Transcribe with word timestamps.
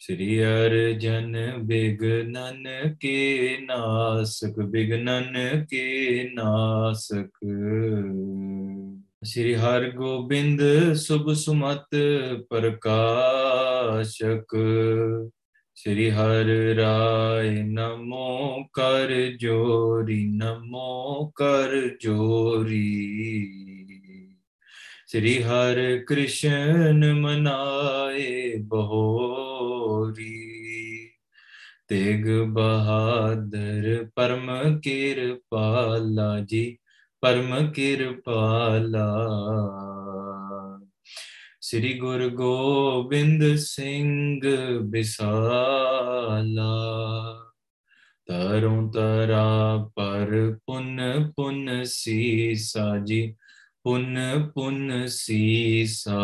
ਸ੍ਰੀ 0.00 0.44
ਅਰਜਨ 0.44 1.52
ਬਿਗਨਨ 1.58 2.94
ਕੇ 3.00 3.58
ਨਾਸਕ 3.60 4.60
ਬਿਗਨਨ 4.60 5.66
ਕੇ 5.70 6.30
ਨਾਸਕ। 6.34 7.30
ਸ੍ਰੀ 9.24 9.54
ਹਰਿ 9.54 9.90
ਗੋਬਿੰਦ 9.90 10.92
ਸੁਭ 10.92 11.32
ਸੁਮਤ 11.32 11.96
ਪ੍ਰਕਾਸ਼ਕ। 12.48 14.56
ਸ੍ਰੀ 15.74 16.10
ਹਰਿ 16.10 16.76
ਰਾਏ 16.76 17.62
ਨਮੋ 17.62 18.64
ਕਰ 18.72 19.32
ਜੋਰੀ, 19.38 20.26
ਨਮੋ 20.26 21.32
ਕਰ 21.34 21.96
ਜੋਰੀ। 22.00 23.79
ਸ੍ਰੀ 25.12 25.42
ਹਰਿ 25.42 26.04
ਕ੍ਰਿਸ਼ਨ 26.04 27.14
ਮਨਾਏ 27.14 28.56
ਬਹੋਰੀ। 28.56 30.36
ਤੇਗ 31.88 32.28
ਬਹਾਦਰ 32.46 34.08
ਪਰਮ 34.14 34.80
ਕਿਰਪਾਲਾ 34.80 36.40
ਜੀ, 36.40 36.78
ਪਰਮ 37.20 37.72
ਕਿਰਪਾਲਾ। 37.72 39.08
ਸ੍ਰੀ 41.60 41.98
ਗੁਰੂ 41.98 42.30
ਗੋਬਿੰਦ 42.30 43.56
ਸਿੰਘ 43.56 44.40
ਬਿਸਾਲਾ 44.80 46.72
ਤਰੋਂ 48.26 48.92
ਤਰਾ 48.92 49.76
ਪਰ 49.96 50.58
ਪੁਨ 50.66 51.00
ਪੁਨ 51.36 51.84
ਸੀਸਾ 51.84 52.98
ਜੀ 53.04 53.36
पुन 53.84 54.14
पुन 54.54 55.06
सीसा 55.06 56.20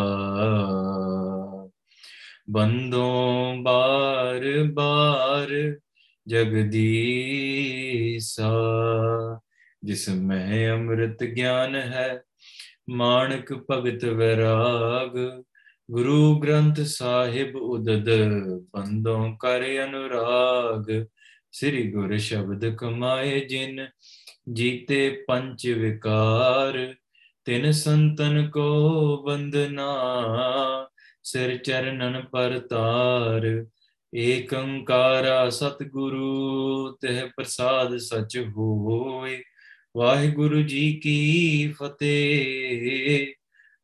बंदों 2.49 3.63
बार 3.63 4.63
बार 4.63 5.79
जगदीसा 6.27 7.31
जिसमें 9.83 10.69
अमृत 10.69 11.17
ज्ञान 11.21 11.75
है, 11.75 12.23
माणक 12.89 13.65
भगत 13.71 14.03
वैराग। 14.03 15.43
गुरु 15.91 16.35
ग्रंथ 16.35 16.75
साहिब 16.75 17.55
उदद, 17.55 18.05
बंदों 18.75 19.35
कर 19.35 19.61
अनुराग। 19.61 21.07
श्री 21.53 21.87
गुर 21.87 22.17
शब्द 22.17 22.77
कमाए 22.79 23.39
जिन, 23.39 23.87
जीते 24.49 25.09
पंच 25.09 25.65
विकार। 25.65 26.95
ਤਿਨ 27.47 27.71
ਸੰਤਨ 27.71 28.49
ਕੋ 28.49 29.23
ਬੰਦਨਾ 29.25 29.87
ਸਿਰ 31.23 31.57
ਚਰਨਨ 31.57 32.25
ਪਰਤਾਰ 32.31 33.65
ਏਕ 34.15 34.53
ਓੰਕਾਰਾ 34.53 35.49
ਸਤਿਗੁਰੂ, 35.49 36.97
ਤਹਿ 37.01 37.29
ਪ੍ਰਸਾਦ 37.37 37.97
ਸਚ 37.97 38.37
ਹੋਏ। 38.37 39.43
ਵਾਹਿਗੁਰੂ 39.97 40.61
ਜੀ 40.61 40.99
ਕੀ 41.03 41.73
ਫਤਿਹ 41.79 43.33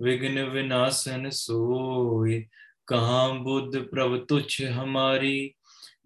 ਵਿਗਨ 0.02 0.50
ਵਿਨਾਸ਼ਨ 0.50 1.30
ਸੋਏ। 1.30 2.48
ਕਹਾ 2.88 3.30
ਬੁੱਧ 3.30 3.78
ਪ੍ਰਭ 3.78 4.26
ਤੁਛ 4.26 4.62
ਹਮਾਰੀ 4.62 5.54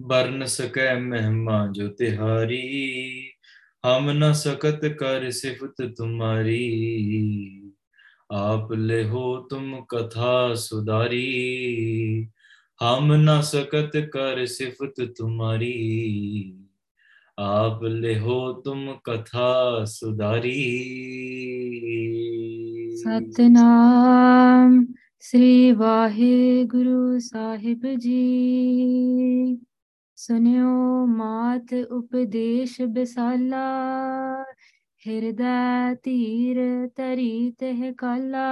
ਬਰਨ 0.02 0.46
ਸਕੈ 0.46 0.96
ਮਹਿਮਾ 0.96 1.68
ਜੋ 1.72 1.88
ਤਿਹਾਰੀ। 1.88 3.32
हम 3.88 4.10
न 4.10 4.32
सकत 4.34 4.82
कर 5.00 5.30
सिफत 5.32 5.76
तुम्हारी 5.98 6.64
आप 8.34 8.72
ले 8.72 9.02
हो 9.04 9.22
तुम 9.52 9.74
कथा 9.94 10.54
सुधारी 10.56 11.22
हम 12.82 13.14
न 13.14 13.40
सकत 13.42 13.92
कर 14.14 14.46
सिफत 14.46 15.00
तुम्हारी 15.18 15.70
आप 17.38 17.80
ले 17.84 18.16
हो 18.20 18.38
तुम 18.66 18.86
कथा 19.10 19.54
सुधारी 19.86 20.58
सतनाम 22.98 24.86
श्री 25.22 25.72
वाहे 25.72 26.66
गुरु 26.66 27.20
साहिब 27.20 27.88
जी 27.98 28.22
ਸੁਨਿਓ 30.18 31.06
ਮਾਤ 31.06 31.74
ਉਪਦੇਸ਼ 31.92 32.82
ਬਿਸਾਲਾ, 32.82 33.66
ਹਿਰਦੈ 35.08 35.94
ਧੀਰ 35.94 36.88
ਤਰੀ 36.88 37.52
ਤਹਿ 37.52 37.94
ਕਾਲਾ। 37.94 38.48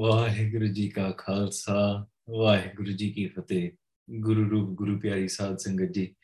ਵਾਹਿਗੁਰੂ 0.00 0.66
ਜੀ 0.66 0.88
ਕਾ 0.88 1.10
ਖਾਲਸਾ, 1.10 2.06
ਵਾਹਿਗੁਰੂ 2.30 2.92
ਜੀ 2.92 3.10
ਕੀ 3.10 3.26
ਫਤਿਹ। 3.26 3.70
ਗੁਰੂ 4.20 4.50
ਰੂਪ, 4.50 4.70
ਗੁਰੂ 4.70 4.98
ਪਿਆਰੀ 4.98 5.28
ਸਾਧ 5.28 5.56
ਸੰਗਤ 5.56 5.92
ਜੀ, 5.92 6.14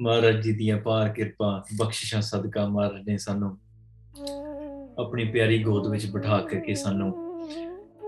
ਮਹਾਰਾਜ 0.00 0.42
ਜੀ 0.42 0.52
ਦੀਆਂ 0.52 0.78
ਪਾਰ 0.78 1.08
ਕਿਰਪਾ, 1.08 1.64
ਬਖਸ਼ਿਸ਼ਾਂ, 1.78 2.22
ਸਦਕਾ 2.22 2.68
ਮਹਾਰਾਜ 2.68 3.08
ਨੇ 3.08 3.18
ਸਾਨੂੰ 3.18 3.58
ਆਪਣੀ 4.98 5.24
ਪਿਆਰੀ 5.24 5.62
ਗੋਦ 5.62 5.90
ਵਿੱਚ 5.90 6.06
ਬਿਠਾ 6.06 6.40
ਕੇ 6.40 6.74
ਸਾਨੂੰ 6.74 7.12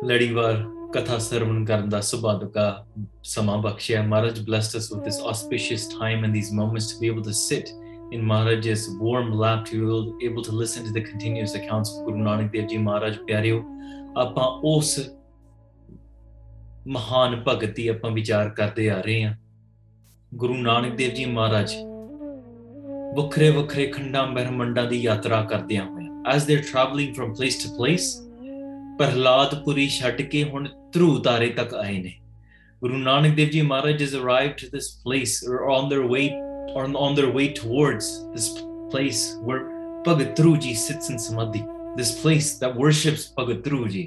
ਲੜੀਵਾਰ 0.04 0.75
ਕਥਾ 0.96 1.16
ਸਰਵਣ 1.18 1.64
ਕਰਨ 1.64 1.88
ਦਾ 1.88 2.00
ਸੁਭਾਦਕਾ 2.00 2.86
ਸਮਾਂ 3.22 3.56
ਬਖਸ਼ਿਆ 3.62 4.02
ਮਹਾਰਾਜ 4.02 4.38
blessed 4.40 4.76
us 4.78 4.86
with 4.92 5.02
this 5.06 5.18
auspicious 5.30 5.82
time 5.90 6.22
and 6.26 6.36
these 6.36 6.52
moments 6.60 6.86
to 6.92 7.00
be 7.02 7.10
able 7.14 7.26
to 7.26 7.34
sit 7.40 7.72
in 8.16 8.24
Maharaj's 8.30 8.86
warm 9.02 9.28
lap 9.42 9.66
to 9.70 9.90
be 10.20 10.28
able 10.30 10.46
to 10.48 10.54
listen 10.62 10.86
to 10.88 10.94
the 10.96 11.02
continuous 11.08 11.54
accounts 11.60 11.92
of 11.92 12.06
Guru 12.06 12.24
Nanak 12.28 12.50
Dev 12.54 12.68
Ji 12.72 12.78
Maharaj 12.86 13.18
ਪਿਆਰਿਓ 13.26 13.62
ਆਪਾਂ 14.18 14.46
ਉਸ 14.64 14.98
ਮਹਾਨ 16.88 17.42
ਭਗਤ 17.48 17.74
ਦੀ 17.76 17.88
ਆਪਾਂ 17.88 18.10
ਵਿਚਾਰ 18.10 18.48
ਕਰਦੇ 18.48 18.90
ਆ 18.90 19.00
ਰਹੇ 19.00 19.22
ਹਾਂ 19.24 19.34
ਗੁਰੂ 20.34 20.54
ਨਾਨਕ 20.54 20.96
ਦੇਵ 20.96 21.14
ਜੀ 21.14 21.24
ਮਹਾਰਾਜ 21.24 21.74
ਵੱਖਰੇ 23.16 23.50
ਵੱਖਰੇ 23.50 23.86
ਖੰਡਾਂ 23.86 24.26
ਬ੍ਰਹਮੰਡਾਂ 24.26 24.86
ਦੀ 24.86 25.02
ਯਾਤਰਾ 25.02 25.42
ਕਰਦੇ 25.44 25.78
ਹੋਏ 25.78 26.04
as 26.36 26.46
they're 26.46 26.68
traveling 26.70 27.10
from 27.16 27.34
place 27.40 27.56
to 27.64 27.68
place 27.74 28.25
Prahladpuri 28.98 29.88
ਛੱਡ 29.88 30.22
ਕੇ 30.22 30.44
ਹੁਣ 30.44 30.68
ਧਰੂ 30.92 31.18
ਤਾਰੇ 31.18 31.48
ਤੱਕ 31.56 31.74
ਆਏ 31.74 31.98
ਨੇ 32.02 32.12
Guru 32.82 32.98
Nanak 33.02 33.34
Dev 33.36 33.50
Ji 33.52 33.62
Maharaj 33.62 34.02
has 34.02 34.14
arrived 34.14 34.58
to 34.62 34.66
this 34.72 34.88
place 35.04 35.42
or 35.52 35.70
on 35.74 35.88
their 35.88 36.06
way 36.06 36.24
on, 36.80 36.94
on 36.94 37.14
their 37.14 37.30
way 37.30 37.46
towards 37.52 38.08
this 38.34 38.48
place 38.90 39.22
where 39.42 39.62
Bhagat 40.04 40.36
Dhru 40.36 40.52
Ji 40.60 40.74
sits 40.74 41.08
in 41.10 41.18
Samadhi, 41.18 41.64
this 41.96 42.20
place 42.20 42.58
that 42.58 42.76
worships 42.76 43.32
Bhagat 43.38 43.62
Dhru 43.62 43.88
Ji. 43.90 44.04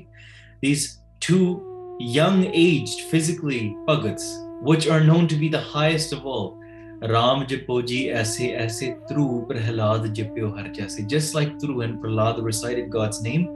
These 0.61 0.99
two 1.19 1.97
young 1.99 2.45
aged 2.45 3.01
physically 3.09 3.75
Bhagats, 3.87 4.29
which 4.61 4.87
are 4.87 5.03
known 5.03 5.27
to 5.27 5.35
be 5.35 5.49
the 5.49 5.59
highest 5.59 6.13
of 6.13 6.25
all. 6.25 6.57
Ram 7.01 7.45
Japoji 7.47 8.13
Aise 8.15 8.53
Aise 8.61 8.95
Dhru 9.09 9.47
Prahlad 9.47 10.13
Japyo 10.13 10.53
Harjase. 10.53 11.07
Just 11.07 11.33
like 11.33 11.57
Dhru 11.57 11.83
and 11.83 12.01
Prahlad 12.03 12.43
recited 12.43 12.89
God's 12.91 13.21
name, 13.21 13.47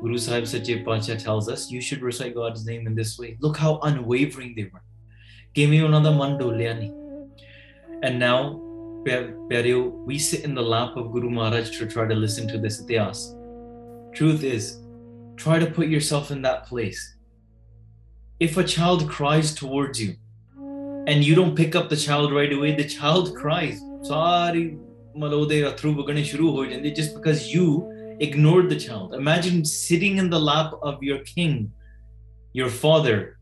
Guru 0.00 0.18
Sahib 0.18 0.46
Sache 0.46 0.84
Pacha 0.84 1.16
tells 1.16 1.48
us 1.48 1.70
you 1.70 1.80
should 1.80 2.02
recite 2.02 2.34
God's 2.34 2.66
name 2.66 2.86
in 2.86 2.94
this 2.94 3.18
way. 3.18 3.36
Look 3.40 3.56
how 3.56 3.78
unwavering 3.90 4.54
they 4.56 4.68
were. 4.72 4.82
ਕਿਵੇਂ 5.54 5.82
ਉਹਨਾਂ 5.82 6.00
ਦਾ 6.00 6.10
ਮਨ 6.10 6.36
ਡੋਲਿਆ 6.38 6.72
ਨਹੀਂ 6.74 6.90
and 8.06 8.18
now 8.22 8.38
ਪਿਆਰਿਓ 9.48 9.82
we 10.06 10.18
sit 10.28 10.46
in 10.48 10.54
the 10.58 10.64
lap 10.74 10.96
of 11.02 11.10
Guru 11.12 11.30
Maharaj 11.36 11.70
to 11.78 11.86
try 11.94 12.06
to 12.12 12.16
listen 12.24 12.48
to 12.52 12.58
this 12.64 12.80
ityas 12.84 13.20
truth 14.18 14.42
is 14.50 14.66
try 15.44 15.58
to 15.64 15.68
put 15.78 15.94
yourself 15.94 16.32
in 16.34 16.42
that 16.46 16.66
place 16.70 17.02
if 18.46 18.58
a 18.62 18.66
child 18.74 19.06
cries 19.16 19.54
towards 19.60 20.02
you 20.04 20.12
and 21.12 21.28
you 21.28 21.34
don't 21.40 21.56
pick 21.62 21.78
up 21.80 21.88
the 21.94 22.00
child 22.06 22.36
right 22.38 22.54
away 22.58 22.72
the 22.82 22.90
child 22.98 23.34
cries 23.42 23.82
ਸਾਰੀ 24.08 24.64
ਮਤਲਬ 25.16 25.40
ਉਹਦੇ 25.40 25.62
ਅਥਰੂ 25.68 25.92
ਵਗਣੇ 25.94 26.22
ਸ਼ੁਰੂ 26.30 26.50
ਹੋ 26.56 26.64
ਜਾਂਦੇ 26.66 26.90
just 27.00 27.14
because 27.18 27.42
you 27.54 27.66
ignored 28.19 28.69
the 28.69 28.79
child 28.79 29.13
imagine 29.13 29.63
sitting 29.63 30.17
in 30.17 30.29
the 30.29 30.39
lap 30.39 30.73
of 30.81 31.01
your 31.01 31.19
king 31.19 31.71
your 32.53 32.69
father 32.69 33.37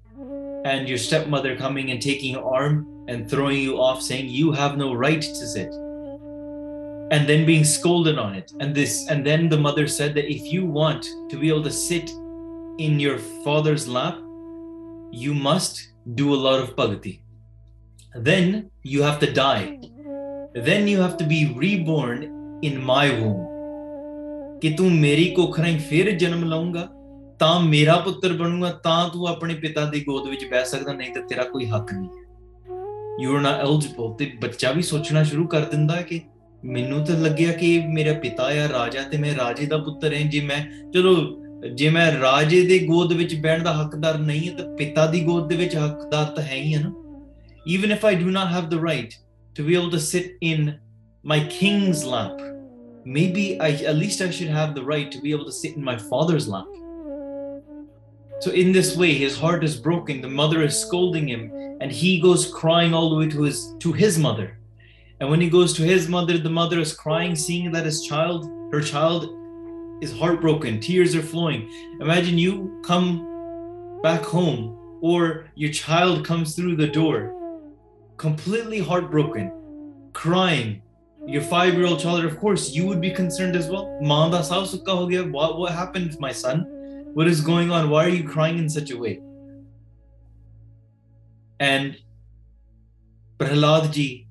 and 0.66 0.90
your 0.90 0.98
stepmother 0.98 1.56
coming 1.56 1.92
and 1.92 2.02
taking 2.02 2.34
your 2.34 2.54
arm 2.54 3.06
and 3.08 3.30
throwing 3.30 3.60
you 3.60 3.80
off, 3.80 4.02
saying 4.02 4.28
you 4.28 4.52
have 4.52 4.78
no 4.78 4.94
right 4.94 5.22
to 5.22 5.48
sit, 5.48 5.74
and 7.12 7.28
then 7.28 7.46
being 7.46 7.64
scolded 7.64 8.18
on 8.20 8.36
it. 8.36 8.52
And 8.60 8.76
this, 8.76 9.08
and 9.08 9.26
then 9.26 9.48
the 9.48 9.58
mother 9.58 9.88
said 9.88 10.14
that 10.16 10.32
if 10.32 10.52
you 10.52 10.66
want 10.66 11.08
to 11.30 11.38
be 11.38 11.48
able 11.48 11.64
to 11.64 11.72
sit 11.72 12.10
in 12.78 13.00
your 13.00 13.18
father's 13.46 13.88
lap, 13.88 14.18
you 15.12 15.34
must 15.34 15.94
do 16.16 16.34
a 16.34 16.42
lot 16.48 16.60
of 16.60 16.76
bhakti. 16.76 17.24
Then 18.14 18.70
you 18.84 19.02
have 19.04 19.20
to 19.20 19.32
die. 19.32 19.80
Then 20.54 20.88
you 20.88 21.00
have 21.00 21.18
to 21.18 21.26
be 21.26 21.54
reborn 21.56 22.60
in 22.62 22.84
my 22.84 23.10
womb. 23.10 23.57
ਕਿ 24.62 24.70
ਤੂੰ 24.70 24.92
ਮੇਰੀ 24.92 25.26
ਕੋਖਰਾਂ 25.26 25.68
ਹੀ 25.68 25.78
ਫਿਰ 25.78 26.12
ਜਨਮ 26.12 26.44
ਲਊਂਗਾ 26.44 26.88
ਤਾਂ 27.40 27.60
ਮੇਰਾ 27.60 27.96
ਪੁੱਤਰ 27.96 28.34
ਬਣੂਗਾ 28.34 28.72
ਤਾਂ 28.72 29.10
ਤੂੰ 29.10 29.28
ਆਪਣੇ 29.28 29.54
ਪਿਤਾ 29.54 29.86
ਦੀ 29.86 30.04
ਗੋਦ 30.04 30.30
ਵਿੱਚ 30.30 30.46
ਬਹਿ 30.46 30.66
ਸਕਦਾ 30.66 30.94
ਨਹੀਂ 30.94 31.14
ਤਾਂ 31.14 31.22
ਤੇਰਾ 31.22 31.44
ਕੋਈ 31.44 31.66
ਹੱਕ 31.66 31.94
ਨਹੀਂ 31.94 32.10
ਹੈ। 32.10 32.28
ਯੂ 33.22 33.36
ਆਰ 33.36 33.42
ਨਾਟ 33.42 33.60
ਐਲੀਜੀਬਲ 33.60 34.14
ਤੇ 34.14 34.32
ਬੱਚਾ 34.42 34.72
ਵੀ 34.72 34.82
ਸੋਚਣਾ 34.82 35.24
ਸ਼ੁਰੂ 35.24 35.48
ਕਰ 35.48 35.60
ਦਿੰਦਾ 35.60 35.96
ਹੈ 35.96 36.02
ਕਿ 36.02 36.22
ਮੈਨੂੰ 36.66 37.06
ਤਾਂ 37.06 37.16
ਲੱਗਿਆ 37.16 37.52
ਕਿ 37.52 37.84
ਮੇਰਾ 37.88 38.14
ਪਿਤਾ 38.14 38.44
ਆ 38.44 38.70
ਰਾਜਾ 38.72 39.02
ਤੇ 39.02 39.18
ਮੈਂ 39.18 39.36
ਰਾਜੇ 39.38 39.66
ਦਾ 39.66 39.78
ਪੁੱਤਰ 39.78 40.14
ਹਾਂ। 40.14 40.22
ਜੇ 40.22 40.42
ਮੈਂ 40.42 40.92
ਚਲੋ 40.92 41.44
ਜੇ 41.74 41.90
ਮੈਂ 41.90 42.20
ਰਾਜੇ 42.20 42.62
ਦੇ 42.62 42.80
ਗੋਦ 42.80 43.14
ਵਿੱਚ 43.14 43.36
ਬਹਿਣ 43.36 43.64
ਦਾ 43.64 43.74
ਹੱਕਦਾਰ 43.74 44.18
ਨਹੀਂ 44.18 44.50
ਹਾਂ 44.50 44.58
ਤਾਂ 44.58 44.76
ਪਿਤਾ 44.76 45.06
ਦੀ 45.06 45.24
ਗੋਦ 45.24 45.48
ਦੇ 45.48 45.56
ਵਿੱਚ 45.56 45.76
ਹੱਕਦਾਰ 45.76 46.26
ਤਾਂ 46.26 46.44
ਹੈ 46.44 46.56
ਹੀ 46.56 46.74
ਹੈ 46.74 46.80
ਨਾ। 46.80 46.94
Even 47.76 47.90
if 47.90 48.06
I 48.12 48.24
do 48.24 48.28
not 48.28 48.48
have 48.56 48.76
the 48.76 48.82
right 48.84 49.10
to 49.56 49.68
be 49.70 49.78
able 49.80 49.92
to 49.92 50.00
sit 50.00 50.26
in 50.54 50.64
my 51.26 51.40
king's 51.40 52.02
lap, 52.14 52.57
maybe 53.08 53.60
I, 53.60 53.70
at 53.70 53.96
least 53.96 54.22
I 54.22 54.30
should 54.30 54.50
have 54.50 54.76
the 54.76 54.84
right 54.84 55.12
to 55.12 55.22
be 55.22 55.32
able 55.32 55.46
to 55.46 55.52
sit 55.52 55.76
in 55.76 55.84
my 55.84 55.98
father's 55.98 56.48
lap. 56.48 56.68
So, 58.40 58.52
in 58.52 58.72
this 58.72 58.96
way, 58.96 59.14
his 59.14 59.38
heart 59.38 59.64
is 59.64 59.78
broken. 59.78 60.22
The 60.22 60.28
mother 60.30 60.62
is 60.62 60.80
scolding 60.80 61.28
him, 61.28 61.52
and 61.82 61.92
he 61.92 62.20
goes 62.20 62.52
crying 62.52 62.94
all 62.94 63.10
the 63.10 63.16
way 63.16 63.30
to 63.30 63.42
his 63.44 63.74
to 63.80 63.94
his 63.94 64.20
mother. 64.20 64.60
And 65.20 65.30
when 65.32 65.42
he 65.42 65.50
goes 65.50 65.74
to 65.74 65.82
his 65.82 66.08
mother, 66.08 66.38
the 66.38 66.50
mother 66.50 66.80
is 66.80 66.94
crying, 66.94 67.36
seeing 67.36 67.72
that 67.72 67.86
his 67.86 68.06
child, 68.06 68.46
her 68.72 68.82
child, 68.82 69.34
is 70.04 70.16
heartbroken. 70.16 70.80
Tears 70.80 71.16
are 71.16 71.24
flowing. 71.24 71.72
Imagine 72.00 72.38
you 72.38 72.80
come 72.86 74.00
back 74.04 74.22
home, 74.22 75.00
or 75.02 75.50
your 75.56 75.72
child 75.72 76.24
comes 76.24 76.56
through 76.56 76.76
the 76.76 76.88
door 76.88 77.34
completely 78.18 78.80
heartbroken, 78.80 79.52
crying. 80.14 80.82
Your 81.28 81.42
five-year-old 81.42 82.00
child, 82.00 82.24
of 82.24 82.40
course, 82.40 82.72
you 82.72 82.88
would 82.88 83.02
be 83.02 83.12
concerned 83.12 83.58
as 83.58 83.68
well. 83.68 83.86
What 84.00 85.60
what 85.60 85.74
happened, 85.74 86.18
my 86.22 86.32
son? 86.32 86.66
What 87.14 87.28
is 87.28 87.42
going 87.42 87.70
on? 87.70 87.90
Why 87.90 88.06
are 88.06 88.10
you 88.10 88.24
crying 88.24 88.58
in 88.58 88.70
such 88.70 88.92
a 88.92 88.98
way? 88.98 89.20
And 91.60 91.98
Prahlad 93.38 93.92
ji, 93.92 94.28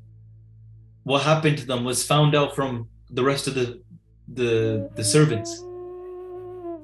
what 1.05 1.23
happened 1.23 1.59
to 1.59 1.67
them 1.67 1.85
was 1.85 2.03
found 2.03 2.35
out 2.35 2.57
from 2.57 2.89
the 3.11 3.23
rest 3.23 3.47
of 3.47 3.55
the 3.55 3.83
the, 4.29 4.91
the 4.95 5.05
servants. 5.05 5.63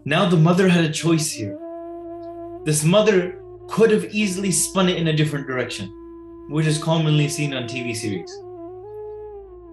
Now 0.05 0.29
the 0.29 0.37
mother 0.37 0.69
had 0.69 0.85
a 0.85 0.93
choice 0.93 1.31
here. 1.31 1.59
This 2.65 2.85
mother 2.85 3.41
could 3.69 3.91
have 3.91 4.05
easily 4.15 4.51
spun 4.51 4.91
it 4.91 4.99
in 4.99 5.09
a 5.09 5.17
different 5.17 5.47
direction 5.47 5.91
which 6.51 6.67
is 6.67 6.77
commonly 6.77 7.29
seen 7.29 7.55
on 7.55 7.65
TV 7.65 7.97
series. 7.97 8.31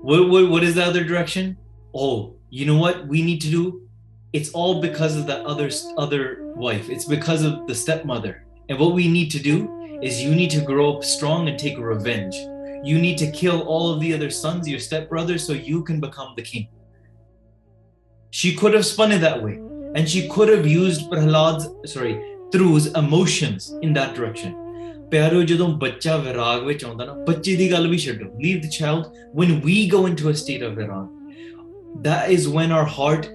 What, 0.02 0.30
what, 0.30 0.50
what 0.50 0.64
is 0.64 0.76
the 0.76 0.84
other 0.84 1.04
direction? 1.04 1.58
Oh, 1.94 2.36
you 2.50 2.66
know 2.66 2.78
what 2.78 3.08
we 3.08 3.22
need 3.22 3.42
to 3.42 3.50
do? 3.50 3.88
It's 4.32 4.52
all 4.52 4.82
because 4.82 5.18
of 5.18 5.28
that 5.28 5.46
other 5.46 5.70
other 5.98 6.54
wife. 6.56 6.90
It's 6.90 7.06
because 7.06 7.44
of 7.44 7.68
the 7.68 7.76
stepmother. 7.76 8.46
And 8.70 8.80
what 8.80 8.94
we 8.94 9.08
need 9.08 9.30
to 9.32 9.40
do 9.40 10.00
is 10.02 10.22
you 10.22 10.34
need 10.34 10.52
to 10.52 10.62
grow 10.62 10.96
up 10.96 11.04
strong 11.04 11.50
and 11.50 11.60
take 11.60 11.78
revenge. 11.78 12.36
You 12.84 12.98
need 12.98 13.18
to 13.18 13.32
kill 13.32 13.62
all 13.64 13.92
of 13.92 14.00
the 14.00 14.14
other 14.14 14.30
sons, 14.30 14.70
your 14.70 14.80
stepbrothers, 14.80 15.42
so 15.42 15.54
you 15.54 15.84
can 15.84 16.00
become 16.00 16.34
the 16.36 16.44
king. 16.44 16.70
She 18.30 18.56
could 18.56 18.74
have 18.74 18.86
spun 18.86 19.12
it 19.12 19.20
that 19.20 19.44
way. 19.44 19.56
And 19.96 20.08
she 20.08 20.30
could 20.30 20.48
have 20.50 20.66
used 20.68 21.10
Prahlad's, 21.10 21.92
sorry, 21.92 22.14
Dhru's 22.52 22.88
emotions 22.94 23.74
in 23.82 23.92
that 23.94 24.16
direction. 24.16 24.56
ਪਿਆਰੋ 25.11 25.43
ਜਦੋਂ 25.43 25.69
ਬੱਚਾ 25.79 26.17
ਵਿਰਾਗ 26.17 26.63
ਵਿੱਚ 26.67 26.85
ਆਉਂਦਾ 26.85 27.05
ਨਾ 27.05 27.13
ਬੱਚੇ 27.27 27.55
ਦੀ 27.57 27.71
ਗੱਲ 27.73 27.89
ਵੀ 27.89 27.99
ਛੱਡੋ 27.99 28.31
leave 28.43 28.61
the 28.61 28.71
child 28.79 29.05
when 29.41 29.53
we 29.67 29.77
go 29.93 30.01
into 30.09 30.31
a 30.31 30.35
state 30.41 30.65
of 30.67 30.75
virag 30.79 32.03
that 32.07 32.33
is 32.35 32.49
when 32.57 32.75
our 32.79 32.89
heart 32.97 33.29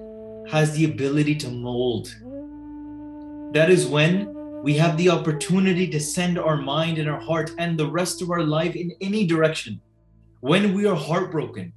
has 0.51 0.75
the 0.75 0.85
ability 0.89 1.35
to 1.43 1.51
mold 1.67 2.11
that 3.57 3.71
is 3.75 3.85
when 3.95 4.19
we 4.67 4.75
have 4.77 4.97
the 4.97 5.09
opportunity 5.15 5.87
to 5.95 5.99
send 6.05 6.37
our 6.37 6.57
mind 6.61 7.01
and 7.03 7.11
our 7.13 7.21
heart 7.29 7.51
and 7.65 7.83
the 7.83 7.87
rest 7.97 8.23
of 8.25 8.33
our 8.37 8.43
life 8.43 8.75
in 8.83 8.91
any 9.09 9.25
direction 9.33 9.79
when 10.51 10.69
we 10.77 10.87
are 10.93 10.97
heartbroken 11.07 11.71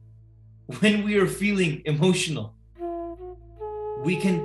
when 0.81 1.02
we 1.08 1.19
are 1.22 1.31
feeling 1.40 1.81
emotional 1.94 2.54
we 4.04 4.16
can 4.26 4.38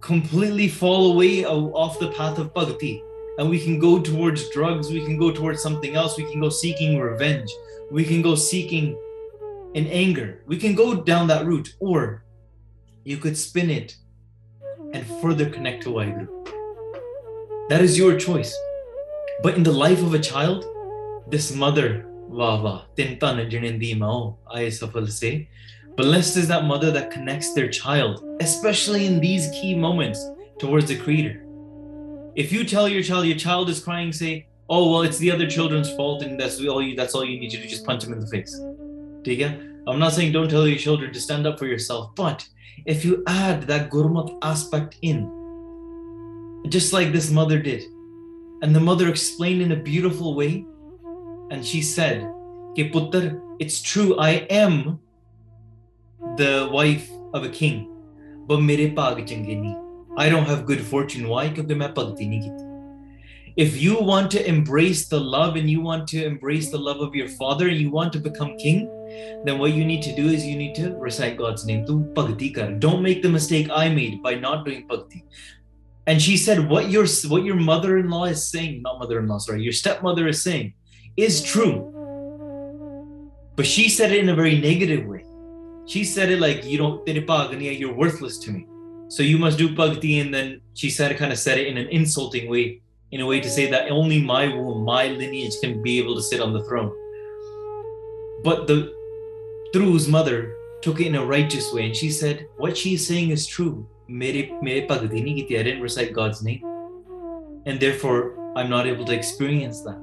completely 0.00 0.68
fall 0.68 1.12
away 1.12 1.32
off 1.44 1.98
the 2.04 2.12
path 2.20 2.38
of 2.38 2.52
bhakti 2.54 2.94
and 3.37 3.49
we 3.49 3.59
can 3.59 3.79
go 3.79 3.99
towards 3.99 4.49
drugs 4.49 4.89
we 4.91 5.03
can 5.05 5.17
go 5.17 5.31
towards 5.31 5.61
something 5.61 5.95
else 5.95 6.17
we 6.17 6.29
can 6.31 6.39
go 6.39 6.49
seeking 6.49 6.99
revenge 6.99 7.49
we 7.91 8.03
can 8.03 8.21
go 8.21 8.35
seeking 8.35 8.97
in 9.73 9.87
anger 9.87 10.41
we 10.47 10.57
can 10.57 10.75
go 10.75 10.95
down 10.95 11.27
that 11.27 11.45
route 11.45 11.75
or 11.79 12.23
you 13.07 13.15
could 13.15 13.37
spin 13.37 13.69
it 13.69 13.95
and 14.93 15.05
further 15.21 15.49
connect 15.49 15.83
to 15.83 15.89
Waheguru. 15.89 16.27
That 17.69 17.81
is 17.81 17.97
your 17.97 18.17
choice. 18.19 18.53
But 19.43 19.55
in 19.55 19.63
the 19.63 19.71
life 19.71 20.01
of 20.01 20.13
a 20.13 20.19
child, 20.19 20.65
this 21.27 21.53
mother, 21.53 22.05
Vava, 22.29 22.85
I 22.97 24.69
say, 24.69 25.49
blessed 25.95 26.37
is 26.37 26.47
that 26.49 26.65
mother 26.65 26.91
that 26.91 27.11
connects 27.11 27.53
their 27.53 27.69
child, 27.69 28.25
especially 28.41 29.05
in 29.05 29.21
these 29.21 29.49
key 29.51 29.75
moments 29.75 30.25
towards 30.59 30.87
the 30.87 30.97
Creator. 30.97 31.46
If 32.37 32.51
you 32.53 32.63
tell 32.63 32.87
your 32.87 33.01
child 33.01 33.25
your 33.25 33.35
child 33.35 33.67
is 33.67 33.79
crying, 33.83 34.13
say, 34.13 34.45
"Oh 34.69 34.91
well, 34.91 35.01
it's 35.01 35.17
the 35.17 35.31
other 35.31 35.47
children's 35.49 35.89
fault, 35.99 36.21
and 36.23 36.39
that's 36.39 36.59
all 36.73 36.83
you 36.83 36.95
that's 36.95 37.15
all 37.15 37.25
you 37.25 37.39
need 37.39 37.49
to 37.53 37.57
do. 37.61 37.67
Just 37.67 37.83
punch 37.83 38.03
them 38.03 38.13
in 38.13 38.19
the 38.19 38.27
face." 38.27 38.53
Get? 39.23 39.59
I'm 39.87 39.99
not 39.99 40.13
saying 40.13 40.33
don't 40.33 40.47
tell 40.47 40.67
your 40.67 40.77
children 40.77 41.11
to 41.13 41.19
stand 41.19 41.47
up 41.47 41.57
for 41.59 41.65
yourself, 41.65 42.11
but 42.15 42.47
if 42.85 43.03
you 43.03 43.23
add 43.27 43.63
that 43.63 43.89
gurmat 43.89 44.29
aspect 44.41 44.97
in, 45.01 45.25
just 46.69 46.93
like 46.93 47.11
this 47.11 47.31
mother 47.31 47.57
did, 47.59 47.83
and 48.61 48.75
the 48.75 48.85
mother 48.91 49.09
explained 49.09 49.63
in 49.63 49.71
a 49.71 49.81
beautiful 49.89 50.35
way, 50.35 50.63
and 51.49 51.65
she 51.65 51.81
said, 51.81 52.29
"Ke 52.77 52.87
putter, 52.93 53.41
it's 53.57 53.81
true. 53.81 54.15
I 54.29 54.45
am 54.61 54.99
the 56.37 56.69
wife 56.71 57.09
of 57.33 57.43
a 57.43 57.49
king, 57.49 57.83
but 58.47 58.61
mere 58.69 58.89
paag 59.01 59.25
change 59.27 59.53
nahi." 59.65 59.86
I 60.17 60.29
don't 60.29 60.45
have 60.45 60.65
good 60.65 60.81
fortune. 60.81 61.27
Why? 61.27 61.53
If 63.55 63.81
you 63.81 63.99
want 63.99 64.31
to 64.31 64.47
embrace 64.47 65.07
the 65.07 65.19
love 65.19 65.55
and 65.55 65.69
you 65.69 65.81
want 65.81 66.07
to 66.09 66.25
embrace 66.25 66.71
the 66.71 66.77
love 66.77 67.01
of 67.01 67.15
your 67.15 67.27
father 67.27 67.67
and 67.69 67.77
you 67.77 67.91
want 67.91 68.13
to 68.13 68.19
become 68.19 68.57
king, 68.57 68.89
then 69.45 69.59
what 69.59 69.73
you 69.73 69.85
need 69.85 70.01
to 70.03 70.15
do 70.15 70.27
is 70.27 70.45
you 70.45 70.57
need 70.57 70.75
to 70.75 70.95
recite 70.97 71.37
God's 71.37 71.65
name. 71.65 71.85
Don't 71.85 73.01
make 73.01 73.21
the 73.21 73.29
mistake 73.29 73.69
I 73.71 73.89
made 73.89 74.23
by 74.23 74.35
not 74.35 74.65
doing 74.65 74.87
bhakti. 74.87 75.23
And 76.07 76.21
she 76.21 76.35
said, 76.37 76.67
what 76.67 76.89
your 76.89 77.05
what 77.27 77.43
your 77.43 77.55
mother-in-law 77.55 78.25
is 78.25 78.47
saying, 78.47 78.81
not 78.81 78.97
mother-in-law, 78.99 79.39
sorry, 79.39 79.61
your 79.61 79.73
stepmother 79.73 80.27
is 80.27 80.41
saying, 80.41 80.73
is 81.15 81.43
true. 81.43 81.93
But 83.55 83.65
she 83.65 83.89
said 83.89 84.11
it 84.11 84.19
in 84.19 84.29
a 84.29 84.35
very 84.35 84.59
negative 84.59 85.05
way. 85.05 85.25
She 85.85 86.03
said 86.03 86.29
it 86.29 86.39
like, 86.39 86.63
you 86.65 86.77
don't, 86.77 87.07
you're 87.07 87.93
worthless 87.93 88.37
to 88.39 88.51
me. 88.51 88.67
So 89.09 89.23
you 89.23 89.37
must 89.37 89.57
do 89.57 89.73
bhakti, 89.73 90.19
and 90.19 90.33
then 90.33 90.61
she 90.73 90.89
said, 90.89 91.15
kind 91.17 91.31
of 91.31 91.39
said 91.39 91.57
it 91.57 91.67
in 91.67 91.77
an 91.77 91.87
insulting 91.87 92.49
way, 92.49 92.81
in 93.11 93.21
a 93.21 93.25
way 93.25 93.39
to 93.39 93.49
say 93.49 93.69
that 93.71 93.89
only 93.89 94.21
my 94.21 94.47
womb, 94.47 94.83
my 94.83 95.07
lineage 95.07 95.59
can 95.61 95.81
be 95.81 95.97
able 95.97 96.15
to 96.15 96.21
sit 96.21 96.41
on 96.41 96.51
the 96.51 96.63
throne. 96.65 96.91
But 98.43 98.67
the 98.67 98.93
Dhru's 99.73 100.07
mother 100.07 100.55
took 100.81 100.99
it 100.99 101.07
in 101.07 101.15
a 101.15 101.25
righteous 101.25 101.71
way, 101.73 101.85
and 101.85 101.95
she 101.95 102.11
said, 102.11 102.47
What 102.57 102.77
she's 102.77 103.07
saying 103.07 103.29
is 103.31 103.47
true. 103.47 103.87
Mere, 104.07 104.49
mere. 104.61 104.85
I 104.89 104.97
didn't 104.97 105.81
recite 105.81 106.13
God's 106.13 106.43
name. 106.43 106.63
And 107.65 107.79
therefore, 107.79 108.37
I'm 108.55 108.69
not 108.69 108.87
able 108.87 109.05
to 109.05 109.13
experience 109.13 109.81
that. 109.81 109.99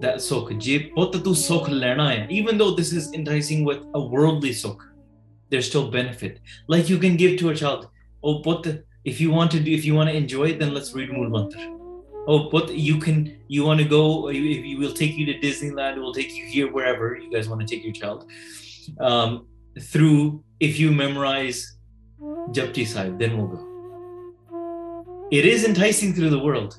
That 0.00 0.16
sukh. 0.16 0.50
Even 2.30 2.58
though 2.58 2.74
this 2.74 2.92
is 2.92 3.12
enticing 3.12 3.64
with 3.64 3.84
a 3.94 4.00
worldly 4.00 4.50
sukh, 4.50 4.80
there's 5.50 5.68
still 5.68 5.90
benefit. 5.90 6.40
Like 6.66 6.88
you 6.88 6.98
can 6.98 7.16
give 7.16 7.38
to 7.38 7.50
a 7.50 7.54
child 7.54 7.88
oh 8.23 8.41
but 8.41 8.67
if 9.03 9.19
you 9.21 9.31
want 9.31 9.51
to 9.51 9.59
do 9.59 9.71
if 9.71 9.85
you 9.85 9.93
want 9.93 10.09
to 10.09 10.15
enjoy 10.15 10.45
it 10.49 10.59
then 10.59 10.73
let's 10.73 10.93
read 10.93 11.11
Mool 11.11 11.29
Mantar. 11.29 11.79
Oh, 12.25 12.49
but 12.49 12.73
you 12.73 12.99
can 12.99 13.37
you 13.49 13.65
want 13.65 13.81
to 13.81 13.85
go 13.85 14.29
if 14.29 14.65
you 14.65 14.77
will 14.77 14.93
take 14.93 15.17
you 15.17 15.25
to 15.25 15.33
Disneyland, 15.39 15.97
we'll 15.97 16.13
take 16.13 16.33
you 16.33 16.45
here 16.45 16.71
wherever 16.71 17.17
you 17.17 17.29
guys 17.29 17.49
want 17.49 17.59
to 17.61 17.67
take 17.67 17.83
your 17.83 17.93
child. 17.93 18.25
Um, 18.99 19.47
through 19.81 20.43
if 20.59 20.79
you 20.79 20.91
memorize 20.91 21.77
Japji 22.51 22.87
Sahib, 22.87 23.19
then 23.19 23.37
we'll 23.37 23.47
go. 23.47 25.27
It 25.31 25.45
is 25.45 25.65
enticing 25.65 26.13
through 26.13 26.29
the 26.29 26.39
world, 26.39 26.77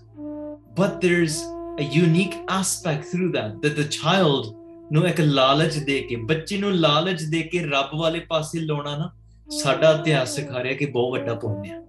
but 0.75 1.03
there's 1.03 1.43
a 1.79 1.83
unique 1.83 2.43
aspect 2.49 3.05
through 3.05 3.33
that 3.33 3.61
that 3.63 3.77
the 3.77 3.85
child 3.85 4.55
ਨੂੰ 4.93 5.07
ਇੱਕ 5.09 5.21
ਲਾਲਚ 5.21 5.79
ਦੇ 5.79 6.01
ਕੇ 6.01 6.17
ਬੱਚੇ 6.17 6.57
ਨੂੰ 6.57 6.73
ਲਾਲਚ 6.73 7.23
ਦੇ 7.23 7.43
ਕੇ 7.43 7.61
ਰੱਬ 7.67 7.95
ਵਾਲੇ 7.99 8.21
ਪਾਸੇ 8.21 8.61
ਲਾਉਣਾ 8.61 8.97
ਨਾ 8.97 9.11
ਸਾਡਾ 9.51 9.93
ਇਤਿਹਾਸ 9.93 10.35
ਸਿਖਾ 10.37 10.63
ਰਿਹਾ 10.63 10.75
ਕਿ 10.77 10.87
ਬਹੁਤ 10.87 11.19
ਵੱਡਾ 11.19 11.35
ਪੁੰਨ 11.35 11.65
ਹੈ 11.65 11.81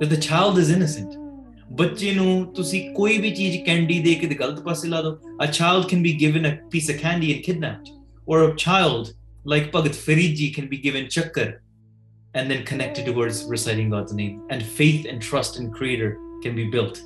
that 0.00 0.12
the 0.12 0.20
child 0.28 0.60
is 0.62 0.70
innocent 0.76 1.18
ਬੱਚੇ 1.78 2.12
ਨੂੰ 2.14 2.52
ਤੁਸੀਂ 2.54 2.82
ਕੋਈ 2.94 3.18
ਵੀ 3.18 3.30
ਚੀਜ਼ 3.34 3.56
ਕੈਂਡੀ 3.66 3.98
ਦੇ 4.02 4.14
ਕੇ 4.14 4.26
ਤੇ 4.26 4.34
ਗਲਤ 4.34 4.60
ਪਾਸੇ 4.62 4.88
ਲਾ 4.88 5.02
ਦਿਓ 5.02 5.18
a 5.44 5.48
child 5.58 5.88
can 5.92 6.02
be 6.06 6.14
given 6.24 6.48
a 6.50 6.54
piece 6.74 6.90
of 6.94 7.00
candy 7.02 7.30
and 7.34 7.44
kidnapped 7.46 7.92
or 8.26 8.40
a 8.44 8.50
child 8.64 9.12
like 9.54 9.70
Bhagat 9.72 9.96
Fariji 10.04 10.46
can 10.56 10.68
be 10.68 10.78
given 10.84 11.08
chakkar 11.16 11.48
and 12.34 12.50
then 12.50 12.62
connected 12.70 13.08
towards 13.10 13.40
reciting 13.54 13.90
God's 13.94 14.14
name 14.20 14.38
and 14.50 14.70
faith 14.78 15.10
and 15.10 15.26
trust 15.30 15.58
in 15.62 15.72
creator 15.80 16.10
can 16.44 16.56
be 16.60 16.68
built 16.76 17.02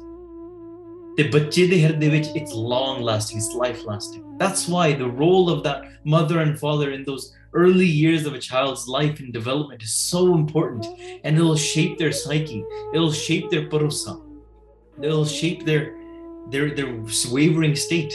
the 1.18 1.25
ਬੱਚੇ 1.32 1.66
ਦੇ 1.66 1.82
ਹਿਰਦੇ 1.84 2.08
ਵਿੱਚ 2.08 2.28
it's 2.40 2.54
long 2.75 3.02
lasting 3.08 3.42
it's 3.42 3.54
life 3.62 3.80
lasting 3.90 4.22
that's 4.42 4.68
why 4.75 4.87
the 5.02 5.10
role 5.22 5.50
of 5.54 5.64
that 5.64 5.88
mother 6.16 6.38
and 6.44 6.58
father 6.64 6.90
in 6.98 7.04
those 7.08 7.25
early 7.53 7.86
years 7.86 8.25
of 8.25 8.33
a 8.33 8.39
child's 8.39 8.88
life 8.88 9.19
and 9.19 9.31
development 9.31 9.81
is 9.83 9.93
so 9.93 10.33
important 10.36 10.86
and 11.24 11.38
it'll 11.38 11.55
shape 11.55 11.98
their 11.98 12.12
psyche. 12.12 12.63
It'll 12.93 13.12
shape 13.12 13.50
their 13.50 13.69
parosa 13.69 14.24
it'll 15.01 15.25
shape 15.25 15.65
their 15.65 15.95
their 16.50 16.75
their 16.75 17.03
wavering 17.31 17.75
state 17.75 18.13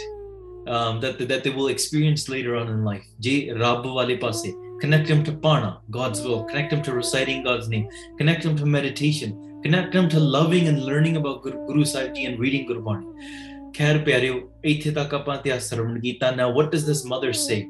um, 0.66 1.00
that 1.00 1.18
that 1.28 1.42
they 1.42 1.50
will 1.50 1.68
experience 1.68 2.28
later 2.28 2.56
on 2.56 2.68
in 2.68 2.84
life. 2.84 3.04
Je 3.20 3.48
rabu 3.48 4.80
connect 4.80 5.08
them 5.08 5.24
to 5.24 5.32
pana, 5.32 5.80
god's 5.90 6.22
will. 6.22 6.44
Connect 6.44 6.70
them 6.70 6.82
to 6.82 6.92
reciting 6.92 7.42
god's 7.42 7.68
name. 7.68 7.88
Connect 8.16 8.42
them 8.44 8.56
to 8.56 8.66
meditation. 8.66 9.60
Connect 9.62 9.92
them 9.92 10.08
to 10.08 10.20
loving 10.20 10.68
and 10.68 10.84
learning 10.84 11.16
about 11.16 11.42
guru, 11.42 11.66
guru 11.66 11.84
sahib 11.84 12.14
ji 12.14 12.26
and 12.26 12.38
reading 12.38 12.64
guru 12.66 12.80
Bani. 12.82 13.06
now 16.36 16.50
what 16.50 16.70
does 16.70 16.86
this 16.86 17.04
mother 17.04 17.32
say? 17.32 17.68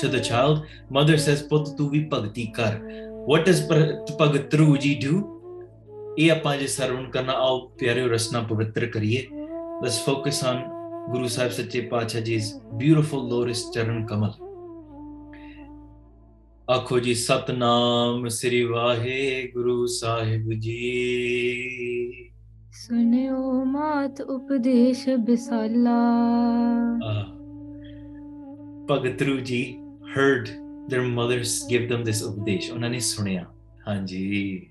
to 0.00 0.10
the 0.14 0.22
child 0.30 0.62
mother 0.96 1.18
says 1.26 1.46
ਪੁੱਤ 1.48 1.76
ਤੂੰ 1.78 1.88
ਵੀ 1.90 2.04
ਭਗਤੀ 2.12 2.46
ਕਰ 2.56 2.78
what 3.30 3.48
does 3.50 3.62
ਭਗਤ 4.20 4.54
ਰੂ 4.54 4.76
ਜੀ 4.76 4.98
do 5.04 5.22
ਇਹ 6.18 6.30
ਆਪਾਂ 6.30 6.56
ਜੇ 6.56 6.66
ਸਰਵਣ 6.66 7.10
ਕਰਨਾ 7.10 7.32
ਆਓ 7.38 7.58
ਪਿਆਰਿਓ 7.78 8.08
ਰਸਨਾ 8.08 8.40
ਪਵਿੱਤਰ 8.42 8.86
ਕਰੀਏ 8.86 9.26
let's 9.82 9.98
focus 10.08 10.36
on 10.48 10.58
Guru 11.12 11.28
Sahib 11.28 11.52
Sache 11.52 11.80
Pacha 11.90 12.20
Ji's 12.26 12.48
beautiful 12.78 13.28
lotus 13.30 13.62
charan 13.74 14.06
kamal 14.08 14.40
ਆਖੋ 16.68 16.98
ਜੀ 17.00 17.14
ਸਤਨਾਮ 17.14 18.28
ਸ੍ਰੀ 18.28 18.62
ਵਾਹਿਗੁਰੂ 18.64 19.86
ਸਾਹਿਬ 19.86 20.52
ਜੀ 20.52 22.30
ਸੁਨਿਓ 22.72 23.64
ਮਾਤ 23.64 24.20
ਉਪਦੇਸ਼ 24.20 25.08
ਬਿਸਾਲਾ 25.26 25.98
ਭਗਤ 28.88 29.22
ਰੂ 29.22 29.38
ਜੀ 29.40 29.62
heard 30.16 30.50
their 30.88 31.02
mothers 31.02 31.64
give 31.68 31.88
them 31.88 32.04
this 32.04 32.22
ਉਪਦੇਸ਼ 32.22 32.70
ਉਹਨਾਂ 32.70 32.90
ਨੇ 32.90 33.00
ਸੁਣਿਆ 33.00 33.44
ਹਾਂਜੀ 33.88 34.68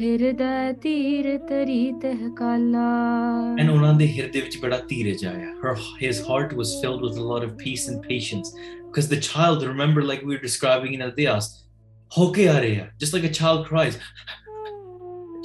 ਹਿਰਦੈ 0.00 0.72
ਤੀਰ 0.82 1.36
ਤਰੀ 1.48 1.92
ਤਹ 2.02 2.28
ਕਾਲਾ 2.38 2.88
and 3.60 3.70
ਉਹਨਾਂ 3.70 3.92
ਦੇ 3.94 4.08
ਹਿਰਦੇ 4.08 4.40
ਵਿੱਚ 4.40 4.58
ਬੜਾ 4.62 4.78
ਧੀਰਜ 4.88 5.24
ਆਇਆ 5.26 5.52
her 5.62 5.74
his 6.00 6.20
heart 6.28 6.56
was 6.56 6.74
filled 6.82 7.06
with 7.06 7.20
a 7.22 7.28
lot 7.28 7.46
of 7.46 7.54
peace 7.62 7.86
and 7.92 8.02
patience 8.08 8.50
because 8.88 9.08
the 9.14 9.20
child 9.28 9.64
remember 9.70 10.04
like 10.10 10.26
we 10.26 10.34
were 10.34 10.42
describing 10.42 10.98
in 10.98 11.06
Adhyas 11.08 11.48
hoke 12.18 12.38
area 12.58 12.84
just 13.04 13.16
like 13.16 13.26
a 13.30 13.32
child 13.38 13.64
cries 13.70 13.98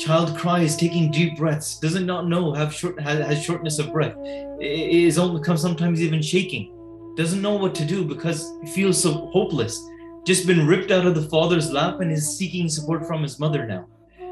child 0.04 0.36
cries 0.42 0.76
taking 0.84 1.10
deep 1.12 1.38
breaths 1.38 1.72
doesn't 1.80 2.06
not 2.06 2.28
know 2.28 2.44
have 2.60 2.74
short 2.74 3.00
has, 3.08 3.26
has 3.30 3.42
shortness 3.48 3.80
of 3.80 3.92
breath 3.94 4.16
is 4.60 5.18
only 5.18 5.42
comes 5.48 5.62
sometimes 5.62 6.02
even 6.02 6.22
shaking 6.34 6.70
doesn't 7.18 7.42
know 7.42 7.56
what 7.56 7.74
to 7.76 7.86
do 7.86 8.04
because 8.04 8.44
he 8.64 8.72
feels 8.72 9.02
so 9.02 9.12
hopeless 9.34 9.80
just 10.26 10.48
been 10.48 10.66
ripped 10.68 10.92
out 10.92 11.06
of 11.06 11.16
the 11.16 11.28
father's 11.34 11.72
lap 11.72 12.00
and 12.00 12.12
is 12.12 12.38
seeking 12.38 12.70
support 12.70 13.06
from 13.08 13.22
his 13.24 13.40
mother 13.40 13.66
now 13.68 13.86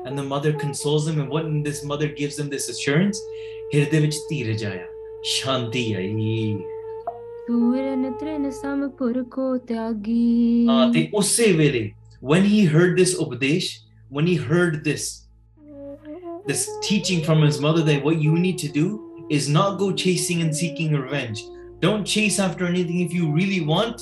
and 0.06 0.18
the 0.18 0.24
mother 0.24 0.54
consoles 0.54 1.08
him 1.08 1.20
and 1.20 1.30
what 1.30 1.46
this 1.64 1.84
mother 1.84 2.08
gives 2.08 2.38
him 2.40 2.50
this 2.50 2.70
assurance 2.70 3.20
ਹਿਰਦੇ 3.74 4.00
ਵਿੱਚ 4.00 4.16
ਧੀਰਜ 4.30 4.64
ਆਇਆ 4.66 4.86
ਸ਼ਾਂਤੀ 5.32 5.82
ਆਈ 5.94 6.54
ਸੂਰਨ 7.48 8.12
ਤ੍ਰਿਨ 8.20 8.50
ਸਮ 8.52 8.88
ਪੁਰ 8.98 9.24
ਕੋ 9.32 9.58
ਤਿਆਗੀ 9.58 10.66
ਹਾਂ 10.68 10.92
ਤੇ 10.94 11.08
ਉਸੇ 11.16 11.52
ਵੇਲੇ 11.54 11.92
when 12.32 12.46
he 12.52 12.62
heard 12.72 12.98
this 13.00 13.12
upadesh 13.24 13.68
when 14.16 14.26
he 14.30 14.34
heard 14.48 14.74
this 14.88 15.04
this 16.50 16.64
teaching 16.88 17.22
from 17.28 17.44
his 17.48 17.60
mother 17.66 17.84
that 17.90 18.04
what 18.08 18.18
you 18.26 18.34
need 18.46 18.58
to 18.64 18.70
do 18.80 18.88
is 19.38 19.48
not 19.58 19.78
go 19.84 19.88
chasing 20.04 20.42
and 20.46 20.58
seeking 20.62 20.96
revenge 21.02 21.44
don't 21.81 22.05
chase 22.05 22.39
after 22.39 22.67
anything 22.67 23.01
if 23.01 23.13
you 23.13 23.31
really 23.31 23.61
want 23.61 24.01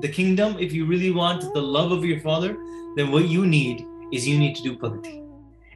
the 0.00 0.08
kingdom 0.08 0.56
if 0.58 0.72
you 0.72 0.86
really 0.86 1.10
want 1.10 1.42
the 1.54 1.60
love 1.60 1.92
of 1.92 2.04
your 2.04 2.20
father 2.20 2.56
then 2.96 3.10
what 3.10 3.28
you 3.28 3.46
need 3.46 3.84
is 4.12 4.26
you 4.26 4.38
need 4.38 4.54
to 4.56 4.62
do 4.62 4.76
bhakti 4.78 5.20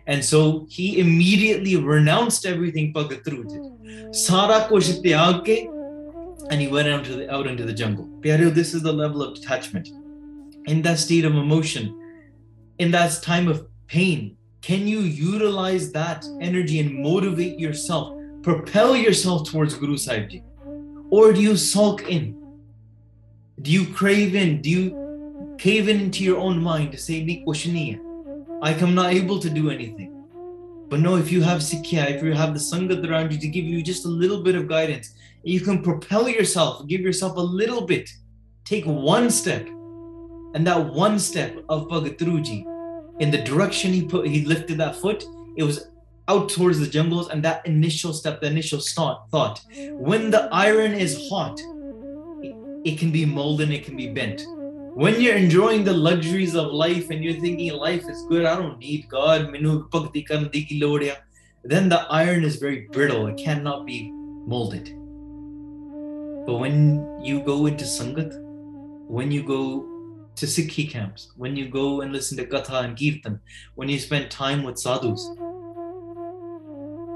and 0.06 0.24
so 0.24 0.66
he 0.68 1.00
immediately 1.00 1.76
renounced 1.76 2.44
everything 2.44 2.92
Bhagat 2.92 3.22
Dhru 3.24 3.48
did. 3.48 4.14
Sara 4.14 4.68
ke 4.68 5.70
and 6.50 6.60
he 6.60 6.68
went 6.68 6.88
out, 6.88 7.04
the, 7.04 7.32
out 7.32 7.46
into 7.46 7.64
the 7.64 7.72
jungle. 7.72 8.06
Pyareo, 8.20 8.52
this 8.52 8.74
is 8.74 8.82
the 8.82 8.92
level 8.92 9.22
of 9.22 9.34
detachment. 9.34 9.88
In 10.66 10.82
that 10.82 10.98
state 10.98 11.24
of 11.24 11.34
emotion, 11.34 11.98
in 12.78 12.90
that 12.90 13.22
time 13.22 13.48
of 13.48 13.66
pain, 13.86 14.36
can 14.60 14.86
you 14.86 15.00
utilize 15.00 15.90
that 15.92 16.24
energy 16.40 16.80
and 16.80 16.94
motivate 17.02 17.58
yourself, 17.58 18.14
propel 18.42 18.94
yourself 18.96 19.50
towards 19.50 19.74
Guru 19.74 19.96
Sahib 19.96 20.28
Ji? 20.28 20.42
Or 21.10 21.32
do 21.32 21.40
you 21.40 21.56
sulk 21.56 22.08
in? 22.08 22.36
Do 23.62 23.70
you 23.70 23.86
crave 23.92 24.34
in? 24.34 24.60
Do 24.60 24.70
you 24.70 25.56
cave 25.58 25.88
in 25.88 26.00
into 26.00 26.24
your 26.24 26.38
own 26.38 26.60
mind 26.60 26.92
to 26.92 26.98
say, 26.98 27.44
I 28.62 28.70
am 28.72 28.94
not 28.94 29.12
able 29.12 29.38
to 29.38 29.50
do 29.50 29.70
anything? 29.70 30.10
But 30.88 31.00
no, 31.00 31.16
if 31.16 31.32
you 31.32 31.42
have 31.42 31.60
Sikya, 31.60 32.10
if 32.10 32.22
you 32.22 32.32
have 32.32 32.54
the 32.54 32.60
Sangat 32.60 33.08
around 33.08 33.32
you 33.32 33.38
to 33.38 33.48
give 33.48 33.64
you 33.64 33.82
just 33.82 34.04
a 34.04 34.08
little 34.08 34.42
bit 34.42 34.54
of 34.54 34.68
guidance, 34.68 35.14
you 35.42 35.60
can 35.60 35.82
propel 35.82 36.28
yourself, 36.28 36.86
give 36.86 37.00
yourself 37.00 37.36
a 37.36 37.40
little 37.40 37.86
bit, 37.86 38.10
take 38.64 38.84
one 38.84 39.30
step. 39.30 39.66
And 40.54 40.66
that 40.66 40.92
one 40.92 41.18
step 41.18 41.64
of 41.68 41.88
Bhagat 41.88 42.16
Dhru 42.18 42.44
Ji, 42.44 42.66
in 43.18 43.30
the 43.30 43.38
direction 43.38 43.92
he 43.92 44.04
put, 44.04 44.26
he 44.26 44.44
lifted 44.44 44.78
that 44.78 44.96
foot, 44.96 45.24
it 45.56 45.62
was 45.62 45.88
out 46.28 46.48
towards 46.48 46.80
the 46.80 46.86
jungles. 46.86 47.28
And 47.28 47.42
that 47.44 47.66
initial 47.66 48.12
step, 48.12 48.40
the 48.40 48.46
initial 48.46 48.80
thought, 48.80 49.30
thought 49.30 49.60
when 49.92 50.30
the 50.30 50.48
iron 50.52 50.92
is 50.92 51.28
hot, 51.28 51.60
it, 52.42 52.54
it 52.84 52.98
can 52.98 53.10
be 53.10 53.24
molded, 53.24 53.70
it 53.70 53.84
can 53.84 53.96
be 53.96 54.08
bent. 54.08 54.44
When 54.94 55.20
you're 55.20 55.34
enjoying 55.34 55.82
the 55.82 55.92
luxuries 55.92 56.54
of 56.54 56.72
life 56.72 57.10
and 57.10 57.24
you're 57.24 57.40
thinking 57.40 57.72
life 57.72 58.08
is 58.08 58.22
good, 58.28 58.44
I 58.44 58.54
don't 58.56 58.78
need 58.78 59.08
God, 59.08 59.52
then 61.64 61.88
the 61.88 62.06
iron 62.10 62.44
is 62.44 62.56
very 62.56 62.86
brittle, 62.92 63.26
it 63.26 63.36
cannot 63.36 63.86
be 63.86 64.12
molded. 64.12 64.94
But 66.46 66.58
when 66.58 67.24
you 67.24 67.40
go 67.40 67.66
into 67.66 67.84
Sangat, 67.84 68.38
when 69.08 69.32
you 69.32 69.42
go 69.42 69.84
to 70.36 70.46
Sikhi 70.46 70.90
camps, 70.90 71.32
when 71.36 71.56
you 71.56 71.68
go 71.68 72.02
and 72.02 72.12
listen 72.12 72.36
to 72.36 72.46
Katha 72.46 72.84
and 72.84 72.96
Kirtan, 72.96 73.40
when 73.74 73.88
you 73.88 73.98
spend 73.98 74.30
time 74.30 74.62
with 74.62 74.78
sadhus, 74.78 75.28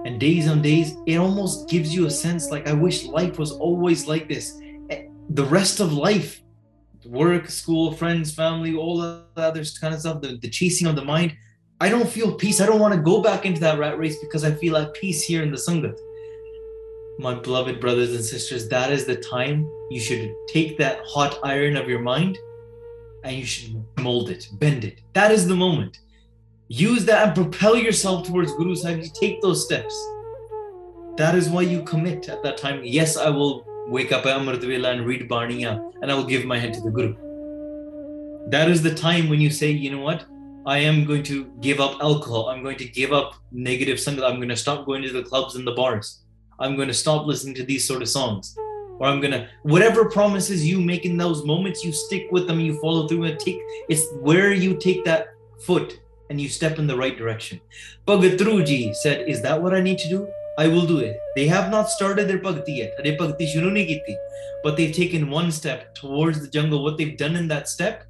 and 0.08 0.18
days 0.18 0.48
on 0.48 0.62
days, 0.62 0.96
it 1.04 1.16
almost 1.16 1.68
gives 1.68 1.94
you 1.94 2.06
a 2.06 2.10
sense 2.10 2.50
like, 2.50 2.66
I 2.66 2.72
wish 2.72 3.04
life 3.04 3.38
was 3.38 3.52
always 3.52 4.08
like 4.08 4.26
this. 4.26 4.58
Eh, 4.88 5.02
the 5.28 5.44
rest 5.44 5.80
of 5.80 5.92
life, 5.92 6.40
work, 7.04 7.50
school, 7.50 7.92
friends, 7.92 8.34
family, 8.34 8.74
all 8.74 8.96
the 8.96 9.22
other 9.36 9.62
kind 9.78 9.92
of 9.92 10.00
stuff, 10.00 10.22
the, 10.22 10.38
the 10.40 10.48
chasing 10.48 10.86
of 10.86 10.96
the 10.96 11.04
mind, 11.04 11.36
I 11.78 11.90
don't 11.90 12.08
feel 12.08 12.34
peace. 12.34 12.58
I 12.62 12.64
don't 12.64 12.80
want 12.80 12.94
to 12.94 13.00
go 13.02 13.20
back 13.22 13.44
into 13.44 13.60
that 13.60 13.78
rat 13.78 13.98
race 13.98 14.18
because 14.18 14.44
I 14.44 14.52
feel 14.52 14.78
at 14.78 14.94
peace 14.94 15.22
here 15.22 15.42
in 15.42 15.50
the 15.50 15.58
Sangha. 15.58 15.94
my 17.18 17.34
beloved 17.34 17.78
brothers 17.78 18.14
and 18.14 18.24
sisters, 18.24 18.66
that 18.70 18.90
is 18.90 19.04
the 19.04 19.16
time 19.16 19.70
you 19.90 20.00
should 20.00 20.34
take 20.48 20.78
that 20.78 21.00
hot 21.04 21.38
iron 21.44 21.76
of 21.76 21.86
your 21.86 22.00
mind 22.00 22.38
and 23.24 23.36
you 23.36 23.44
should 23.44 23.84
mold 23.98 24.30
it, 24.30 24.48
bend 24.54 24.84
it. 24.84 25.02
That 25.12 25.32
is 25.32 25.46
the 25.46 25.56
moment. 25.66 25.98
Use 26.68 27.06
that 27.06 27.26
and 27.26 27.34
propel 27.34 27.76
yourself 27.76 28.26
towards 28.26 28.52
Guru 28.52 28.74
Sahib. 28.74 29.02
You 29.02 29.10
take 29.10 29.40
those 29.40 29.64
steps. 29.64 29.94
That 31.16 31.34
is 31.34 31.48
why 31.48 31.62
you 31.62 31.82
commit 31.82 32.28
at 32.28 32.42
that 32.42 32.58
time. 32.58 32.82
Yes, 32.84 33.16
I 33.16 33.30
will 33.30 33.64
wake 33.88 34.12
up 34.12 34.26
at 34.26 34.38
Amritavela 34.38 34.92
and 34.92 35.06
read 35.06 35.26
Barniya 35.30 35.92
and 36.02 36.12
I 36.12 36.14
will 36.14 36.26
give 36.26 36.44
my 36.44 36.58
head 36.58 36.74
to 36.74 36.82
the 36.82 36.90
Guru. 36.90 37.16
That 38.50 38.68
is 38.68 38.82
the 38.82 38.94
time 38.94 39.30
when 39.30 39.40
you 39.40 39.48
say, 39.48 39.70
you 39.70 39.90
know 39.90 40.02
what? 40.02 40.26
I 40.66 40.78
am 40.78 41.06
going 41.06 41.22
to 41.24 41.46
give 41.62 41.80
up 41.80 41.98
alcohol. 42.02 42.50
I'm 42.50 42.62
going 42.62 42.76
to 42.76 42.84
give 42.84 43.14
up 43.14 43.36
negative 43.50 43.96
sangat. 43.96 44.28
I'm 44.28 44.36
going 44.36 44.50
to 44.50 44.56
stop 44.56 44.84
going 44.84 45.02
to 45.04 45.12
the 45.12 45.22
clubs 45.22 45.56
and 45.56 45.66
the 45.66 45.72
bars. 45.72 46.22
I'm 46.60 46.76
going 46.76 46.88
to 46.88 46.94
stop 46.94 47.26
listening 47.26 47.54
to 47.54 47.64
these 47.64 47.88
sort 47.88 48.02
of 48.02 48.10
songs. 48.10 48.54
Or 49.00 49.06
I'm 49.06 49.20
gonna 49.20 49.48
whatever 49.62 50.10
promises 50.10 50.66
you 50.66 50.80
make 50.80 51.04
in 51.04 51.16
those 51.16 51.44
moments, 51.44 51.84
you 51.84 51.92
stick 51.92 52.26
with 52.32 52.48
them, 52.48 52.58
you 52.58 52.80
follow 52.80 53.06
through 53.06 53.24
and 53.24 53.38
take 53.38 53.60
it's 53.88 54.04
where 54.14 54.52
you 54.52 54.76
take 54.76 55.04
that 55.04 55.28
foot 55.60 56.00
and 56.30 56.40
you 56.40 56.48
step 56.48 56.78
in 56.78 56.86
the 56.86 56.96
right 56.96 57.16
direction. 57.16 57.60
Bhagat 58.06 58.38
Dhru 58.38 58.64
Ji 58.64 58.92
said, 58.94 59.28
Is 59.28 59.42
that 59.42 59.62
what 59.62 59.74
I 59.74 59.80
need 59.80 59.98
to 59.98 60.08
do? 60.08 60.28
I 60.58 60.66
will 60.66 60.86
do 60.86 60.98
it. 60.98 61.16
They 61.36 61.46
have 61.46 61.70
not 61.70 61.88
started 61.88 62.26
their 62.26 62.40
Pagati 62.40 62.78
yet. 62.78 62.94
But 64.64 64.76
they've 64.76 64.92
taken 64.92 65.30
one 65.30 65.52
step 65.52 65.94
towards 65.94 66.40
the 66.40 66.48
jungle. 66.48 66.82
What 66.82 66.98
they've 66.98 67.16
done 67.16 67.36
in 67.36 67.46
that 67.46 67.68
step, 67.68 68.04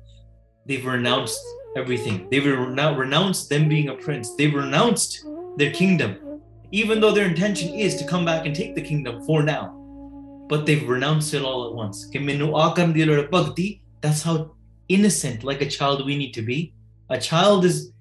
they've 0.65 0.85
renounced 0.85 1.39
everything. 1.77 2.27
They've 2.31 2.47
renounced 2.47 3.51
them 3.51 3.69
being 3.69 3.91
a 3.91 3.95
prince. 3.95 4.35
They've 4.35 4.55
renounced 4.55 5.27
their 5.59 5.73
kingdom, 5.73 6.41
even 6.73 7.01
though 7.01 7.13
their 7.13 7.29
intention 7.29 7.75
is 7.75 7.97
to 7.97 8.07
come 8.07 8.25
back 8.25 8.47
and 8.47 8.57
take 8.57 8.75
the 8.75 8.81
kingdom 8.81 9.23
for 9.27 9.43
now. 9.43 9.75
But 10.49 10.65
they've 10.65 10.89
renounced 10.89 11.35
it 11.35 11.43
all 11.43 11.69
at 11.69 11.75
once. 11.75 12.09
That's 14.01 14.23
how 14.23 14.55
innocent, 14.89 15.45
like 15.45 15.61
a 15.61 15.69
child, 15.69 16.07
we 16.07 16.17
need 16.17 16.33
to 16.33 16.41
be. 16.43 16.73
A 17.11 17.21
child 17.21 17.67
is 17.67 17.93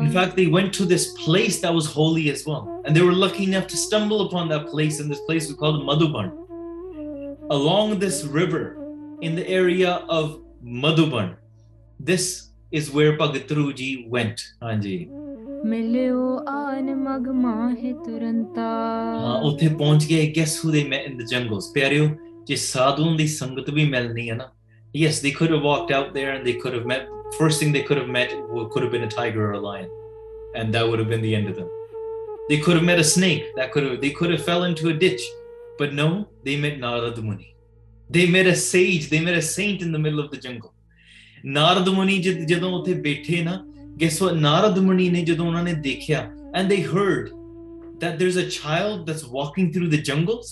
In 0.00 0.12
fact, 0.12 0.36
they 0.36 0.46
went 0.46 0.74
to 0.74 0.84
this 0.84 1.12
place 1.24 1.60
that 1.60 1.72
was 1.72 1.86
holy 1.86 2.30
as 2.30 2.46
well. 2.46 2.82
And 2.84 2.94
they 2.94 3.00
were 3.00 3.12
lucky 3.12 3.44
enough 3.44 3.66
to 3.68 3.76
stumble 3.76 4.26
upon 4.26 4.48
that 4.50 4.66
place, 4.66 5.00
and 5.00 5.10
this 5.10 5.20
place 5.20 5.48
was 5.48 5.56
called 5.56 5.82
Madhuban. 5.84 6.30
Along 7.50 7.98
this 7.98 8.24
river, 8.24 8.76
in 9.22 9.34
the 9.34 9.48
area 9.48 10.04
of 10.08 10.40
Madhuban, 10.62 11.36
this 12.00 12.50
is 12.70 12.90
where 12.90 13.16
Bhagat 13.16 13.48
Dhru 13.48 13.74
ji 13.74 14.06
went. 14.08 14.40
Anji. 14.62 15.08
ਮਿਲਿਓ 15.64 16.38
ਆਨ 16.48 16.94
ਮਗ 16.94 17.28
ਮਾਹੇ 17.28 17.92
ਤੁਰੰਤਾ 17.92 18.62
ਹਾਂ 19.18 19.34
ਉੱਥੇ 19.40 19.68
ਪਹੁੰਚ 19.68 20.04
ਗਏ 20.04 20.32
gas 20.36 20.64
ਹੂ 20.64 20.70
ਦੇ 20.70 20.84
ਮੈਂ 20.84 20.98
ਇਨ 20.98 21.16
ਦ 21.18 21.22
ਜੰਗਲਸ 21.22 21.70
ਪਿਆਰਿਓ 21.74 22.08
ਜੇ 22.44 22.56
yes 24.93 25.19
they 25.25 25.31
could 25.31 25.51
have 25.51 25.63
walked 25.63 25.91
out 25.91 26.13
there 26.13 26.31
and 26.35 26.45
they 26.45 26.53
could 26.53 26.73
have 26.73 26.85
met 26.85 27.07
first 27.37 27.59
thing 27.59 27.71
they 27.71 27.83
could 27.83 27.97
have 27.97 28.11
met 28.19 28.29
would- 28.53 28.69
could 28.71 28.83
have 28.83 28.91
been 28.91 29.07
a 29.09 29.13
tiger 29.17 29.43
or 29.47 29.53
a 29.53 29.59
lion 29.59 29.89
and 30.55 30.73
that 30.73 30.87
would 30.87 30.99
have 30.99 31.09
been 31.09 31.21
the 31.21 31.35
end 31.39 31.47
of 31.51 31.55
them 31.55 31.69
they 32.49 32.57
could 32.65 32.75
have 32.79 32.87
met 32.91 32.99
a 32.99 33.03
snake 33.03 33.43
that 33.57 33.71
could 33.71 33.83
have 33.87 34.01
they 34.05 34.13
could 34.19 34.31
have 34.31 34.43
fell 34.49 34.63
into 34.69 34.89
a 34.89 34.95
ditch 35.05 35.21
but 35.79 35.93
no 35.93 36.09
they 36.45 36.55
met 36.65 36.79
Narad 36.85 37.21
Muni 37.27 37.49
they 38.09 38.25
met 38.37 38.47
a 38.47 38.55
sage 38.55 39.09
they 39.09 39.21
met 39.29 39.37
a 39.43 39.45
saint 39.51 39.81
in 39.81 39.91
the 39.91 39.99
middle 40.07 40.23
of 40.25 40.31
the 40.31 40.41
jungle 40.47 40.73
Narad 41.45 41.89
ਮੁਨੀ 41.89 42.17
ਜਦ 42.21 42.39
ਜਦੋਂ 42.47 42.71
ਉੱਥੇ 42.79 42.93
ਬੈਠੇ 42.93 43.41
ਨਾ 43.43 43.65
guess 44.03 44.15
what 44.23 44.35
Narad 44.35 44.79
ਮੁਨੀ 44.79 45.09
ਨੇ 45.09 45.21
ਜਦੋਂ 45.21 45.47
ਉਹਨਾਂ 45.47 45.63
ਨੇ 45.63 45.73
ਦੇਖਿਆ 45.73 46.31
and 46.59 46.71
they 46.73 46.79
heard 46.93 47.27
that 48.03 48.17
there's 48.21 48.37
a 48.41 48.45
child 48.55 49.05
that's 49.09 49.25
walking 49.35 49.67
through 49.75 49.89
the 49.93 49.99
jungles 50.09 50.49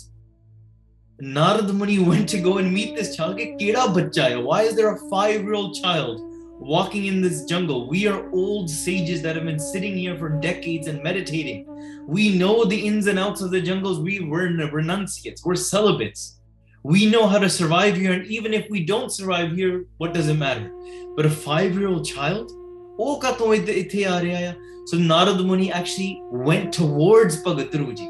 Narad 1.22 1.70
Muni 1.74 1.98
went 1.98 2.26
to 2.30 2.40
go 2.40 2.56
and 2.56 2.72
meet 2.72 2.96
this 2.96 3.14
child. 3.14 3.36
Why 3.36 4.62
is 4.62 4.74
there 4.74 4.94
a 4.94 4.98
five-year-old 5.10 5.74
child 5.74 6.22
walking 6.58 7.04
in 7.06 7.20
this 7.20 7.44
jungle? 7.44 7.86
We 7.90 8.06
are 8.06 8.30
old 8.30 8.70
sages 8.70 9.20
that 9.20 9.36
have 9.36 9.44
been 9.44 9.58
sitting 9.58 9.98
here 9.98 10.16
for 10.16 10.30
decades 10.30 10.86
and 10.86 11.02
meditating. 11.02 11.66
We 12.08 12.38
know 12.38 12.64
the 12.64 12.86
ins 12.86 13.06
and 13.06 13.18
outs 13.18 13.42
of 13.42 13.50
the 13.50 13.60
jungles. 13.60 14.00
We 14.00 14.20
were 14.20 14.48
renunciates. 14.48 15.44
We're 15.44 15.56
celibates. 15.56 16.40
We 16.84 17.04
know 17.04 17.26
how 17.26 17.38
to 17.38 17.50
survive 17.50 17.96
here. 17.96 18.12
And 18.12 18.26
even 18.26 18.54
if 18.54 18.70
we 18.70 18.86
don't 18.86 19.12
survive 19.12 19.52
here, 19.52 19.84
what 19.98 20.14
does 20.14 20.28
it 20.28 20.38
matter? 20.38 20.72
But 21.16 21.26
a 21.26 21.30
five-year-old 21.30 22.06
child? 22.06 22.50
Oh, 22.98 23.20
so 23.20 24.96
Narad 24.96 25.44
Muni 25.44 25.70
actually 25.70 26.22
went 26.30 26.72
towards 26.72 27.42
Bhagat 27.42 27.72
Dhru 27.72 27.94
Ji. 27.94 28.08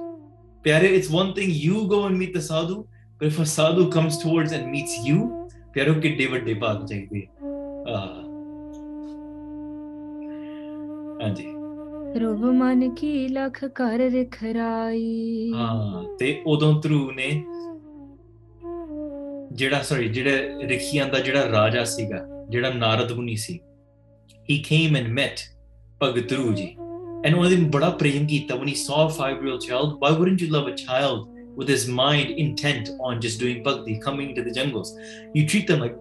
Pyare, 0.64 0.84
it's 0.84 1.08
one 1.10 1.34
thing 1.34 1.50
you 1.50 1.88
go 1.88 2.04
and 2.04 2.16
meet 2.16 2.32
the 2.34 2.40
sadhu, 2.40 2.86
but 3.20 3.26
if 3.26 3.38
a 3.38 3.44
sadhu 3.44 3.90
comes 3.90 4.16
towards 4.18 4.52
and 4.52 4.70
meets 4.70 4.96
you, 5.06 5.28
ਪਿਆਰੋ 5.74 5.92
ਕਿੱਡੇ 6.00 6.26
ਵੱਡੇ 6.26 6.54
ਭਾਗ 6.54 6.86
ਚਾਹੀਦੇ 6.86 7.20
ਆ 7.88 7.98
ਹਾਂਜੀ 11.22 11.46
ਰੁਵ 12.20 12.44
ਮਨ 12.52 12.94
ਕੀ 12.94 13.12
ਲਖ 13.28 13.64
ਕਰ 13.74 14.00
ਰਖਰਾਈ 14.14 15.52
ਹਾਂ 15.54 16.02
ਤੇ 16.18 16.34
ਉਦੋਂ 16.46 16.72
ਧਰੂ 16.82 17.10
ਨੇ 17.12 17.30
ਜਿਹੜਾ 19.52 19.82
ਸੌਰੀ 19.82 20.08
ਜਿਹੜਾ 20.08 20.66
ਰਿਖੀਆਂ 20.68 21.06
ਦਾ 21.06 21.20
ਜਿਹੜਾ 21.20 21.50
ਰਾਜਾ 21.50 21.84
ਸੀਗਾ 21.84 22.26
ਜਿਹੜਾ 22.50 22.72
ਨਾਰਦ 22.74 23.12
ਮੁਨੀ 23.12 23.36
ਸੀ 23.36 23.58
he 24.50 24.56
came 24.70 24.96
and 25.02 25.18
met 25.18 25.44
ਭਗਤ 26.02 26.28
ਧਰੂ 26.30 26.52
ਜੀ 26.52 26.68
and 27.26 27.36
ਉਹਨੇ 27.38 27.56
ਬੜਾ 27.74 27.90
ਪ੍ਰੇਮ 28.00 28.26
ਕੀਤਾ 28.26 28.54
when 28.54 28.72
he 28.72 28.78
saw 28.86 29.02
a 29.06 29.10
five 29.20 29.44
year 29.44 29.52
old 29.54 29.68
child 29.68 29.98
why 30.02 30.16
wouldn't 30.18 30.44
you 30.44 30.50
love 30.56 30.72
a 30.72 30.76
child 30.86 31.39
with 31.56 31.68
his 31.68 31.88
mind 31.88 32.30
intent 32.30 32.90
on 33.00 33.20
just 33.20 33.38
doing 33.38 33.62
bhakti, 33.62 33.98
coming 33.98 34.34
to 34.34 34.42
the 34.42 34.50
jungles. 34.50 34.96
You 35.34 35.46
treat 35.46 35.66
them 35.66 35.80
like, 35.80 35.96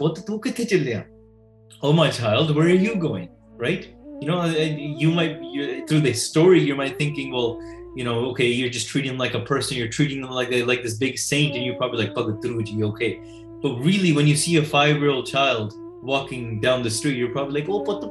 oh 1.82 1.94
my 1.94 2.10
child, 2.10 2.56
where 2.56 2.66
are 2.66 2.70
you 2.70 2.96
going? 2.96 3.30
Right? 3.58 3.94
You 4.22 4.28
know, 4.28 4.46
you 4.46 5.12
might, 5.12 5.42
you, 5.42 5.86
through 5.88 6.02
this 6.02 6.28
story, 6.28 6.62
you 6.62 6.76
might 6.76 6.98
thinking, 6.98 7.32
well, 7.32 7.62
you 7.96 8.04
know, 8.04 8.30
okay, 8.32 8.48
you're 8.48 8.70
just 8.70 8.88
treating 8.88 9.12
them 9.12 9.18
like 9.18 9.34
a 9.34 9.40
person, 9.40 9.78
you're 9.78 9.88
treating 9.88 10.22
them 10.22 10.32
like 10.32 10.52
like 10.66 10.84
this 10.84 10.96
big 10.96 11.18
saint, 11.18 11.56
and 11.56 11.64
you're 11.66 11.76
probably 11.76 12.06
like, 12.06 12.14
Bhagat 12.14 12.42
Dhru 12.42 12.64
Ji, 12.64 12.84
okay. 12.84 13.20
But 13.62 13.76
really, 13.80 14.14
when 14.14 14.28
you 14.28 14.36
see 14.36 14.58
a 14.58 14.64
five 14.64 14.98
year 14.98 15.10
old 15.10 15.26
child 15.26 15.74
walking 16.02 16.62
down 16.62 16.84
the 16.84 16.90
street, 16.90 17.18
you're 17.18 17.32
probably 17.32 17.62
like, 17.62 17.70
oh, 17.70 17.84
Pata 17.84 18.08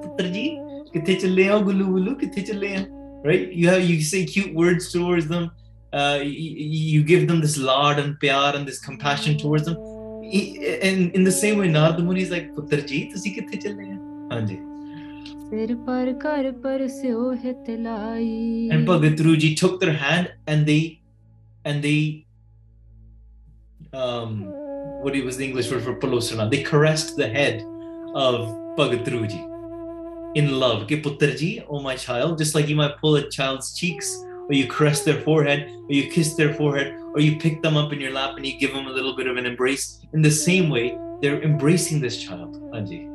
Right? 3.25 3.53
You 3.53 3.69
have 3.69 3.83
you 3.83 4.01
say 4.03 4.25
cute 4.25 4.55
words 4.55 4.93
towards 4.93 5.27
them 5.29 5.51
uh, 5.93 6.21
you, 6.23 7.03
give 7.03 7.27
them 7.27 7.41
this 7.41 7.57
lard 7.57 7.99
and 7.99 8.21
pyar 8.21 8.55
and 8.55 8.69
this 8.69 8.79
compassion 8.79 9.39
towards 9.39 9.65
them. 9.65 9.77
And 10.87 11.13
in 11.15 11.25
the 11.25 11.33
same 11.33 11.59
way, 11.59 11.69
Narada 11.69 12.03
Muni 12.03 12.21
is 12.23 12.31
like, 12.31 12.55
Puttar 12.55 12.87
ji, 12.87 13.11
tusi 13.11 13.35
kithe 13.35 13.63
chal 13.63 13.73
rahe 13.73 13.87
hain? 13.87 14.69
And 18.71 18.87
took 19.55 19.81
their 19.81 19.95
hand 19.95 20.31
and 20.47 20.67
they, 20.67 21.01
and 21.65 21.83
they, 21.83 22.27
um, 23.95 24.45
what 25.01 25.15
was 25.25 25.39
the 25.39 25.47
English 25.47 25.71
word 25.71 25.83
for 25.85 25.95
Palosana? 25.95 26.51
They 26.51 26.63
caressed 26.63 27.17
the 27.17 27.29
head 27.29 27.63
of 28.15 28.49
Bhagat 28.77 29.09
in 30.35 30.61
love. 30.61 30.87
Puttar 30.87 31.65
oh 31.71 31.81
my 31.81 31.97
child, 31.97 32.37
just 32.37 32.55
like 32.55 32.69
you 32.69 32.77
might 32.77 32.99
pull 32.99 33.17
a 33.17 33.31
child's 33.31 33.75
cheeks 33.75 34.23
or 34.49 34.55
you 34.55 34.67
caress 34.67 35.05
their 35.05 35.21
forehead, 35.21 35.71
or 35.71 35.93
you 35.93 36.11
kiss 36.11 36.35
their 36.35 36.55
forehead, 36.55 36.95
or 37.15 37.21
you 37.21 37.39
pick 37.39 37.63
them 37.63 37.77
up 37.77 37.93
in 37.93 38.01
your 38.01 38.13
lap 38.13 38.37
and 38.37 38.47
you 38.47 38.59
give 38.59 38.73
them 38.73 38.87
a 38.87 38.91
little 38.91 39.15
bit 39.15 39.27
of 39.27 39.37
an 39.37 39.47
embrace. 39.47 40.01
In 40.15 40.23
the 40.23 40.31
same 40.31 40.71
way, 40.71 40.97
they're 41.21 41.43
embracing 41.43 42.01
this 42.01 42.23
child, 42.23 42.57
Anji. 42.73 43.07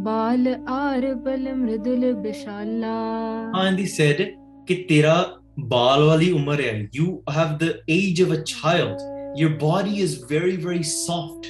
बाल 0.00 0.48
आर 0.68 1.02
बल 1.24 1.52
मृदुल 1.54 2.04
विशाला 2.22 3.86
said 3.86 4.36
कि 4.66 4.74
तेरा 4.88 5.40
बाल 5.58 6.88
You 6.92 7.22
have 7.28 7.58
the 7.60 7.80
age 7.86 8.20
of 8.20 8.32
a 8.32 8.42
child. 8.42 9.00
Your 9.36 9.50
body 9.50 10.00
is 10.00 10.18
very 10.28 10.56
very 10.56 10.82
soft. 10.82 11.46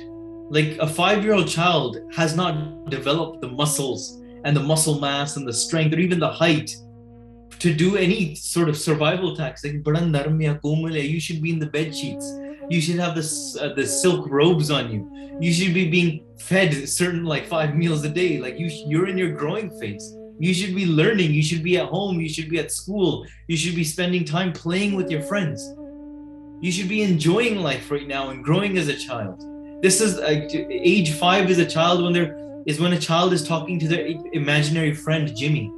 Like 0.51 0.77
a 0.79 0.87
five-year-old 0.87 1.49
child 1.49 1.97
has 2.15 2.37
not 2.37 2.91
developed 2.91 3.41
the 3.41 3.49
muscles 3.49 4.21
and 4.45 4.55
the 4.55 4.63
muscle 4.63 5.01
mass 5.01 5.37
and 5.37 5.49
the 5.49 5.53
strength 5.53 5.95
or 5.95 5.99
even 5.99 6.21
the 6.21 6.29
height 6.29 6.71
to 7.59 7.75
do 7.75 7.97
any 7.97 8.35
sort 8.35 8.69
of 8.69 8.77
survival 8.77 9.33
attacks 9.33 9.65
like 9.65 9.75
you 9.75 11.21
should 11.21 11.43
be 11.43 11.51
in 11.51 11.59
the 11.59 11.67
bed 11.67 11.95
sheets. 11.95 12.33
You 12.71 12.81
should 12.81 12.97
have 12.97 13.15
this 13.15 13.57
uh, 13.59 13.75
the 13.75 13.87
silk 13.87 14.29
robes 14.29 14.71
on 14.71 14.91
you. 14.91 15.11
You 15.41 15.53
should 15.53 15.75
be 15.75 15.91
being 15.91 16.25
fed 16.39 16.89
certain 16.89 17.25
like 17.25 17.47
five 17.47 17.75
meals 17.75 18.05
a 18.05 18.09
day. 18.09 18.39
Like 18.39 18.59
you 18.59 18.69
you're 18.87 19.09
in 19.09 19.19
your 19.19 19.33
growing 19.33 19.71
phase. 19.79 20.15
You 20.39 20.53
should 20.55 20.75
be 20.75 20.87
learning. 20.87 21.33
You 21.33 21.43
should 21.43 21.63
be 21.63 21.79
at 21.79 21.87
home. 21.89 22.21
You 22.21 22.29
should 22.29 22.49
be 22.49 22.59
at 22.59 22.73
school. 22.73 23.27
You 23.49 23.57
should 23.57 23.77
be 23.77 23.85
spending 23.85 24.25
time 24.25 24.53
playing 24.53 24.95
with 24.95 25.11
your 25.11 25.23
friends. 25.23 25.63
You 26.61 26.73
should 26.73 26.89
be 26.89 27.03
enjoying 27.03 27.57
life 27.57 27.91
right 27.91 28.07
now 28.07 28.31
and 28.31 28.43
growing 28.43 28.79
as 28.79 28.89
a 28.89 28.97
child. 28.97 29.45
This 29.83 30.01
is 30.01 30.19
like 30.19 30.51
age 30.55 31.13
5 31.13 31.51
is 31.51 31.59
a 31.59 31.67
child 31.67 32.03
when 32.03 32.15
there 32.15 32.45
is 32.67 32.81
when 32.81 32.95
a 32.95 32.99
child 32.99 33.33
is 33.33 33.47
talking 33.47 33.79
to 33.79 33.87
their 33.87 34.07
imaginary 34.33 34.95
friend 34.95 35.37
jimmy 35.37 35.71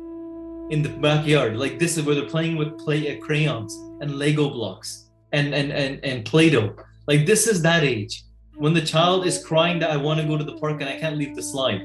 in 0.71 0.83
the 0.83 0.89
backyard. 0.89 1.57
Like 1.57 1.79
this 1.79 1.97
is 1.97 2.05
where 2.05 2.15
they're 2.15 2.27
playing 2.29 2.57
with 2.57 2.79
play 2.79 3.17
uh, 3.17 3.21
crayons 3.21 3.75
and 4.01 4.17
Lego 4.17 4.51
blocks 4.51 5.11
and 5.33 5.55
and 5.55 5.73
and 5.73 6.05
and 6.05 6.25
Play-Doh. 6.25 6.77
Like 7.07 7.27
this 7.27 7.47
is 7.47 7.63
that 7.63 7.85
age 7.85 8.25
when 8.57 8.73
the 8.73 8.81
child 8.81 9.27
is 9.27 9.45
crying 9.45 9.79
that 9.81 9.91
I 9.91 9.97
want 9.97 10.21
to 10.21 10.27
go 10.27 10.37
to 10.37 10.45
the 10.45 10.57
park 10.57 10.81
and 10.81 10.89
I 10.89 10.99
can't 10.99 11.17
leave 11.17 11.37
the 11.37 11.43
slide. 11.43 11.83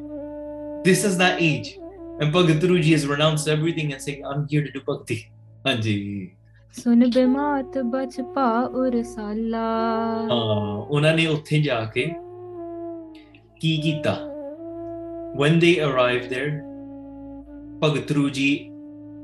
This 0.83 1.03
is 1.03 1.17
that 1.17 1.41
age. 1.41 1.77
And 2.19 2.33
Bhagat 2.33 2.59
Dhru 2.59 2.81
Ji 2.81 2.91
has 2.91 3.07
renounced 3.07 3.47
everything 3.47 3.93
and 3.93 4.01
saying, 4.01 4.25
I'm 4.25 4.47
here 4.47 4.63
to 4.63 4.71
do 4.71 4.81
bhakti. 4.81 5.31
Hanji. 5.65 6.35
ਸੁਣ 6.73 7.05
ਬਿਮਾਤ 7.15 7.77
ਬਚ 7.93 8.19
ਪਾ 8.35 8.49
ਉਰਸਾਲਾ 8.81 9.63
ਉਹਨਾਂ 10.89 11.13
ਨੇ 11.15 11.25
ਉੱਥੇ 11.27 11.59
ਜਾ 11.61 11.83
ਕੇ 11.93 12.05
ਕੀ 13.59 13.75
ਕੀਤਾ 13.81 14.17
when 15.41 15.59
they 15.63 15.73
arrived 15.87 16.29
there 16.35 16.51
Bhagat 17.81 18.07
Dhru 18.07 18.31
Ji 18.37 18.70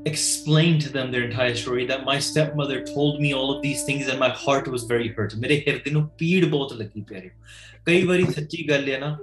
explained 0.05 0.81
to 0.81 0.89
them 0.89 1.11
their 1.11 1.23
entire 1.23 1.55
story 1.55 1.85
that 1.85 2.03
my 2.05 2.19
stepmother 2.19 2.83
told 2.85 3.21
me 3.21 3.33
all 3.33 3.55
of 3.55 3.61
these 3.61 3.83
things 3.83 4.07
and 4.07 4.19
my 4.19 4.29
heart 4.29 4.67
was 4.67 4.83
very 4.83 5.07
hurt 5.17 5.35
ਮੇਰੇ 5.39 5.59
ਹਿਰਦੇ 5.67 5.91
ਨੂੰ 5.91 6.07
ਪੀੜ 6.17 6.45
ਬਹੁਤ 6.45 6.73
ਲੱਗੀ 6.73 7.01
ਪਿਆਰੇ 7.09 7.29
ਕਈ 7.85 8.03
ਵਾਰੀ 8.05 8.25
ਸੱਚੀ 8.35 8.67
ਗੱਲ 8.69 8.89
ਹੈ 8.89 8.97
ਨਾ 8.99 9.17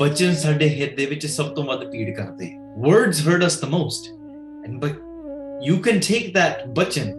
ਬਚਨ 0.00 0.34
ਸਾਡੇ 0.42 0.68
ਹਿਰਦੇ 0.68 1.06
ਵਿੱਚ 1.06 1.26
ਸਭ 1.26 1.54
ਤੋਂ 1.54 1.64
ਵੱਧ 1.64 1.84
ਪੀੜ 1.90 2.10
ਕਰਦੇ 2.16 2.54
words 2.86 3.20
hurt 3.26 3.42
us 3.44 3.54
the 3.60 3.68
most 3.76 4.08
and 4.66 4.80
but 4.80 4.98
you 5.66 5.76
can 5.86 6.00
take 6.06 6.26
that 6.34 6.58
bachan 6.78 7.14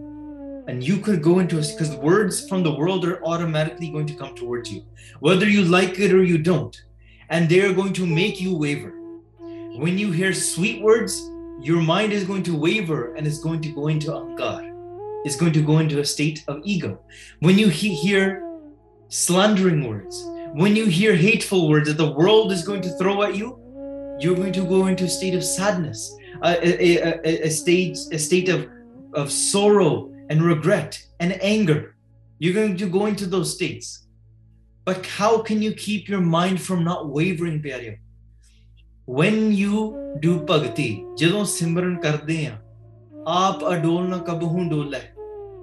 and 0.71 0.83
you 0.89 0.97
could 1.07 1.23
go 1.27 1.33
into 1.43 1.61
it 1.61 1.71
because 1.71 1.95
words 2.03 2.41
from 2.49 2.65
the 2.67 2.73
world 2.81 3.07
are 3.11 3.15
automatically 3.31 3.89
going 3.95 4.05
to 4.11 4.17
come 4.19 4.35
towards 4.41 4.73
you 4.75 4.83
whether 5.27 5.47
you 5.53 5.63
like 5.77 5.97
it 6.07 6.13
or 6.19 6.21
you 6.33 6.37
don't 6.49 6.77
and 7.37 7.49
they 7.53 7.61
are 7.69 7.73
going 7.79 7.95
to 8.01 8.05
make 8.05 8.43
you 8.45 8.53
waver 8.65 8.91
when 9.85 9.97
you 10.03 10.11
hear 10.19 10.31
sweet 10.41 10.85
words 10.89 11.17
your 11.62 11.80
mind 11.80 12.12
is 12.12 12.24
going 12.24 12.42
to 12.42 12.56
waver 12.56 13.14
and 13.14 13.26
is 13.26 13.38
going 13.38 13.60
to 13.62 13.70
go 13.78 13.88
into 13.88 14.08
ankar 14.10 14.60
It's 15.24 15.36
going 15.36 15.52
to 15.52 15.62
go 15.62 15.78
into 15.78 16.00
a 16.00 16.04
state 16.04 16.38
of 16.48 16.56
ego. 16.64 16.92
When 17.46 17.56
you 17.62 17.68
he- 17.68 17.94
hear 17.94 18.22
slandering 19.08 19.80
words 19.88 20.16
when 20.62 20.74
you 20.76 20.86
hear 20.86 21.14
hateful 21.16 21.68
words 21.68 21.88
that 21.88 21.98
the 21.98 22.12
world 22.12 22.52
is 22.52 22.62
going 22.68 22.82
to 22.86 22.92
throw 22.98 23.22
at 23.22 23.34
you 23.40 23.48
you're 24.20 24.36
going 24.42 24.52
to 24.52 24.64
go 24.74 24.86
into 24.86 25.04
a 25.04 25.08
state 25.18 25.34
of 25.34 25.44
sadness 25.44 26.00
a, 26.42 26.52
a, 26.88 26.88
a, 27.30 27.46
a- 27.46 27.50
state 27.50 27.96
a 28.12 28.18
state 28.18 28.48
of 28.48 28.60
of 29.14 29.30
sorrow 29.30 29.92
and 30.30 30.42
regret 30.42 30.92
and 31.20 31.30
anger. 31.42 31.94
You're 32.38 32.54
going 32.54 32.76
to 32.78 32.88
go 32.88 33.04
into 33.06 33.26
those 33.26 33.52
states. 33.54 34.06
But 34.86 35.04
how 35.04 35.42
can 35.42 35.60
you 35.60 35.72
keep 35.74 36.08
your 36.08 36.22
mind 36.22 36.60
from 36.66 36.82
not 36.90 37.08
wavering 37.16 37.60
pyareo 37.62 37.96
when 39.07 39.51
you 39.51 39.93
do 40.23 40.33
bhakti 40.45 40.89
ਜਦੋਂ 41.17 41.45
ਸਿਮਰਨ 41.45 41.95
ਕਰਦੇ 41.95 42.45
ਆ 42.45 42.57
ਆਪ 43.27 43.63
ਅਡੋਲ 43.73 44.09
ਨਾ 44.09 44.17
ਕਬਹੂ 44.17 44.69
ਡੋਲੇ 44.69 44.99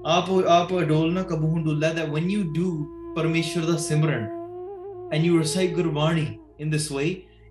ਆਪ 0.06 0.30
ਆਪ 0.48 0.72
ਅਡੋਲ 0.78 1.12
ਨਾ 1.12 1.22
ਕਬਹੂ 1.22 1.58
ਡੋਲੇ 1.64 1.88
that 1.88 2.10
when 2.16 2.30
you 2.34 2.42
do 2.58 2.70
ਪਰਮੇਸ਼ਰ 3.16 3.60
ਦਾ 3.60 3.76
ਸਿਮਰਨ 3.76 4.26
and 5.14 5.26
you 5.26 5.40
recite 5.42 5.74
Gurbani 5.76 6.26
in 6.62 6.74
this 6.76 6.90
way 6.96 7.08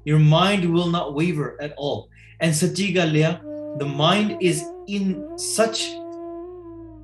your 0.10 0.20
mind 0.20 0.70
will 0.76 0.92
not 0.98 1.14
waver 1.20 1.50
at 1.68 1.72
all 1.78 2.02
and 2.44 2.54
ਸੱਚੀ 2.54 2.96
ਗੱਲ 2.96 3.24
ਆ 3.24 3.40
the 3.80 3.90
mind 4.02 4.36
is 4.52 4.62
in 4.98 5.14
such 5.38 5.80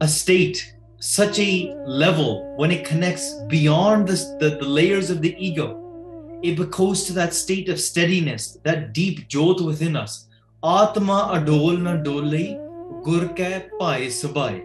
a 0.03 0.07
state 0.07 0.79
such 1.01 1.39
a 1.39 1.73
level 1.87 2.55
when 2.57 2.71
it 2.71 2.83
connects 2.85 3.33
beyond 3.47 4.07
this, 4.07 4.25
the, 4.39 4.49
the 4.61 4.67
layers 4.67 5.09
of 5.09 5.21
the 5.21 5.33
ego 5.39 5.67
it 6.44 6.70
goes 6.70 7.04
to 7.04 7.14
that 7.14 7.32
state 7.32 7.70
of 7.70 7.80
steadiness, 7.80 8.58
that 8.64 8.92
deep 8.92 9.28
jot 9.28 9.62
within 9.62 9.96
us. 9.96 10.26
Atma 10.62 11.30
adol 11.36 11.80
na 11.80 11.96
dole, 11.96 12.60
gur 13.02 13.28
ke 13.28 13.70
pai 13.78 14.08
sabai. 14.08 14.62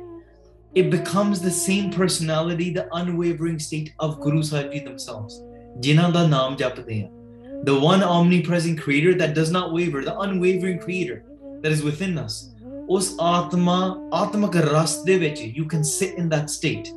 It 0.75 0.89
becomes 0.89 1.39
the 1.39 1.49
same 1.49 1.89
personality, 1.89 2.69
the 2.71 2.93
unwavering 2.93 3.59
state 3.59 3.93
of 3.99 4.19
Guru 4.19 4.43
Sahib 4.43 4.83
themselves. 4.83 5.41
Jinnah 5.79 6.11
da 6.11 6.25
naam 6.27 6.57
japde 6.57 6.89
hain. 6.89 7.63
The 7.63 7.79
one 7.79 8.03
omnipresent 8.03 8.81
creator 8.81 9.13
that 9.13 9.33
does 9.33 9.49
not 9.49 9.71
waver, 9.71 10.01
the 10.03 10.19
unwavering 10.19 10.79
creator 10.79 11.23
that 11.61 11.71
is 11.71 11.81
within 11.81 12.17
us. 12.17 12.51
Us 12.89 13.13
Atma, 13.21 14.05
Atma 14.11 14.49
ka 14.49 14.59
ras 14.73 15.01
de 15.03 15.17
vich, 15.17 15.39
you 15.39 15.63
can 15.63 15.85
sit 15.85 16.15
in 16.15 16.27
that 16.27 16.49
state. 16.49 16.91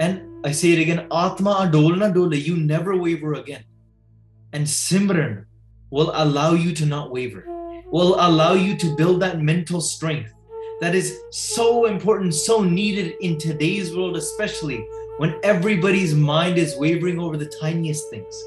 And 0.00 0.44
I 0.44 0.52
say 0.52 0.72
it 0.72 0.80
again, 0.80 1.06
Atma 1.10 1.54
adol 1.64 1.96
na 1.96 2.10
dole, 2.10 2.34
you 2.34 2.56
never 2.58 2.94
waver 2.94 3.34
again 3.34 3.64
and 4.53 4.65
Simran 4.65 5.45
will 5.89 6.11
allow 6.15 6.53
you 6.53 6.73
to 6.73 6.85
not 6.85 7.11
waver, 7.11 7.43
will 7.91 8.15
allow 8.19 8.53
you 8.53 8.75
to 8.77 8.95
build 8.95 9.21
that 9.21 9.41
mental 9.41 9.81
strength 9.81 10.33
that 10.81 10.95
is 10.95 11.19
so 11.31 11.85
important, 11.85 12.33
so 12.33 12.61
needed 12.61 13.13
in 13.21 13.37
today's 13.37 13.95
world, 13.95 14.17
especially 14.17 14.85
when 15.17 15.39
everybody's 15.43 16.13
mind 16.15 16.57
is 16.57 16.75
wavering 16.77 17.19
over 17.19 17.37
the 17.37 17.51
tiniest 17.61 18.09
things. 18.09 18.43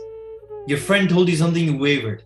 Your 0.66 0.78
friend 0.78 1.08
told 1.08 1.28
you 1.28 1.36
something, 1.36 1.64
you 1.64 1.78
wavered. 1.78 2.24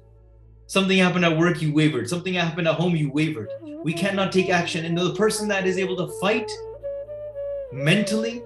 Something 0.66 0.98
happened 0.98 1.24
at 1.24 1.36
work, 1.36 1.60
you 1.60 1.74
wavered. 1.74 2.08
Something 2.08 2.34
happened 2.34 2.68
at 2.68 2.74
home, 2.74 2.96
you 2.96 3.10
wavered. 3.12 3.50
We 3.84 3.92
cannot 3.92 4.32
take 4.32 4.50
action. 4.50 4.84
And 4.84 4.96
the 4.96 5.14
person 5.14 5.48
that 5.48 5.66
is 5.66 5.78
able 5.78 5.96
to 5.96 6.06
fight 6.20 6.50
mentally, 7.72 8.42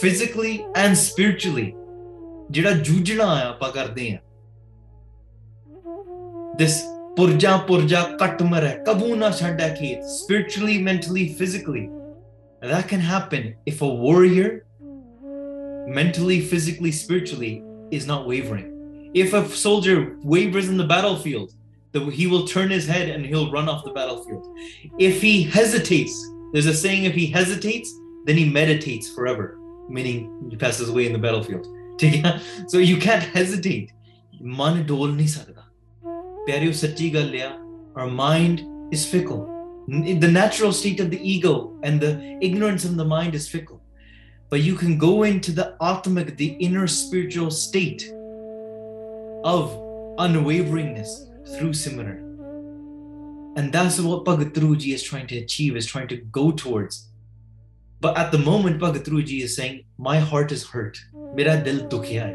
physically, 0.00 0.66
and 0.74 0.96
spiritually, 0.96 1.74
ਜਿਹੜਾ 2.50 2.70
ਜੂਝਣਾ 2.70 3.24
ਆ 3.24 3.48
ਆਪਾਂ 3.48 3.70
ਕਰਦੇ 3.72 4.10
ਆ 4.12 4.18
this 6.57 6.83
purja 7.17 7.65
purja 7.67 8.17
katmara 8.17 8.83
kabuna 8.85 9.29
shadda 9.39 9.77
khit 9.77 10.03
spiritually 10.03 10.77
mentally 10.81 11.33
physically. 11.33 11.89
That 12.61 12.87
can 12.87 12.99
happen 12.99 13.55
if 13.65 13.81
a 13.81 13.87
warrior 13.87 14.65
mentally 15.87 16.39
physically 16.41 16.91
spiritually 16.91 17.63
is 17.91 18.07
not 18.07 18.27
wavering. 18.27 19.11
If 19.13 19.33
a 19.33 19.47
soldier 19.49 20.17
wavers 20.23 20.69
in 20.69 20.77
the 20.77 20.85
battlefield 20.85 21.51
he 22.11 22.27
will 22.27 22.45
turn 22.45 22.69
his 22.69 22.85
head 22.85 23.07
and 23.07 23.25
he'll 23.25 23.51
run 23.51 23.69
off 23.69 23.85
the 23.85 23.91
battlefield. 23.91 24.45
If 24.99 25.21
he 25.21 25.43
hesitates 25.43 26.15
there's 26.53 26.65
a 26.65 26.73
saying 26.73 27.03
if 27.05 27.15
he 27.15 27.27
hesitates 27.27 27.93
then 28.25 28.37
he 28.37 28.49
meditates 28.49 29.09
forever 29.09 29.57
meaning 29.87 30.47
he 30.49 30.57
passes 30.57 30.89
away 30.89 31.05
in 31.05 31.13
the 31.13 31.19
battlefield. 31.19 31.67
So 32.67 32.79
you 32.79 32.97
can't 32.97 33.23
hesitate. 33.23 33.91
Man 34.41 34.85
dol 34.85 35.07
nahi 35.07 35.29
sakda 35.35 35.64
ਪਿਆਰਿਓ 36.47 36.71
ਸੱਚੀ 36.83 37.13
ਗੱਲ 37.13 37.35
our 37.99 38.09
mind 38.15 38.61
is 38.95 39.03
fickle 39.11 39.43
the 40.23 40.31
natural 40.31 40.73
state 40.79 40.99
of 41.03 41.07
the 41.13 41.19
ego 41.33 41.53
and 41.87 42.03
the 42.05 42.11
ignorance 42.47 42.83
in 42.89 42.97
the 43.01 43.07
mind 43.13 43.37
is 43.39 43.45
fickle 43.53 43.79
but 44.51 44.65
you 44.67 44.73
can 44.81 44.97
go 45.05 45.13
into 45.29 45.53
the 45.59 45.67
atmic 45.91 46.29
the 46.41 46.49
inner 46.67 46.85
spiritual 46.97 47.49
state 47.61 48.03
of 49.53 49.73
unwaveringness 50.25 51.15
through 51.53 51.73
simran 51.83 52.21
and 53.57 53.71
that's 53.75 53.99
what 54.05 54.25
Bhagat 54.29 54.51
Dhru 54.55 54.71
Ji 54.77 54.93
is 54.93 55.03
trying 55.09 55.27
to 55.27 55.37
achieve, 55.37 55.77
is 55.81 55.85
trying 55.91 56.09
to 56.09 56.17
go 56.37 56.41
towards. 56.61 56.97
But 58.05 58.17
at 58.23 58.33
the 58.33 58.41
moment, 58.47 58.81
Bhagat 58.81 59.05
Dhru 59.05 59.21
Ji 59.29 59.37
is 59.43 59.55
saying, 59.59 59.77
My 60.09 60.17
heart 60.31 60.51
is 60.51 60.65
hurt. 60.71 60.99
Mera 61.37 61.55
dil 61.67 61.79
dukhya. 61.93 62.25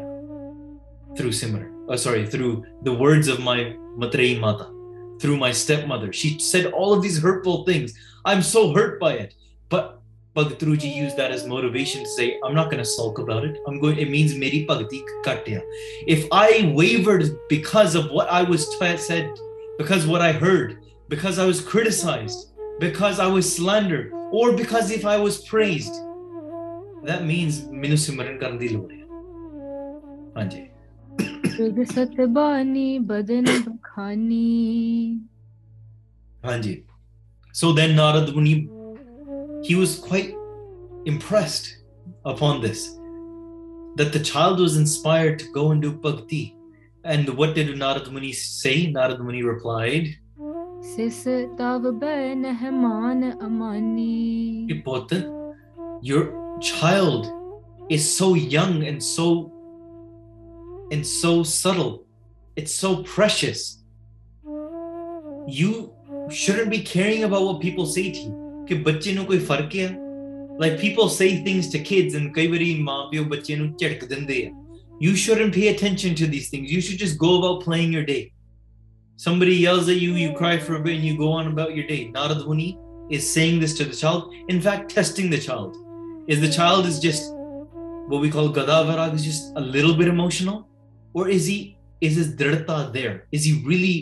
Through 1.15 1.35
Simran 1.41 1.70
oh, 1.91 1.95
sorry 1.97 2.25
through 2.25 2.65
the 2.83 2.93
words 2.93 3.27
of 3.27 3.39
my 3.39 3.75
Matrei 3.97 4.39
Mata, 4.39 4.71
through 5.19 5.37
my 5.37 5.51
stepmother. 5.51 6.13
She 6.13 6.39
said 6.39 6.67
all 6.67 6.93
of 6.93 7.01
these 7.01 7.19
hurtful 7.19 7.65
things. 7.65 7.93
I'm 8.25 8.41
so 8.41 8.73
hurt 8.73 8.99
by 8.99 9.13
it. 9.13 9.35
But 9.69 10.01
Bhagat 10.35 10.59
Dhru 10.59 10.79
Ji 10.79 10.87
used 10.87 11.17
that 11.17 11.31
as 11.31 11.45
motivation 11.45 12.03
to 12.03 12.09
say, 12.09 12.39
I'm 12.43 12.55
not 12.55 12.71
going 12.71 12.77
to 12.77 12.85
sulk 12.85 13.19
about 13.19 13.43
it. 13.43 13.57
I'm 13.67 13.81
going, 13.81 13.97
it 13.97 14.09
means 14.09 14.35
meri 14.35 14.65
bhakti 14.65 15.03
katya. 15.23 15.61
If 16.07 16.27
I 16.31 16.71
wavered 16.73 17.37
because 17.49 17.95
of 17.95 18.09
what 18.11 18.29
I 18.29 18.43
was 18.43 18.69
t- 18.79 18.97
said, 18.97 19.29
because 19.77 20.07
what 20.07 20.21
I 20.21 20.31
heard, 20.31 20.81
because 21.09 21.39
I 21.39 21.45
was 21.45 21.59
criticized, 21.59 22.53
because 22.79 23.19
I 23.19 23.27
was 23.27 23.53
slandered, 23.53 24.13
or 24.31 24.53
because 24.53 24.91
if 24.91 25.05
I 25.05 25.17
was 25.17 25.43
praised, 25.43 25.93
that 27.03 27.25
means 27.25 27.65
minu 27.65 27.97
simran 27.99 28.39
karan 28.39 28.57
di 28.57 28.69
lod 28.69 28.93
जुग 31.21 31.85
So 37.53 37.73
then 37.73 37.95
Narad 37.95 38.33
Muni, 38.33 38.69
he 39.63 39.75
was 39.75 39.99
quite 39.99 40.33
impressed 41.05 41.77
upon 42.23 42.61
this, 42.61 42.97
that 43.97 44.13
the 44.13 44.19
child 44.19 44.59
was 44.59 44.77
inspired 44.77 45.39
to 45.39 45.51
go 45.51 45.71
and 45.71 45.81
do 45.81 45.91
bhakti. 45.91 46.55
And 47.03 47.27
what 47.29 47.55
did 47.55 47.67
Narad 47.67 48.09
Muni 48.09 48.31
say? 48.31 48.91
Narad 48.91 49.19
Muni 49.19 49.43
replied, 49.43 50.15
Ipota, 54.69 55.53
your 56.01 56.57
child 56.61 57.29
is 57.89 58.17
so 58.17 58.35
young 58.35 58.83
and 58.83 59.03
so 59.03 59.51
and 60.91 61.07
so 61.07 61.43
subtle. 61.43 62.05
It's 62.55 62.75
so 62.75 63.03
precious. 63.03 63.81
You 65.47 65.93
shouldn't 66.29 66.69
be 66.69 66.79
caring 66.79 67.23
about 67.23 67.43
what 67.43 67.61
people 67.61 67.85
say 67.85 68.11
to 68.11 68.19
you. 68.19 68.37
like 70.59 70.79
people 70.79 71.09
say 71.09 71.43
things 71.43 71.69
to 71.69 71.79
kids 71.79 72.13
and 72.13 72.35
ਕਈ 72.35 72.47
you 74.99 75.15
shouldn't 75.15 75.55
pay 75.55 75.69
attention 75.69 76.13
to 76.13 76.27
these 76.27 76.49
things. 76.49 76.71
You 76.71 76.79
should 76.79 76.99
just 76.99 77.17
go 77.17 77.39
about 77.39 77.63
playing 77.63 77.91
your 77.91 78.03
day. 78.05 78.31
Somebody 79.15 79.55
yells 79.55 79.89
at 79.89 79.95
you 79.95 80.13
you 80.13 80.33
cry 80.33 80.59
for 80.59 80.75
a 80.75 80.79
bit 80.79 80.95
and 80.97 81.03
you 81.03 81.17
go 81.17 81.31
on 81.31 81.47
about 81.47 81.75
your 81.75 81.87
day. 81.87 82.11
Narad 82.13 82.45
Muni 82.45 82.77
is 83.09 83.27
saying 83.27 83.59
this 83.59 83.73
to 83.79 83.85
the 83.85 83.95
child. 83.95 84.31
In 84.49 84.61
fact 84.61 84.91
testing 84.91 85.31
the 85.31 85.39
child. 85.39 85.75
Is 86.27 86.39
the 86.39 86.51
child 86.51 86.85
is 86.85 86.99
just 86.99 87.33
what 88.09 88.21
we 88.21 88.29
call 88.29 88.49
gadavarag 88.49 89.15
is 89.15 89.23
just 89.23 89.53
a 89.55 89.61
little 89.61 89.95
bit 89.95 90.07
emotional 90.07 90.67
or 91.14 91.28
is 91.28 91.46
he 91.52 91.58
is 92.00 92.16
his 92.20 92.28
dridta 92.40 92.78
there 92.92 93.14
is 93.32 93.44
he 93.48 93.52
really 93.72 93.96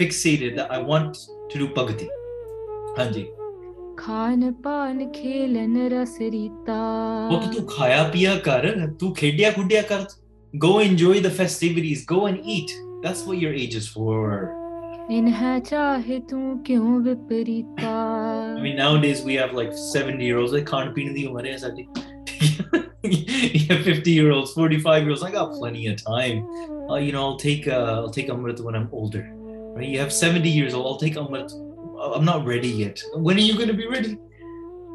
fixated 0.00 0.56
that 0.58 0.70
i 0.70 0.80
want 0.92 1.22
to 1.52 1.58
do 1.62 1.68
pagati 1.78 2.08
ਹਾਂਜੀ 2.98 3.26
ਖਾਨ 3.96 4.52
ਪਾਨ 4.52 5.10
ਖੇਲਨ 5.12 5.76
ਰਸ 5.92 6.16
ਰੀਤਾ 6.20 6.78
ਉਹ 7.32 7.40
ਤਾਂ 7.40 7.52
ਤੂੰ 7.52 7.66
ਖਾਇਆ 7.66 8.02
ਪੀਆ 8.12 8.36
ਕਰ 8.44 8.70
ਤੂੰ 9.00 9.12
ਖੇਡਿਆ 9.14 9.50
ਖੁੱਡਿਆ 9.50 9.82
ਕਰ 9.82 10.06
go 10.64 10.70
enjoy 10.84 11.18
the 11.26 11.32
festivities 11.40 12.00
go 12.12 12.22
and 12.30 12.48
eat 12.54 12.72
that's 13.04 13.20
what 13.26 13.42
your 13.42 13.52
age 13.64 13.76
is 13.80 13.86
for 13.96 14.48
ਇਨ 15.10 15.28
ਹੈ 15.28 15.58
ਚਾਹੇ 15.58 16.18
ਤੂੰ 16.30 16.62
ਕਿਉਂ 16.64 16.98
ਵਿਪਰੀਤਾ 17.00 17.94
I 18.56 18.62
mean, 18.62 18.76
nowadays 18.76 19.22
we 19.28 19.36
have 19.42 19.54
like 19.60 19.72
70 19.72 20.24
year 20.24 20.38
olds. 20.38 20.52
Like, 20.52 20.66
can't 20.72 20.94
be 20.98 21.06
in 21.06 21.14
the 21.14 21.24
umar 21.30 21.44
hai 21.46 21.56
saadi. 22.34 22.90
You 23.02 23.74
have 23.74 23.84
50 23.84 24.10
year 24.10 24.30
olds, 24.30 24.52
45 24.52 25.02
year 25.02 25.10
olds. 25.10 25.22
I 25.22 25.30
got 25.30 25.52
plenty 25.52 25.86
of 25.86 26.02
time. 26.02 26.44
Uh, 26.90 26.96
you 26.96 27.12
know, 27.12 27.22
I'll 27.22 27.36
take 27.36 27.66
uh, 27.66 28.02
I'll 28.02 28.10
take 28.10 28.28
Amrit 28.28 28.60
when 28.60 28.74
I'm 28.74 28.88
older. 28.92 29.22
Right? 29.74 29.88
You 29.88 29.98
have 30.00 30.12
70 30.12 30.48
years 30.48 30.74
old. 30.74 30.86
I'll 30.86 30.98
take 30.98 31.14
Amrit. 31.14 31.50
I'm 32.16 32.24
not 32.24 32.46
ready 32.46 32.68
yet. 32.68 33.02
When 33.14 33.36
are 33.36 33.40
you 33.40 33.54
going 33.54 33.68
to 33.68 33.74
be 33.74 33.86
ready? 33.86 34.18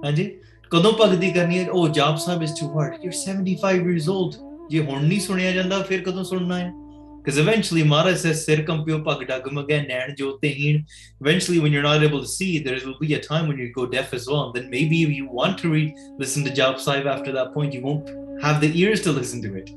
Anji? 0.04 0.32
ਕਦੋਂ 0.70 0.92
ਭਗਤੀ 0.92 1.32
ਕਰਨੀ 1.32 1.60
ਹੈ 1.60 1.70
ਉਹ 1.72 1.88
ਜਾਪ 1.90 2.18
ਸਾਹਿਬ 2.18 2.44
is 2.44 2.54
too 2.60 2.70
hard 2.76 3.04
you're 3.04 3.18
75 3.18 3.84
years 3.90 4.08
old 4.14 4.38
ਜੇ 4.70 4.80
ਹੁਣ 4.80 5.04
ਨਹੀਂ 5.04 5.20
ਸੁਣਿਆ 5.20 5.52
ਜਾਂਦਾ 5.52 5.82
ਫਿਰ 5.84 6.02
ਕਦੋਂ 6.02 6.24
ਸੁਣਨਾ 6.24 6.60
ਹੈ 6.60 6.74
because 7.20 7.40
eventually 7.40 7.84
Mara 7.84 8.16
says 8.16 8.46
sir 8.46 8.58
kampyo 8.70 8.98
pag 9.06 9.22
dagmaga 9.28 9.78
nain 9.92 10.16
jyotehin 10.20 10.84
eventually 11.22 11.60
when 11.60 11.72
you're 11.74 11.88
not 11.92 12.04
able 12.04 12.22
to 12.22 12.32
see 12.38 12.60
there 12.60 12.80
will 12.86 13.00
be 13.00 13.14
a 13.16 13.22
time 13.30 13.48
when 13.48 13.58
you 13.58 13.70
go 13.74 13.86
deaf 13.96 14.14
as 14.14 14.28
well 14.28 14.44
and 14.46 14.54
then 14.58 14.70
maybe 14.70 15.04
if 15.04 15.14
you 15.20 15.28
want 15.42 15.58
to 15.64 15.70
read 15.70 15.94
listen 16.20 16.44
to 16.50 16.52
Jap 16.60 16.80
Sahib 16.80 17.08
after 17.16 17.32
that 17.38 17.54
point 17.56 17.74
you 17.74 17.82
won't 17.82 18.12
have 18.44 18.62
the 18.62 18.72
ears 18.82 19.02
to 19.08 19.12
listen 19.22 19.42
to 19.48 19.56
it 19.62 19.72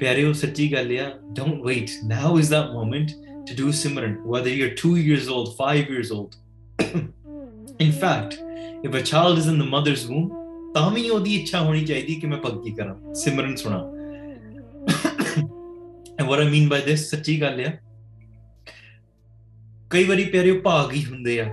ਪਿਆਰਿਓ 0.00 0.32
ਸੱਚੀ 0.40 0.72
ਗੱਲ 0.72 0.92
ਆ 0.98 1.06
don't 1.38 1.62
wait 1.68 1.94
now 2.10 2.28
is 2.42 2.50
that 2.54 2.68
moment 2.74 3.14
to 3.48 3.54
do 3.60 3.72
simran 3.78 4.12
whether 4.34 4.52
you're 4.58 4.74
2 4.82 4.90
years 5.06 5.30
old 5.36 5.48
5 5.62 5.90
years 5.94 6.12
old 6.16 6.36
in 7.86 7.92
fact 8.02 8.36
if 8.88 8.98
a 9.00 9.02
child 9.10 9.40
is 9.42 9.48
in 9.52 9.58
the 9.62 9.70
mother's 9.74 10.04
womb 10.10 10.28
ਤਾਂ 10.74 10.90
ਵੀ 10.90 11.08
ਉਹਦੀ 11.10 11.34
ਇੱਛਾ 11.34 11.60
ਹੋਣੀ 11.60 11.84
ਚਾਹੀਦੀ 11.84 12.14
ਕਿ 12.20 12.26
ਮੈਂ 12.26 12.38
ਭਗਤੀ 12.38 12.70
ਕਰਾਂ 12.70 13.14
ਸਿਮਰਨ 13.14 13.56
ਸੁਣਾ 13.56 13.78
and 16.18 16.28
what 16.28 16.40
I 16.40 16.48
mean 16.54 16.68
by 16.68 16.80
this 16.88 17.08
ਸੱਚੀ 17.10 17.40
ਗੱਲ 17.40 17.60
ਆ 17.66 17.72
ਕਈ 19.90 20.04
ਵਾਰੀ 20.04 20.24
ਪਿਆਰਿਓ 20.30 20.60
ਭਾਗ 20.62 20.92
ਹੀ 20.92 21.04
ਹੁੰਦੇ 21.04 21.40
ਆ 21.40 21.50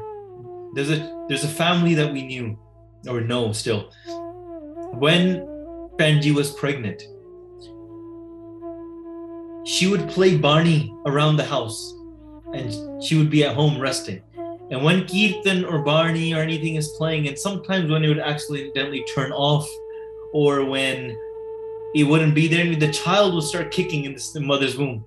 there's 0.78 0.90
a 0.94 1.00
there's 1.28 1.44
a 1.48 1.52
family 1.58 1.94
that 2.00 2.10
we 2.16 2.22
knew 2.30 2.48
or 3.12 3.20
know 3.28 3.44
still 3.60 3.84
when 5.04 5.30
Panji 6.00 6.32
was 6.40 6.50
pregnant 6.62 7.06
she 9.74 9.88
would 9.92 10.04
play 10.16 10.32
Barney 10.48 10.80
around 11.12 11.38
the 11.38 11.46
house 11.52 11.80
and 12.58 12.76
she 13.06 13.18
would 13.20 13.32
be 13.36 13.44
at 13.44 13.56
home 13.62 13.80
resting 13.86 14.20
and 14.72 14.84
when 14.88 15.06
Kirtan 15.14 15.64
or 15.66 15.80
Barney 15.88 16.28
or 16.34 16.42
anything 16.42 16.76
is 16.76 16.90
playing 16.98 17.28
and 17.30 17.38
sometimes 17.46 17.90
when 17.96 18.04
it 18.04 18.10
would 18.14 18.20
accidentally 18.34 19.04
turn 19.16 19.32
off 19.32 19.68
or 20.34 20.66
when 20.66 21.16
it 21.96 22.04
wouldn't 22.04 22.36
be 22.36 22.48
there. 22.48 22.76
The 22.76 22.92
child 22.92 23.34
would 23.36 23.44
start 23.44 23.72
kicking 23.72 24.06
in 24.06 24.16
the 24.34 24.42
mother's 24.42 24.78
womb, 24.78 25.06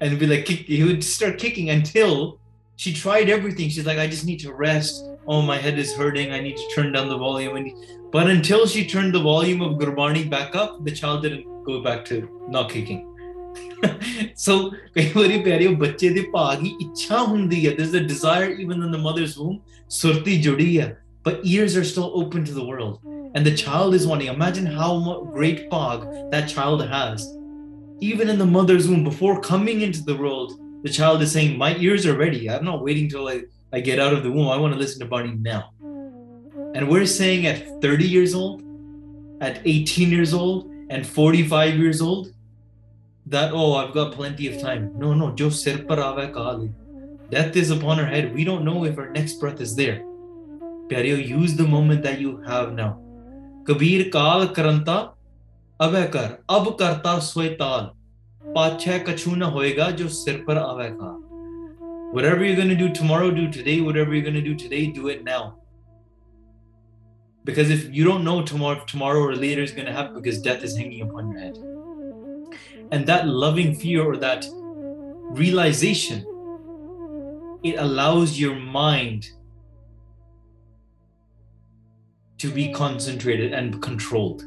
and 0.00 0.18
be 0.18 0.26
like, 0.26 0.44
kick, 0.44 0.60
he 0.60 0.82
would 0.82 1.04
start 1.04 1.38
kicking 1.38 1.70
until 1.70 2.40
she 2.76 2.92
tried 2.92 3.30
everything. 3.30 3.68
She's 3.68 3.86
like, 3.86 3.98
I 3.98 4.06
just 4.06 4.26
need 4.26 4.40
to 4.40 4.52
rest. 4.52 5.04
Oh, 5.26 5.40
my 5.40 5.56
head 5.56 5.78
is 5.78 5.94
hurting. 5.94 6.32
I 6.32 6.40
need 6.40 6.56
to 6.56 6.68
turn 6.74 6.92
down 6.92 7.08
the 7.08 7.16
volume. 7.16 7.56
And 7.56 7.72
but 8.10 8.28
until 8.28 8.66
she 8.66 8.86
turned 8.86 9.14
the 9.14 9.22
volume 9.22 9.62
of 9.62 9.78
Gurbani 9.78 10.28
back 10.28 10.54
up, 10.54 10.84
the 10.84 10.90
child 10.90 11.22
didn't 11.22 11.46
go 11.64 11.80
back 11.80 12.04
to 12.06 12.28
not 12.48 12.70
kicking. 12.70 13.10
so 14.34 14.72
ਕਈ 14.94 15.10
ਵਾਰੀ 15.16 15.38
ਪਿਆਰਿਓ 15.42 15.74
ਬੱਚੇ 15.76 16.08
ਦੇ 16.14 16.20
ਭਾਗ 16.32 16.62
ਹੀ 16.64 16.70
ਇੱਛਾ 16.80 17.22
ਹੁੰਦੀ 17.22 17.66
ਹੈ 17.66 17.72
there's 17.78 17.94
a 18.00 18.02
desire 18.12 18.50
even 18.64 18.82
in 18.86 18.94
the 18.94 19.00
mother's 19.06 19.34
womb 19.40 19.58
ਸੁਰਤੀ 20.00 20.36
ਜੁੜੀ 20.42 20.78
ਹੈ 20.80 20.86
but 21.28 21.44
ears 21.52 21.76
are 21.80 21.84
still 21.90 22.10
open 22.20 22.46
to 22.48 22.54
the 22.58 22.64
world 22.70 22.98
and 23.35 23.45
the 23.45 23.55
child 23.55 23.93
is 23.93 24.07
wanting. 24.07 24.27
Imagine 24.27 24.65
how 24.65 25.21
great 25.31 25.69
pog 25.69 26.31
that 26.31 26.49
child 26.49 26.87
has. 26.87 27.35
Even 27.99 28.29
in 28.29 28.39
the 28.39 28.45
mother's 28.45 28.87
womb, 28.87 29.03
before 29.03 29.41
coming 29.41 29.81
into 29.81 30.01
the 30.03 30.15
world, 30.15 30.59
the 30.83 30.89
child 30.89 31.21
is 31.21 31.31
saying, 31.31 31.57
My 31.57 31.75
ears 31.75 32.05
are 32.05 32.17
ready. 32.17 32.49
I'm 32.49 32.65
not 32.65 32.83
waiting 32.83 33.09
till 33.09 33.27
I, 33.27 33.41
I 33.73 33.81
get 33.81 33.99
out 33.99 34.13
of 34.13 34.23
the 34.23 34.31
womb. 34.31 34.49
I 34.49 34.57
want 34.57 34.73
to 34.73 34.79
listen 34.79 34.99
to 35.01 35.05
Barney 35.05 35.35
now. 35.35 35.71
And 36.75 36.89
we're 36.89 37.05
saying 37.05 37.45
at 37.45 37.81
30 37.81 38.07
years 38.07 38.33
old, 38.33 38.63
at 39.41 39.61
18 39.65 40.09
years 40.09 40.33
old, 40.33 40.71
and 40.89 41.05
45 41.05 41.77
years 41.77 42.01
old, 42.01 42.33
that, 43.25 43.51
oh, 43.53 43.75
I've 43.75 43.93
got 43.93 44.13
plenty 44.13 44.47
of 44.47 44.61
time. 44.61 44.97
No, 44.97 45.13
no. 45.13 45.31
Death 45.31 45.65
is 47.55 47.69
upon 47.69 47.99
our 47.99 48.05
head. 48.05 48.33
We 48.33 48.43
don't 48.43 48.65
know 48.65 48.85
if 48.85 48.97
our 48.97 49.09
next 49.09 49.39
breath 49.39 49.61
is 49.61 49.75
there. 49.75 50.01
Pyareo, 50.87 51.27
use 51.27 51.55
the 51.55 51.67
moment 51.67 52.01
that 52.03 52.19
you 52.19 52.37
have 52.47 52.73
now. 52.73 52.99
Whatever 62.11 62.43
you're 62.43 62.55
going 62.55 62.69
to 62.69 62.75
do 62.75 62.91
tomorrow, 62.91 63.29
do 63.29 63.51
today. 63.51 63.79
Whatever 63.81 64.15
you're 64.15 64.23
going 64.23 64.33
to 64.33 64.41
do 64.41 64.55
today, 64.55 64.87
do 64.87 65.07
it 65.09 65.23
now. 65.23 65.59
Because 67.43 67.69
if 67.69 67.93
you 67.93 68.03
don't 68.03 68.23
know 68.23 68.41
tomorrow, 68.41 68.83
tomorrow 68.85 69.19
or 69.19 69.35
later 69.35 69.61
is 69.61 69.71
going 69.71 69.85
to 69.85 69.93
happen 69.93 70.15
because 70.15 70.41
death 70.41 70.63
is 70.63 70.75
hanging 70.75 71.01
upon 71.07 71.29
your 71.29 71.39
head. 71.39 71.57
And 72.91 73.05
that 73.05 73.27
loving 73.27 73.75
fear 73.75 74.03
or 74.03 74.17
that 74.17 74.47
realization, 75.29 76.25
it 77.63 77.75
allows 77.77 78.39
your 78.39 78.55
mind 78.55 79.29
to 82.39 82.49
be 82.49 82.71
concentrated 82.73 83.53
and 83.53 83.81
controlled. 83.81 84.45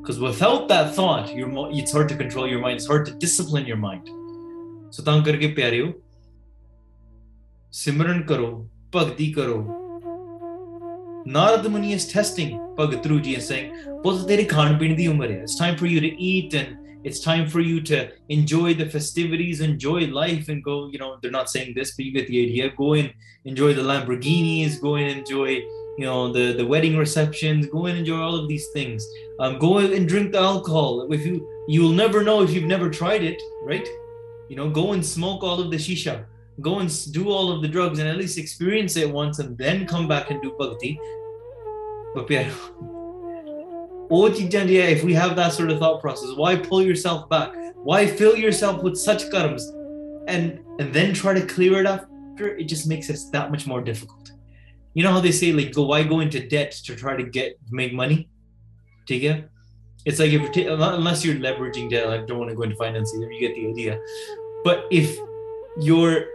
Because 0.00 0.18
without 0.18 0.68
that 0.68 0.94
thought, 0.94 1.34
your 1.34 1.48
it's 1.70 1.92
hard 1.92 2.08
to 2.10 2.16
control 2.16 2.46
your 2.46 2.58
mind. 2.58 2.76
It's 2.76 2.86
hard 2.86 3.06
to 3.06 3.12
discipline 3.12 3.66
your 3.66 3.76
mind. 3.76 4.08
So 4.90 5.02
thank 5.02 5.26
you. 5.26 5.54
ਪਿਆਰਿਓ 5.54 5.92
ਸਿਮਰਨ 7.72 8.22
ਕਰੋ 8.26 8.50
ਭਗਤੀ 8.94 9.32
ਕਰੋ 9.32 9.56
Narad 11.26 11.66
Muni 11.74 11.94
is 11.94 12.06
testing 12.06 12.50
Bhagat 12.78 13.02
Dhru 13.02 13.18
Ji 13.26 13.34
and 13.34 13.42
saying, 13.42 13.72
It's 15.42 15.56
time 15.56 15.76
for 15.78 15.86
you 15.86 16.00
to 16.00 16.22
eat 16.22 16.52
and 16.52 16.76
it's 17.02 17.20
time 17.20 17.48
for 17.48 17.60
you 17.60 17.80
to 17.82 18.10
enjoy 18.28 18.74
the 18.74 18.88
festivities, 18.90 19.60
enjoy 19.60 20.06
life, 20.06 20.50
and 20.50 20.62
go. 20.62 20.90
You 20.90 20.98
know, 20.98 21.16
they're 21.22 21.30
not 21.30 21.48
saying 21.48 21.72
this, 21.76 21.96
but 21.96 22.04
you 22.04 22.12
get 22.12 22.26
the 22.28 22.42
idea. 22.42 22.68
Go 22.76 22.92
and 22.94 23.12
enjoy 23.44 23.72
the 23.72 23.82
Lamborghinis, 23.82 24.80
go 24.82 24.96
and 24.96 25.20
enjoy 25.20 25.62
you 25.96 26.04
know 26.04 26.32
the 26.32 26.52
the 26.52 26.66
wedding 26.66 26.96
receptions 26.96 27.66
go 27.66 27.86
and 27.86 27.96
enjoy 27.98 28.18
all 28.18 28.34
of 28.34 28.48
these 28.48 28.68
things. 28.68 29.06
Um, 29.38 29.58
go 29.58 29.78
and 29.78 30.08
drink 30.08 30.32
the 30.32 30.40
alcohol. 30.40 31.06
If 31.12 31.24
you 31.24 31.48
you'll 31.68 31.92
never 31.92 32.22
know 32.22 32.42
if 32.42 32.50
you've 32.50 32.64
never 32.64 32.90
tried 32.90 33.22
it 33.22 33.40
right? 33.62 33.86
You 34.48 34.56
know 34.56 34.68
go 34.68 34.92
and 34.92 35.04
smoke 35.04 35.42
all 35.42 35.60
of 35.60 35.70
the 35.70 35.76
shisha. 35.76 36.24
Go 36.60 36.78
and 36.78 37.12
do 37.12 37.30
all 37.30 37.50
of 37.50 37.62
the 37.62 37.68
drugs 37.68 37.98
and 37.98 38.08
at 38.08 38.16
least 38.16 38.38
experience 38.38 38.96
it 38.96 39.10
once 39.10 39.38
and 39.40 39.58
then 39.58 39.86
come 39.86 40.06
back 40.06 40.30
and 40.30 40.40
do 40.42 40.54
bhakti. 40.58 41.00
But 42.14 42.30
yeah, 44.70 44.86
if 44.86 45.02
we 45.02 45.14
have 45.14 45.34
that 45.36 45.52
sort 45.52 45.70
of 45.70 45.78
thought 45.78 46.00
process 46.00 46.30
why 46.36 46.56
pull 46.56 46.82
yourself 46.82 47.28
back? 47.28 47.52
Why 47.76 48.06
fill 48.06 48.36
yourself 48.36 48.82
with 48.82 48.96
such 48.96 49.24
karmas? 49.30 49.62
And 50.26 50.60
and 50.80 50.92
then 50.92 51.14
try 51.14 51.34
to 51.34 51.46
clear 51.46 51.80
it 51.80 51.86
after? 51.86 52.56
It 52.56 52.64
just 52.64 52.86
makes 52.88 53.10
it 53.10 53.18
that 53.32 53.50
much 53.50 53.66
more 53.66 53.80
difficult 53.80 54.24
you 54.94 55.02
know 55.02 55.12
how 55.12 55.20
they 55.20 55.32
say 55.32 55.52
like 55.52 55.72
go 55.72 55.84
why 55.84 56.02
go 56.02 56.20
into 56.20 56.46
debt 56.46 56.72
to 56.86 56.96
try 56.96 57.16
to 57.16 57.24
get 57.24 57.58
make 57.70 57.92
money? 57.92 58.28
Take 59.06 59.24
it. 59.24 59.48
It's 60.04 60.18
like 60.18 60.32
if 60.32 60.40
you're 60.42 60.78
ta- 60.78 60.94
unless 60.94 61.24
you're 61.24 61.36
leveraging 61.36 61.90
debt 61.90 62.06
i 62.08 62.18
don't 62.18 62.38
want 62.38 62.50
to 62.50 62.56
go 62.56 62.62
into 62.62 62.76
finance 62.76 63.14
either 63.14 63.30
you 63.30 63.40
get 63.40 63.54
the 63.54 63.68
idea. 63.68 64.00
But 64.64 64.86
if 64.90 65.18
you're 65.80 66.26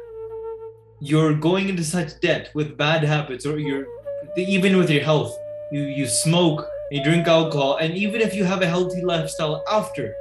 you're 1.00 1.34
going 1.34 1.70
into 1.70 1.84
such 1.84 2.20
debt 2.20 2.52
with 2.54 2.78
bad 2.78 3.04
habits 3.04 3.46
or 3.46 3.58
you're 3.58 3.88
even 4.36 4.78
with 4.78 4.90
your 4.90 5.04
health 5.04 5.34
you 5.72 5.84
you 5.84 6.06
smoke 6.06 6.68
you 6.92 7.02
drink 7.04 7.28
alcohol 7.28 7.78
and 7.78 7.94
even 7.96 8.20
if 8.20 8.36
you 8.36 8.44
have 8.44 8.62
a 8.62 8.68
healthy 8.68 9.02
lifestyle 9.02 9.64
after 9.72 10.14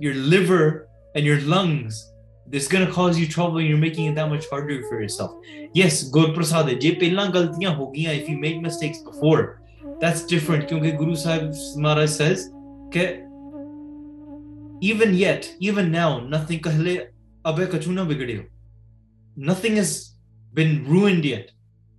your 0.00 0.14
liver 0.14 0.88
and 1.14 1.24
your 1.24 1.40
lungs 1.42 2.12
it's 2.50 2.68
going 2.68 2.86
to 2.86 2.92
cause 2.92 3.18
you 3.18 3.26
trouble 3.26 3.58
and 3.58 3.68
you're 3.68 3.78
making 3.78 4.06
it 4.06 4.14
that 4.14 4.28
much 4.28 4.48
harder 4.48 4.82
for 4.88 5.00
yourself. 5.00 5.36
Yes 5.72 6.04
gaur 6.04 6.32
prasad 6.32 6.68
if 6.68 8.28
you 8.28 8.38
made 8.38 8.62
mistakes 8.62 8.98
before. 8.98 9.60
That's 10.00 10.24
different 10.24 10.68
Because 10.68 10.98
guru 10.98 11.16
sahib 11.16 11.54
maharaj 11.76 12.10
says 12.10 12.50
ke 12.90 13.22
even 14.80 15.14
yet 15.14 15.52
even 15.60 15.90
now 15.90 16.20
nothing 16.20 16.60
kahle 16.60 17.08
abe 17.46 17.68
kachuna 17.74 18.46
nothing 19.36 19.76
has 19.76 20.14
been 20.52 20.84
ruined 20.86 21.24
yet. 21.24 21.50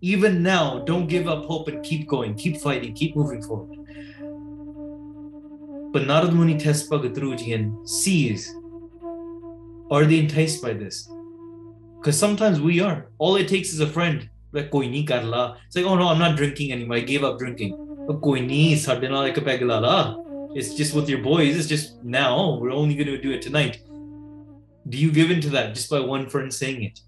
Even 0.02 0.44
now 0.44 0.80
don't 0.86 1.08
give 1.08 1.28
up 1.28 1.46
hope 1.46 1.68
and 1.68 1.84
keep 1.84 2.08
going. 2.08 2.36
Keep 2.36 2.62
fighting 2.62 2.94
keep 2.94 3.16
moving 3.16 3.42
forward. 3.42 3.80
But 5.92 6.04
narad 6.04 6.34
muni 6.34 6.58
tests 6.60 6.90
Bhagat 6.90 7.16
Dhru 7.16 7.38
Ji 7.38 7.54
and 7.54 7.90
sees 7.90 8.54
are 9.96 10.06
they 10.06 10.20
enticed 10.20 10.62
by 10.62 10.74
this? 10.74 11.10
Because 11.98 12.18
sometimes 12.20 12.62
we 12.62 12.82
are. 12.82 13.08
All 13.18 13.36
it 13.36 13.48
takes 13.48 13.74
is 13.74 13.80
a 13.80 13.88
friend. 13.88 14.30
Like, 14.52 14.70
koi 14.72 14.86
nahi 14.86 15.08
karla. 15.08 15.58
It's 15.68 15.76
like, 15.76 15.86
oh 15.86 15.96
no, 15.96 16.08
I'm 16.08 16.20
not 16.20 16.38
drinking 16.38 16.72
anymore. 16.72 16.98
I 16.98 17.02
gave 17.02 17.24
up 17.24 17.40
drinking. 17.40 17.76
Koi 18.08 18.16
Koini, 18.24 18.76
ਸਾਡੇ 18.78 19.08
ਨਾਲ 19.08 19.28
ਇੱਕ 19.30 19.40
It's 20.60 20.74
just 20.80 20.94
with 20.98 21.10
your 21.10 21.22
boys. 21.22 21.58
It's 21.60 21.68
just 21.68 21.88
now. 22.04 22.60
We're 22.60 22.76
only 22.82 22.96
going 23.00 23.12
to 23.14 23.22
do 23.22 23.32
it 23.38 23.42
tonight. 23.42 23.80
Do 24.88 24.98
you 24.98 25.12
give 25.12 25.32
in 25.32 25.42
to 25.42 25.50
that 25.56 25.74
just 25.78 25.90
by 25.90 26.00
one 26.00 26.30
friend 26.34 26.54
saying 26.54 26.84
it? 26.84 27.00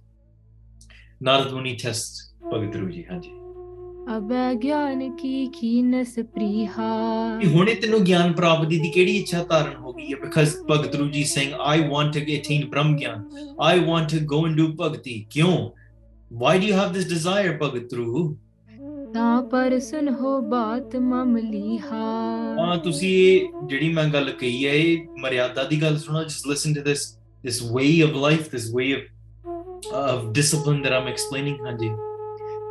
Narad 1.21 1.53
Muni 1.53 1.75
tests 1.75 2.33
Bhagat 2.51 2.73
Dhru 2.73 2.91
Ji 2.91 3.03
ਅਬੈ 4.15 4.53
ਗਿਆਨ 4.53 4.99
ਕੀ 5.15 5.47
ਖੀਨਸ 5.53 6.13
ਪ੍ਰੀਹਾ। 6.33 6.85
ਹੁਣੇ 7.53 7.73
ਤੈਨੂੰ 7.75 7.99
ਗਿਆਨ 8.03 8.31
ਪ੍ਰਾਪਤੀ 8.33 8.79
ਦੀ 8.79 8.89
ਕਿਹੜੀ 8.89 9.15
ਇੱਛਾ 9.17 9.43
ਧਾਰਨ 9.43 9.75
ਹੋ 9.75 9.93
ਗਈ 9.93 10.11
ਹੈ? 10.13 10.17
ਬਿਕਾਜ਼ 10.21 10.55
ਭਗਤ 10.71 10.95
ਰੂ 10.95 11.07
ji 11.09 11.23
Singh 11.23 11.51
I 11.59 11.87
want 11.89 12.13
to 12.13 12.19
attain 12.35 12.65
Brahm 12.69 12.95
Gyan. 12.97 13.23
I 13.61 13.79
want 13.79 14.09
to 14.11 14.19
go 14.25 14.45
and 14.47 14.55
do 14.57 14.67
bhagti. 14.81 15.19
ਕਿਉਂ? 15.29 15.57
Why 16.31 16.59
do 16.59 16.67
you 16.67 16.73
have 16.73 16.93
this 16.93 17.09
desire 17.09 17.57
Bhagat 17.61 17.93
ਰੂ 17.93 18.35
ਤਾਂ 19.13 19.41
ਪਰ 19.51 19.77
ਸੁਨ 19.79 20.09
ਹੋ 20.21 20.39
ਬਾਤ 20.41 20.95
ਮਮਲੀਹਾ 20.95 22.01
ਹਾਂ 22.59 22.77
ਤੁਸੀਂ 22.77 23.47
ਜਿਹੜੀ 23.67 23.93
ਮੈਂ 23.93 24.07
ਗੱਲ 24.13 24.31
ਕਹੀ 24.31 24.65
ਹੈ 24.67 24.73
ਇਹ 24.73 25.07
ਮਰਿਆਦਾ 25.21 25.63
ਦੀ 25.63 25.81
ਗੱਲ 25.81 25.97
ਸੁਣੋ। 25.97 26.23
Just 26.23 26.47
listen 26.47 26.73
to 26.73 26.81
this 26.81 27.13
way 27.75 27.89
of 28.05 28.15
life 28.21 28.47
this 28.53 28.63
way 28.77 28.85
of 28.95 29.03
of 29.97 30.23
discipline 30.37 30.79
that 30.85 30.95
i'm 30.95 31.07
explaining 31.11 31.57
ਹਾਂਜੀ। 31.65 31.89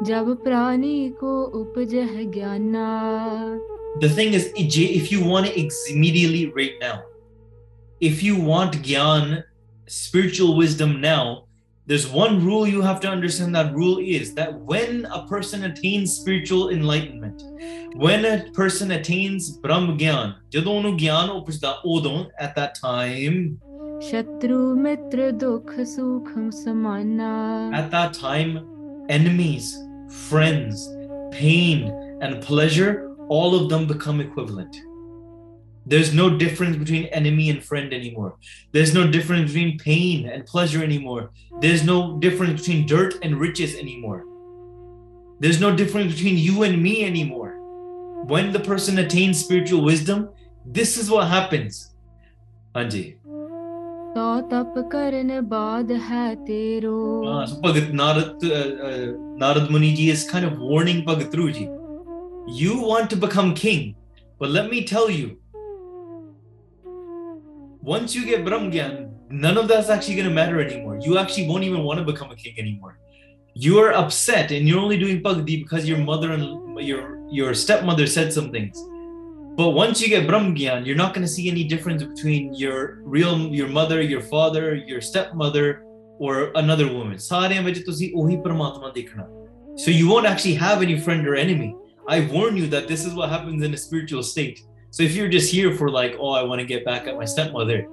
ਜਬ 0.03 0.33
ਪ੍ਰਾਨੀ 0.33 1.09
ਕੋ 1.09 1.43
ਉਪਜਹ 1.61 2.23
Gyana 2.23 2.87
the 4.01 4.09
thing 4.17 4.33
is 4.37 4.43
if 4.55 5.11
you 5.11 5.21
want 5.29 5.47
it 5.61 5.73
immediately 5.93 6.43
right 6.57 6.77
now 6.83 6.97
if 8.09 8.21
you 8.27 8.35
want 8.49 8.77
gyan 8.89 9.25
spiritual 9.95 10.53
wisdom 10.59 10.93
now 11.01 11.25
there's 11.89 12.07
one 12.19 12.39
rule 12.45 12.65
you 12.73 12.81
have 12.81 13.01
to 13.01 13.09
understand 13.09 13.55
that 13.57 13.73
rule 13.75 13.99
is 13.99 14.33
that 14.39 14.55
when 14.71 15.05
a 15.17 15.21
person 15.31 15.65
attains 15.69 16.15
spiritual 16.21 16.69
enlightenment 16.69 17.43
when 18.05 18.25
a 18.25 18.35
person 18.59 18.97
attains 18.99 19.51
brahm 19.65 19.87
gyan 19.99 20.33
ਜਦੋਂ 20.51 20.75
ਉਹਨੂੰ 20.75 20.97
ਗਿਆਨ 20.97 21.29
ਉਪਜਦਾ 21.29 21.81
ਉਦੋਂ 21.85 22.25
at 22.45 22.59
that 22.61 22.81
time 22.83 23.41
ਸ਼ਤਰੂ 23.99 24.75
ਮਿੱਤਰ 24.75 25.31
ਦੁਖ 25.31 25.71
ਸੁਖ 25.85 26.29
ਸਮਾਨਾ 26.51 27.31
at 27.79 27.91
that 27.95 28.19
time 28.19 28.74
enemies 29.08 29.82
friends, 30.08 30.88
pain, 31.30 31.90
and 32.20 32.42
pleasure, 32.42 33.14
all 33.28 33.54
of 33.54 33.68
them 33.68 33.86
become 33.86 34.20
equivalent. 34.20 34.76
There's 35.84 36.12
no 36.12 36.36
difference 36.36 36.76
between 36.76 37.04
enemy 37.06 37.50
and 37.50 37.62
friend 37.62 37.92
anymore. 37.92 38.36
There's 38.72 38.92
no 38.92 39.08
difference 39.08 39.52
between 39.52 39.78
pain 39.78 40.28
and 40.28 40.44
pleasure 40.44 40.82
anymore. 40.82 41.30
There's 41.60 41.84
no 41.84 42.18
difference 42.18 42.60
between 42.60 42.86
dirt 42.86 43.14
and 43.22 43.38
riches 43.38 43.76
anymore. 43.76 44.24
There's 45.38 45.60
no 45.60 45.74
difference 45.76 46.14
between 46.14 46.38
you 46.38 46.64
and 46.64 46.82
me 46.82 47.04
anymore. 47.04 47.54
When 48.24 48.52
the 48.52 48.60
person 48.60 48.98
attains 48.98 49.38
spiritual 49.38 49.84
wisdom, 49.84 50.30
this 50.64 50.96
is 50.96 51.08
what 51.08 51.28
happens. 51.28 51.94
Anji. 52.74 53.16
तो 54.16 54.40
तप 54.50 54.74
करन 54.92 55.40
बाद 55.48 55.90
है 56.10 56.34
तेरो। 56.44 56.98
uh, 57.32 57.46
so 57.46 57.56
Bhagat 57.60 57.90
Narad 57.92 58.44
uh, 58.44 58.60
uh, 58.88 59.08
Narad 59.42 60.28
kind 60.30 60.44
of 60.44 60.58
warning 60.58 61.04
Bhagat 61.04 61.30
Dhru 61.30 61.48
you 62.48 62.78
want 62.78 63.10
to 63.10 63.16
become 63.16 63.54
king 63.54 63.94
but 64.38 64.50
let 64.50 64.70
me 64.70 64.84
tell 64.84 65.10
you 65.10 65.36
once 67.82 68.14
you 68.14 68.24
get 68.24 68.44
Brahm 68.44 68.70
none 69.30 69.58
of 69.58 69.68
that's 69.68 69.90
actually 69.90 70.14
going 70.14 70.28
to 70.28 70.34
matter 70.34 70.60
anymore. 70.60 70.98
You 71.02 71.18
actually 71.18 71.48
won't 71.48 71.64
even 71.64 71.82
want 71.82 71.98
to 71.98 72.04
become 72.04 72.30
a 72.30 72.36
king 72.36 72.54
anymore. 72.58 72.98
You 73.54 73.78
are 73.78 73.92
upset 73.92 74.50
and 74.50 74.68
you're 74.68 74.80
only 74.80 74.98
doing 74.98 75.22
Bhagdi 75.22 75.62
because 75.62 75.88
your 75.88 75.98
mother 75.98 76.32
and 76.32 76.80
your 76.80 77.18
your 77.30 77.54
stepmother 77.54 78.06
said 78.06 78.32
some 78.32 78.50
things. 78.50 78.76
But 79.56 79.70
once 79.70 80.02
you 80.02 80.08
get 80.08 80.26
Brahm 80.26 80.54
you're 80.54 80.96
not 80.96 81.14
going 81.14 81.26
to 81.26 81.32
see 81.32 81.48
any 81.50 81.64
difference 81.64 82.02
between 82.02 82.52
your 82.52 83.00
real, 83.02 83.38
your 83.48 83.68
mother, 83.68 84.02
your 84.02 84.20
father, 84.20 84.74
your 84.74 85.00
stepmother, 85.00 85.82
or 86.18 86.52
another 86.56 86.92
woman. 86.92 87.18
So 87.18 87.40
you 89.90 90.08
won't 90.08 90.26
actually 90.26 90.54
have 90.54 90.82
any 90.82 91.00
friend 91.00 91.26
or 91.26 91.34
enemy. 91.34 91.74
I 92.06 92.20
warn 92.26 92.56
you 92.58 92.66
that 92.68 92.86
this 92.86 93.06
is 93.06 93.14
what 93.14 93.30
happens 93.30 93.64
in 93.64 93.72
a 93.72 93.76
spiritual 93.78 94.22
state. 94.22 94.62
So 94.90 95.02
if 95.02 95.14
you're 95.14 95.28
just 95.28 95.50
here 95.50 95.74
for 95.74 95.90
like, 95.90 96.16
oh, 96.18 96.30
I 96.30 96.42
want 96.42 96.60
to 96.60 96.66
get 96.66 96.84
back 96.84 97.06
at 97.06 97.16
my 97.16 97.24
stepmother, 97.24 97.86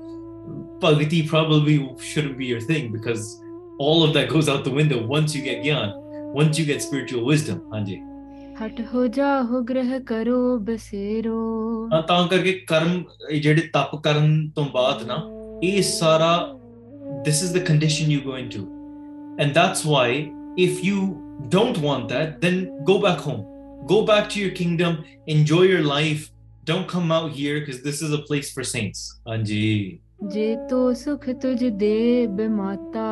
bhagati 0.80 1.28
probably 1.28 1.90
shouldn't 2.00 2.38
be 2.38 2.46
your 2.46 2.60
thing 2.60 2.92
because 2.92 3.42
all 3.80 4.04
of 4.04 4.14
that 4.14 4.30
goes 4.30 4.50
out 4.50 4.66
the 4.66 4.72
window 4.72 5.02
once 5.06 5.34
you 5.34 5.42
get 5.42 5.64
Gyan, 5.64 5.94
once 6.34 6.60
you 6.60 6.66
get 6.66 6.82
spiritual 6.82 7.24
wisdom, 7.26 7.62
Anjay. 7.72 8.13
ਹਟ 8.61 8.81
ਹੋ 8.95 9.07
ਜਾਹੋ 9.07 9.61
ਗ੍ਰਹਿ 9.63 9.99
ਕਰੋ 10.07 10.59
ਬਸੇਰੋ 10.59 11.37
ਹਾਂ 11.93 12.03
ਤਾਂ 12.03 12.27
ਕਰਕੇ 12.29 12.53
ਕਰਮ 12.69 13.03
ਇਹ 13.31 13.41
ਜਿਹੜੇ 13.43 13.69
ਤਪ 13.75 13.95
ਕਰਨ 14.05 14.49
ਤੋਂ 14.57 14.65
ਬਾਅਦ 14.75 15.07
ਨਾ 15.07 15.23
ਇਹ 15.63 15.83
ਸਾਰਾ 15.83 16.33
this 17.27 17.39
is 17.45 17.53
the 17.53 17.61
condition 17.69 18.11
you 18.15 18.23
go 18.25 18.35
into 18.39 18.63
and 19.43 19.55
that's 19.59 19.85
why 19.91 20.09
if 20.65 20.83
you 20.89 21.05
don't 21.55 21.79
want 21.85 22.11
that 22.15 22.35
then 22.43 22.59
go 22.91 22.97
back 23.05 23.23
home 23.29 23.45
go 23.93 24.01
back 24.11 24.29
to 24.35 24.43
your 24.43 24.51
kingdom 24.59 24.99
enjoy 25.37 25.63
your 25.69 25.85
life 25.87 26.27
don't 26.71 26.91
come 26.95 27.15
out 27.19 27.31
here 27.39 27.55
because 27.61 27.81
this 27.87 28.03
is 28.09 28.13
a 28.19 28.21
place 28.29 28.51
for 28.57 28.67
saints 28.73 29.07
ਹਾਂਜੀ 29.29 29.99
ਜੇ 30.29 30.57
ਤੋ 30.71 30.93
ਸੁਖ 30.95 31.29
ਤੁਝ 31.43 31.65
ਦੇ 31.65 32.27
ਬਿਮਾਤਾ 32.27 33.07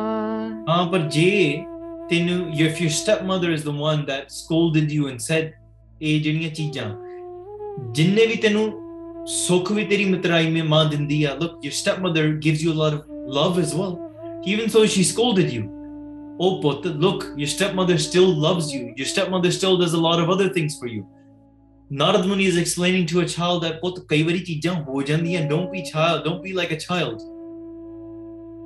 ਹਾਂ 0.69 0.85
ਪਰ 0.91 0.99
ਜੇ 0.99 1.63
ਤੈਨੂੰ 2.11 2.37
if 2.65 2.81
your 2.83 2.93
stepmother 2.97 3.51
is 3.57 3.63
the 3.69 3.75
one 3.85 4.03
that 4.09 4.35
scolded 4.39 4.91
you 4.97 5.07
and 5.11 5.25
said 5.29 5.53
ਇਹ 6.01 6.19
ਜਿਹੜੀਆਂ 6.23 6.49
ਚੀਜ਼ਾਂ 6.59 6.89
ਜਿੰਨੇ 7.93 8.25
ਵੀ 8.25 8.35
ਤੈਨੂੰ 8.41 8.65
ਸੁੱਖ 9.27 9.71
ਵੀ 9.71 9.83
ਤੇਰੀ 9.85 10.05
ਮਿਤਰਾਈ 10.05 10.49
ਮੇ 10.51 10.61
ਮਾਂ 10.73 10.83
ਦਿੰਦੀ 10.89 11.23
ਆ 11.23 11.37
look 11.39 11.65
your 11.67 11.75
stepmother 11.79 12.25
gives 12.45 12.63
you 12.65 12.73
a 12.73 12.79
lot 12.83 12.97
of 12.97 13.01
love 13.37 13.57
as 13.63 13.73
well 13.79 13.97
even 14.53 14.69
though 14.73 14.85
she 14.93 15.03
scolded 15.03 15.51
you 15.55 15.63
oh 16.45 16.51
but 16.65 16.85
look 17.05 17.25
your 17.41 17.49
stepmother 17.53 17.97
still 18.05 18.29
loves 18.45 18.71
you 18.75 18.81
your 19.01 19.09
stepmother 19.13 19.51
still 19.57 19.77
does 19.83 19.95
a 19.99 20.01
lot 20.07 20.23
of 20.23 20.29
other 20.35 20.49
things 20.57 20.77
for 20.79 20.87
you 20.87 21.05
Narad 21.99 22.27
Muni 22.29 22.45
is 22.45 22.57
explaining 22.57 23.05
to 23.13 23.21
a 23.21 23.27
child 23.33 23.61
that 23.65 23.81
ਪੁੱਤ 23.81 23.99
ਕਈ 24.09 24.23
ਵਾਰੀ 24.23 24.39
ਚੀਜ਼ਾਂ 24.47 24.73
ਹੋ 24.87 25.01
ਜਾਂਦੀਆਂ 25.09 25.41
don't 25.51 25.69
be 25.75 25.83
child 25.91 26.25
don't 26.27 26.41
be 26.47 26.55
like 26.61 26.73
a 26.77 26.79
child 26.87 27.27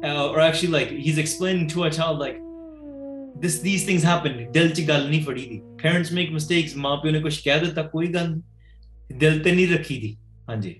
uh, 0.03 0.31
or 0.31 0.39
actually 0.45 0.71
like 0.77 0.95
he's 1.07 1.19
explaining 1.25 1.67
to 1.73 1.83
a 1.89 1.91
child 1.97 2.23
like 2.25 2.39
this 3.43 3.55
these 3.63 3.85
things 3.87 4.03
happen 4.11 4.51
ਦਿਲ 4.53 4.69
ਚ 4.73 4.87
ਗੱਲ 4.87 5.07
ਨਹੀਂ 5.09 5.21
ਫੜੀ 5.25 5.45
ਦੀ 5.49 5.61
parents 5.83 6.13
make 6.17 6.31
mistakes 6.37 6.77
ਮਾਂ 6.77 6.97
ਪਿਓ 6.97 7.11
ਨੇ 7.11 7.19
ਕੁਝ 7.19 7.37
ਕਹਿ 7.39 7.59
ਦਿੱਤਾ 7.59 7.83
ਕੋਈ 7.83 8.07
ਗੱਲ 8.13 8.29
ਨਹੀਂ 8.29 9.19
ਦਿਲ 9.19 9.39
ਤੇ 9.43 9.51
ਨਹੀਂ 9.51 9.67
ਰੱਖੀ 9.67 9.97
ਦੀ 9.99 10.15
ਹਾਂਜੀ 10.49 10.75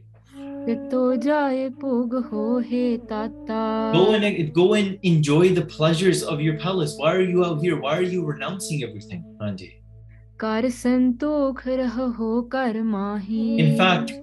ਤੋ 0.91 1.15
ਜਾਏ 1.15 1.69
ਭੋਗ 1.81 2.13
ਹੋਏ 2.31 2.97
ਤਾਤਾ 3.09 3.93
go 3.95 4.03
and 4.15 4.51
go 4.57 4.65
and 4.79 5.07
enjoy 5.11 5.45
the 5.55 5.63
pleasures 5.75 6.21
of 6.33 6.43
your 6.47 6.57
palace 6.65 6.93
why 6.99 7.13
are 7.13 7.27
you 7.31 7.45
out 7.45 7.63
here 7.65 7.79
why 7.85 7.93
are 7.95 8.09
you 8.13 8.25
renouncing 8.31 8.83
everything 8.87 9.23
ਹਾਂਜੀ 9.41 9.69
ਕਰ 10.37 10.69
ਸੰਤੋਖ 10.69 11.67
ਰਹੋ 11.67 12.41
ਕਰ 12.51 12.81
ਮਾਹੀ 12.83 13.57
in 13.63 13.75
fact 13.81 14.13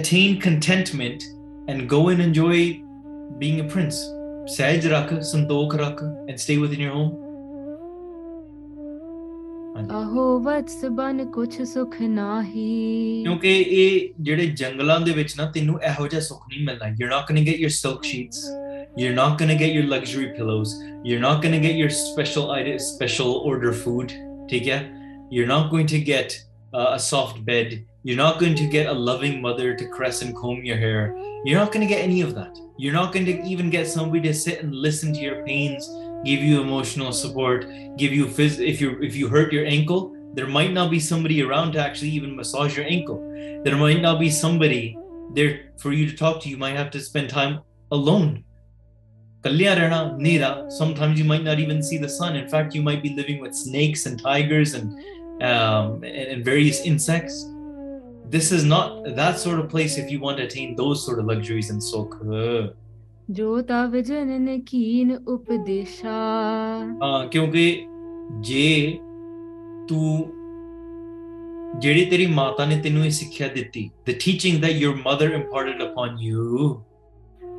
attain 0.00 0.36
contentment 0.46 1.26
and 1.72 1.88
go 1.94 2.02
and 2.12 2.26
enjoy 2.26 2.60
being 3.42 3.58
a 3.64 3.68
prince 3.74 4.04
ਸਹਿਜ 4.56 4.86
ਰੱਖ 4.86 5.14
ਸੰਤੋਖ 5.22 5.74
ਰੱਖ 5.74 6.02
and 6.02 6.44
stay 6.44 6.58
within 6.66 6.86
your 6.86 6.94
home 6.98 7.23
ਆਹੋ 9.98 10.38
ਵਤਸ 10.44 10.84
ਬਨ 10.96 11.24
ਕੁਛ 11.32 11.60
ਸੁਖ 11.72 11.94
ਨਾਹੀ 12.00 13.22
ਕਿਉਂਕਿ 13.24 13.52
ਇਹ 13.60 14.22
ਜਿਹੜੇ 14.24 14.46
ਜੰਗਲਾਂ 14.60 14.98
ਦੇ 15.00 15.12
ਵਿੱਚ 15.12 15.36
ਨਾ 15.38 15.50
ਤੈਨੂੰ 15.54 15.78
ਇਹੋ 15.90 16.06
ਜਿਹਾ 16.08 16.20
ਸੁੱਖ 16.20 16.42
ਨਹੀਂ 16.48 16.64
ਮਿਲਣਾ 16.64 16.86
you're 17.00 17.12
not 17.12 17.28
going 17.28 17.40
to 17.40 17.44
get 17.50 17.60
your 17.64 17.72
silk 17.76 18.08
sheets 18.10 18.40
you're 19.02 19.16
not 19.18 19.36
going 19.40 19.52
to 19.52 19.58
get 19.62 19.72
your 19.76 19.84
luxury 19.92 20.28
pillows 20.38 20.74
you're 21.10 21.22
not 21.26 21.42
going 21.44 21.54
to 21.56 21.62
get 21.66 21.78
your 21.82 21.90
special 21.98 22.50
item, 22.56 22.78
special 22.86 23.32
order 23.52 23.72
food 23.84 24.16
ਠੀਕ 24.50 24.68
ਹੈ 24.68 24.80
you're 25.36 25.50
not 25.52 25.70
going 25.74 25.88
to 25.94 26.00
get 26.10 26.36
uh, 26.78 26.88
a 26.96 27.00
soft 27.06 27.40
bed 27.50 27.78
you're 28.04 28.20
not 28.22 28.38
going 28.42 28.56
to 28.62 28.66
get 28.76 28.92
a 28.94 28.96
loving 29.10 29.40
mother 29.46 29.70
to 29.80 29.88
caress 29.96 30.22
and 30.26 30.36
comb 30.42 30.62
your 30.70 30.78
hair 30.84 31.00
you're 31.46 31.60
not 31.62 31.72
going 31.74 31.86
to 31.86 31.90
get 31.94 32.04
any 32.10 32.20
of 32.28 32.34
that 32.38 32.62
you're 32.84 32.98
not 33.00 33.12
going 33.16 33.26
to 33.30 33.34
even 33.54 33.74
get 33.78 33.90
somebody 33.96 34.22
to 34.28 34.34
sit 34.44 34.62
and 34.64 34.80
listen 34.88 35.18
to 35.18 35.26
your 35.28 35.38
pains 35.48 35.90
give 36.25 36.41
you 36.41 36.59
emotional 36.59 37.13
support, 37.13 37.67
give 37.97 38.11
you 38.11 38.25
phys- 38.25 38.59
if 38.59 38.81
you 38.81 38.99
if 39.01 39.15
you 39.15 39.29
hurt 39.29 39.53
your 39.53 39.65
ankle, 39.65 40.15
there 40.33 40.47
might 40.47 40.73
not 40.73 40.91
be 40.91 40.99
somebody 40.99 41.41
around 41.41 41.71
to 41.73 41.79
actually 41.79 42.09
even 42.09 42.35
massage 42.35 42.75
your 42.75 42.85
ankle. 42.85 43.19
There 43.63 43.77
might 43.77 44.01
not 44.01 44.19
be 44.19 44.29
somebody 44.29 44.97
there 45.33 45.71
for 45.77 45.93
you 45.93 46.09
to 46.09 46.15
talk 46.15 46.41
to. 46.41 46.49
You 46.49 46.57
might 46.57 46.75
have 46.75 46.91
to 46.91 46.99
spend 46.99 47.29
time 47.29 47.61
alone. 47.91 48.43
Nira, 49.45 50.71
sometimes 50.71 51.19
you 51.19 51.25
might 51.25 51.43
not 51.43 51.59
even 51.59 51.83
see 51.83 51.99
the 51.99 52.09
sun. 52.09 52.35
In 52.35 52.49
fact, 52.49 52.73
you 52.73 52.81
might 52.81 53.03
be 53.03 53.09
living 53.09 53.39
with 53.39 53.53
snakes 53.53 54.07
and 54.07 54.19
tigers 54.19 54.73
and 54.73 54.91
um, 55.43 56.03
and 56.03 56.43
various 56.43 56.81
insects. 56.81 57.45
This 58.27 58.51
is 58.51 58.65
not 58.65 59.15
that 59.15 59.37
sort 59.37 59.59
of 59.59 59.69
place 59.69 59.97
if 59.97 60.09
you 60.09 60.19
want 60.19 60.37
to 60.37 60.43
attain 60.45 60.75
those 60.75 61.05
sort 61.05 61.19
of 61.19 61.25
luxuries 61.25 61.69
and 61.69 61.79
sokh. 61.79 62.73
ਜੋ 63.31 63.61
ਤਵ 63.61 63.95
ਜਨਨ 63.99 64.59
ਕੀਨ 64.61 65.15
ਉਪਦੇਸ਼ਾ। 65.27 66.11
ਹਾਂ 67.03 67.27
ਕਿਉਂਕਿ 67.27 67.85
ਜੇ 68.39 68.97
ਤੂੰ 69.89 70.31
ਜਿਹੜੀ 71.79 72.05
ਤੇਰੀ 72.05 72.25
ਮਾਤਾ 72.25 72.65
ਨੇ 72.65 72.81
ਤੈਨੂੰ 72.81 73.05
ਇਹ 73.05 73.09
ਸਿੱਖਿਆ 73.09 73.47
ਦਿੱਤੀ 73.47 73.89
the 74.09 74.11
teaching 74.25 74.61
that 74.61 74.71
your 74.71 74.89
mother 74.89 75.31
imparted 75.31 75.83
upon 75.83 76.17
you 76.19 76.83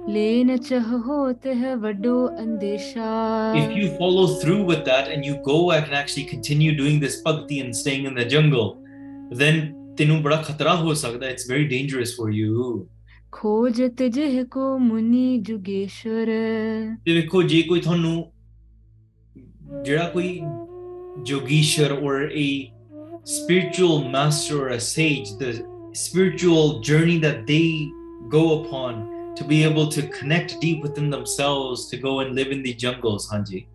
ਲੈਨ 0.08 0.56
ਚਹੋ 0.56 1.32
ਤਹ 1.32 1.76
ਵੱਡੋ 1.76 2.28
ਅੰਦੇਸ਼ਾ। 2.28 3.52
If 3.56 3.76
you 3.76 3.88
follow 3.88 4.26
through 4.42 4.66
with 4.66 4.84
that 4.84 5.08
and 5.08 5.24
you 5.24 5.34
go 5.34 5.72
and 5.72 5.92
actually 5.92 6.24
continue 6.24 6.76
doing 6.76 7.00
this 7.00 7.22
bhagti 7.26 7.60
and 7.60 7.72
staying 7.72 8.06
ਇਨ 8.06 8.14
ਦ 8.14 8.18
ਜੰਗਲ 8.18 8.70
ਦੈਨ 9.36 9.72
ਤੈਨੂੰ 9.98 10.22
ਬੜਾ 10.22 10.36
ਖਤਰਾ 10.36 10.74
ਹੋ 10.76 10.94
ਸਕਦਾ 10.94 11.28
it's 11.28 11.50
very 11.50 11.64
dangerous 11.68 12.16
for 12.16 12.30
you 12.30 12.86
ਖੋਜਤ 13.35 14.03
ਜਿਹ 14.03 14.43
ਕੋ 14.51 14.77
ਮੁਨੀ 14.77 15.37
ਜੁਗੇਸ਼ਵਰ 15.47 16.25
ਤੇ 17.05 17.13
ਵੇਖੋ 17.13 17.41
ਜੇ 17.43 17.61
ਕੋਈ 17.61 17.79
ਤੁਹਾਨੂੰ 17.81 18.31
ਜਿਹੜਾ 19.85 20.09
ਕੋਈ 20.09 20.41
yogishwar 21.25 22.01
or 22.01 22.29
a 22.31 22.73
spiritual 23.23 24.03
master 24.03 24.59
or 24.63 24.69
a 24.69 24.79
sage 24.79 25.31
the 25.39 25.49
spiritual 25.93 26.79
journey 26.79 27.17
that 27.19 27.45
they 27.47 27.89
go 28.29 28.61
upon 28.61 29.33
to 29.35 29.43
be 29.43 29.63
able 29.63 29.87
to 29.87 30.01
connect 30.07 30.59
deep 30.61 30.81
within 30.81 31.09
themselves 31.09 31.87
to 31.87 31.97
go 31.97 32.19
and 32.21 32.35
live 32.35 32.51
in 32.57 32.63
the 32.67 32.73
jungles 32.85 33.27
hanji 33.33 33.67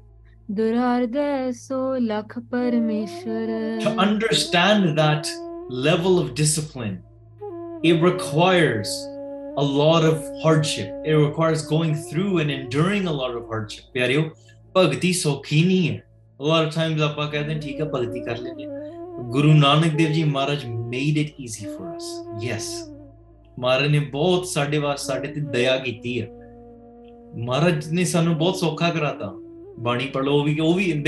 ਦੁਰਾਰਦੈ 0.50 1.50
ਸੋ 1.52 1.96
ਲਖ 2.00 2.38
to 2.38 2.42
ਪਰਮੇਸ਼ਵਰ 2.50 3.80
understand 4.06 4.96
that 4.98 5.30
level 5.86 6.18
of 6.22 6.34
discipline 6.40 6.96
it 7.82 8.02
requires 8.02 8.92
a 9.57 9.63
lot 9.63 10.05
of 10.05 10.23
hardship. 10.41 10.93
It 11.05 11.13
requires 11.13 11.65
going 11.65 11.95
through 11.95 12.39
and 12.39 12.49
enduring 12.49 13.07
a 13.07 13.11
lot 13.11 13.35
of 13.35 13.47
hardship. 13.47 13.85
Bhagati 13.93 15.11
sokini. 15.11 16.01
A 16.39 16.43
lot 16.43 16.65
of 16.65 16.73
times 16.73 16.99
Guru 19.31 19.53
Nanak 19.53 19.97
Dev 19.97 20.13
Ji 20.13 20.23
Maharaj 20.23 20.65
made 20.65 21.17
it 21.17 21.33
easy 21.37 21.65
for 21.65 21.93
us. 21.93 22.23
Yes. 22.39 22.89
Maharaj 23.57 24.09
both 24.11 24.45
daya 24.45 25.83
giti. 25.85 26.29
Maharaj 27.35 27.87
ne 27.87 28.03
sanu 28.03 28.37
both 28.37 28.61
sokha 28.61 28.91
karata. 28.93 29.37
Bani 29.77 30.11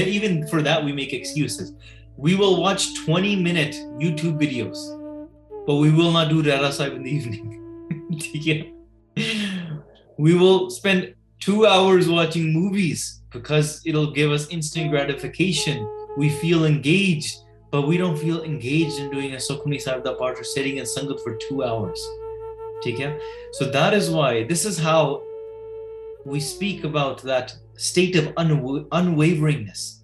even 0.10 0.48
for 0.48 0.62
that 0.62 0.84
we 0.84 0.92
make 0.92 1.14
excuses. 1.14 1.74
We 2.18 2.36
will 2.36 2.62
watch 2.62 2.94
20 3.06 3.38
minute 3.38 3.76
YouTube 4.00 4.38
videos, 4.40 4.78
but 5.66 5.76
we 5.76 5.92
will 5.92 6.12
not 6.12 6.30
do 6.30 6.44
Rehras 6.44 6.74
Sahib 6.74 6.94
in 6.94 7.04
the 7.04 7.10
evening 7.10 7.63
we 10.18 10.34
will 10.36 10.70
spend 10.70 11.14
two 11.40 11.66
hours 11.66 12.08
watching 12.08 12.54
movies 12.54 13.22
because 13.32 13.82
it'll 13.86 14.12
give 14.12 14.32
us 14.32 14.48
instant 14.50 14.92
gratification. 14.92 15.88
We 16.18 16.30
feel 16.30 16.66
engaged, 16.66 17.38
but 17.72 17.88
we 17.88 17.98
don't 17.98 18.18
feel 18.18 18.44
engaged 18.44 19.00
in 19.00 19.10
doing 19.10 19.34
a 19.34 19.38
Sukhmani 19.38 19.82
Sarda 19.84 20.18
part 20.18 20.40
or 20.40 20.44
sitting 20.44 20.78
in 20.78 20.86
Sangat 20.86 21.20
for 21.22 21.36
two 21.36 21.64
hours. 21.64 22.00
So 23.54 23.72
that 23.72 23.94
is 23.94 24.10
why 24.10 24.44
this 24.44 24.66
is 24.66 24.78
how 24.78 25.24
we 26.26 26.40
speak 26.42 26.84
about 26.84 27.22
that 27.24 27.56
state 27.78 28.18
of 28.18 28.26
unwaveringness. 28.36 30.02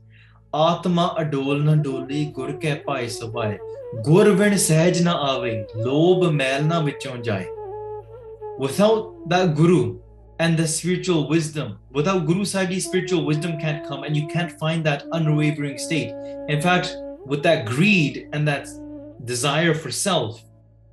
Atma 0.53 1.13
adolna 1.17 1.75
doli 1.75 2.33
gur 2.33 2.53
ke 2.53 2.85
pae 2.85 3.05
sabae. 3.05 3.59
Gur 4.01 4.33
vin 4.33 4.53
sahaj 4.53 5.03
na 5.03 5.17
aave. 5.27 5.67
Lob 5.75 6.33
mail 6.33 6.63
na 6.63 6.81
vichon 6.81 7.21
jaye 7.21 7.47
without 8.59 9.29
that 9.29 9.55
guru 9.55 9.99
and 10.39 10.57
the 10.57 10.67
spiritual 10.67 11.27
wisdom 11.27 11.79
without 11.91 12.25
guru 12.25 12.43
sahib's 12.43 12.85
spiritual 12.85 13.25
wisdom 13.25 13.57
can't 13.59 13.87
come 13.87 14.03
and 14.03 14.15
you 14.15 14.27
can't 14.27 14.51
find 14.59 14.85
that 14.85 15.03
unwavering 15.13 15.77
state 15.77 16.11
in 16.49 16.61
fact 16.61 16.95
with 17.25 17.41
that 17.41 17.65
greed 17.65 18.27
and 18.33 18.47
that 18.47 18.67
desire 19.25 19.73
for 19.73 19.91
self 19.91 20.43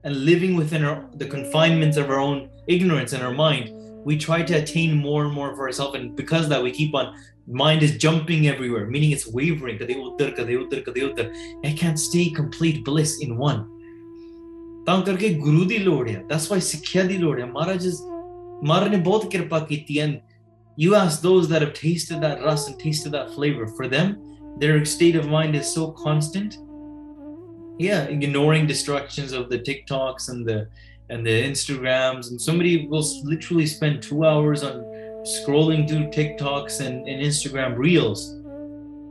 and 0.05 0.25
living 0.25 0.55
within 0.57 0.85
our, 0.85 1.05
the 1.15 1.27
confinements 1.27 1.97
of 1.97 2.09
our 2.09 2.21
own 2.21 2.49
ignorance 2.69 3.13
and 3.13 3.23
our 3.23 3.35
mind 3.35 3.73
we 4.05 4.17
try 4.17 4.41
to 4.43 4.55
attain 4.55 4.97
more 4.97 5.25
and 5.25 5.35
more 5.35 5.55
for 5.57 5.67
ourselves 5.67 5.97
and 5.97 6.15
because 6.15 6.49
that 6.49 6.63
we 6.63 6.71
keep 6.71 6.95
on 6.95 7.13
mind 7.47 7.83
is 7.83 7.97
jumping 7.97 8.49
everywhere, 8.49 8.87
meaning 8.87 9.13
it's 9.13 9.27
wavering. 9.27 9.79
I 11.65 11.73
can't 11.73 11.99
stay 11.99 12.31
complete 12.31 12.85
bliss 12.85 13.21
in 13.21 13.37
one. 13.37 13.76
ਤਾਂ 14.87 15.01
ਕਰਕੇ 15.03 15.29
ਗੁਰੂ 15.35 15.65
ਦੀ 15.65 15.79
ਲੋੜ 15.79 16.09
ਹੈ 16.09 16.23
that's 16.29 16.51
why 16.51 16.61
ਸਿੱਖਿਆ 16.61 17.03
ਦੀ 17.03 17.17
ਲੋੜ 17.19 17.39
ਹੈ 17.41 17.47
ਮਹਾਰਾਜ 17.47 17.87
ਮਹਾਰਾਜ 18.65 18.91
ਨੇ 18.91 18.97
ਬਹੁਤ 18.97 19.31
ਕਿਰਪਾ 19.31 19.59
ਕੀਤੀ 19.71 19.99
you 20.85 20.95
ask 20.97 21.23
those 21.25 21.47
that 21.51 21.63
have 21.65 21.71
tasted 21.77 22.19
that 22.23 22.43
rust 22.47 22.71
and 22.71 22.77
tasted 22.81 23.15
that 23.17 23.31
flavor 23.35 23.67
for 23.77 23.87
them 23.93 24.11
their 24.63 24.75
state 24.91 25.15
of 25.21 25.29
mind 25.35 25.57
is 25.61 25.71
so 25.77 25.85
constant. 26.01 26.57
Yeah 27.85 28.11
ignoring 28.17 28.67
distractions 28.73 29.33
of 29.39 29.47
the 29.53 29.59
tiktoks 29.69 30.29
and 30.35 30.53
the 31.31 31.37
instagrams 31.47 32.31
and 32.31 32.45
somebody 32.49 32.75
will 32.93 33.07
literally 33.33 33.67
spend 33.73 34.03
two 34.09 34.21
hours 34.33 34.67
on 34.71 34.85
scrolling 35.33 35.89
through 35.89 36.05
tiktoks 36.19 36.79
and, 36.87 37.13
instagram 37.29 37.81
reels 37.87 38.27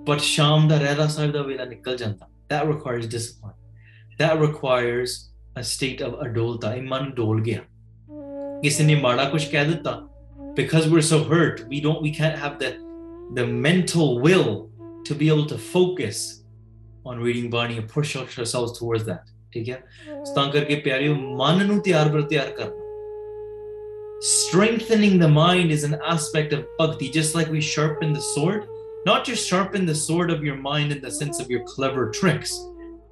but 0.10 0.26
sham 0.32 0.70
da 0.74 0.80
rehras 0.86 1.20
sahib 1.20 1.40
that 2.48 2.68
requires 2.68 3.08
discipline. 3.08 3.54
That 4.20 4.40
requires 4.40 5.32
a 5.56 5.64
state 5.64 6.02
of 6.02 6.14
adolta, 6.20 6.78
iman 6.78 7.14
dol 7.16 7.40
gaya. 7.40 7.62
किसी 8.64 8.84
ने 8.86 8.96
माड़ा 9.02 9.32
कुछ 9.32 9.52
कह 9.52 10.56
because 10.56 10.88
we're 10.88 11.02
so 11.02 11.24
hurt 11.24 11.66
we 11.68 11.82
don't 11.82 12.02
we 12.02 12.12
can't 12.12 12.38
have 12.38 12.60
the 12.60 12.78
the 13.34 13.46
mental 13.46 14.20
will 14.20 14.70
to 15.04 15.14
be 15.14 15.28
able 15.28 15.46
to 15.46 15.58
focus 15.58 16.44
on 17.06 17.20
reading 17.20 17.50
Bani 17.50 17.78
and 17.78 17.88
push 17.88 18.16
ourselves 18.16 18.80
towards 18.80 19.06
that 19.06 19.32
ठीक 19.54 19.70
है? 19.70 19.84
ਤਾਂ 20.36 20.50
ਕਰਕੇ 20.52 20.76
ਪਿਆਰਿਓ 20.86 21.16
ਮਨ 21.16 21.66
ਨੂੰ 21.68 21.80
ਤਿਆਰ 21.82 22.10
ਬਰ 22.10 22.22
ਤਿਆਰ 22.22 22.72
strengthening 24.28 25.20
the 25.22 25.28
mind 25.28 25.72
is 25.76 25.84
an 25.86 25.96
aspect 26.12 26.54
of 26.58 26.62
bhakti 26.78 27.10
just 27.16 27.36
like 27.38 27.50
we 27.56 27.62
sharpen 27.62 28.14
the 28.18 28.24
sword. 28.28 28.64
Not 29.08 29.26
just 29.30 29.48
sharpen 29.50 29.86
the 29.86 29.94
sword 29.94 30.32
of 30.36 30.44
your 30.44 30.56
mind 30.68 30.94
in 30.96 31.02
the 31.02 31.12
sense 31.12 31.42
of 31.44 31.52
your 31.54 31.64
clever 31.72 32.06
tricks 32.20 32.54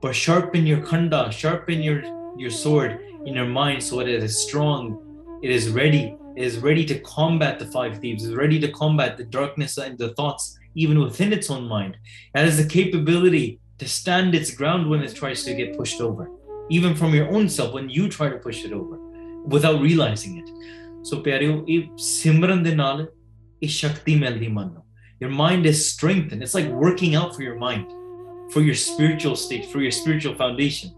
but 0.01 0.15
sharpen 0.15 0.65
your 0.69 0.79
khanda 0.87 1.19
sharpen 1.31 1.83
your 1.87 1.99
your 2.36 2.50
sword 2.50 3.00
in 3.26 3.34
your 3.34 3.46
mind 3.46 3.82
so 3.82 4.00
it 4.00 4.08
is 4.08 4.38
strong, 4.38 5.38
it 5.42 5.50
is 5.50 5.70
ready, 5.70 6.16
it 6.36 6.44
is 6.44 6.58
ready 6.58 6.84
to 6.84 6.98
combat 7.00 7.58
the 7.58 7.66
five 7.66 7.98
thieves, 7.98 8.24
is 8.24 8.34
ready 8.34 8.60
to 8.60 8.70
combat 8.72 9.16
the 9.16 9.24
darkness 9.24 9.78
and 9.78 9.98
the 9.98 10.14
thoughts 10.14 10.58
even 10.74 11.00
within 11.00 11.32
its 11.32 11.50
own 11.50 11.64
mind. 11.64 11.96
It 12.34 12.38
has 12.38 12.56
the 12.56 12.68
capability 12.68 13.60
to 13.78 13.88
stand 13.88 14.34
its 14.34 14.50
ground 14.54 14.88
when 14.88 15.02
it 15.02 15.14
tries 15.14 15.44
to 15.44 15.54
get 15.54 15.76
pushed 15.76 16.00
over, 16.00 16.30
even 16.70 16.94
from 16.94 17.14
your 17.14 17.28
own 17.34 17.48
self 17.48 17.72
when 17.74 17.88
you 17.88 18.08
try 18.08 18.28
to 18.28 18.38
push 18.38 18.64
it 18.64 18.72
over 18.72 18.98
without 19.46 19.80
realizing 19.80 20.38
it. 20.38 20.48
ਸੋ 21.08 21.16
ਪਿਆਰਿਓ 21.22 21.64
ਇਹ 21.68 21.82
ਸਿਮਰਨ 21.96 22.62
ਦੇ 22.62 22.74
ਨਾਲ 22.74 23.06
ਇਹ 23.62 23.68
ਸ਼ਕਤੀ 23.68 24.14
ਮਿਲਦੀ 24.20 24.48
ਮਨ 24.48 24.72
ਨੂੰ 24.72 24.82
your 25.20 25.30
mind 25.36 25.68
is 25.68 25.78
strengthened 25.90 26.44
it's 26.46 26.54
like 26.56 26.68
working 26.80 27.14
out 27.20 27.30
for 27.36 27.44
your 27.44 27.54
mind 27.62 27.94
for 28.54 28.62
your 28.66 28.76
spiritual 28.80 29.36
state 29.44 29.64
for 29.70 29.80
your 29.84 29.94
spiritual 29.98 30.34
foundation 30.40 30.92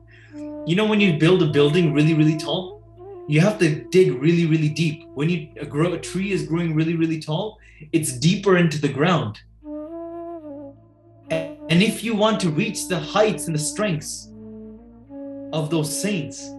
you 0.65 0.75
know 0.75 0.85
when 0.85 0.99
you 0.99 1.17
build 1.17 1.41
a 1.43 1.47
building 1.47 1.93
really 1.93 2.13
really 2.13 2.37
tall 2.37 2.81
you 3.27 3.39
have 3.39 3.57
to 3.57 3.83
dig 3.85 4.11
really 4.21 4.45
really 4.45 4.69
deep 4.69 5.07
when 5.13 5.29
you 5.29 5.47
grow 5.65 5.93
a 5.93 5.99
tree 5.99 6.31
is 6.31 6.43
growing 6.43 6.75
really 6.75 6.95
really 6.95 7.19
tall 7.19 7.57
it's 7.91 8.11
deeper 8.13 8.57
into 8.57 8.79
the 8.79 8.89
ground 8.89 9.39
and 11.29 11.81
if 11.81 12.03
you 12.03 12.15
want 12.15 12.39
to 12.39 12.49
reach 12.49 12.87
the 12.87 12.99
heights 12.99 13.47
and 13.47 13.55
the 13.55 13.59
strengths 13.59 14.31
of 15.53 15.69
those 15.69 15.89
saints 16.01 16.49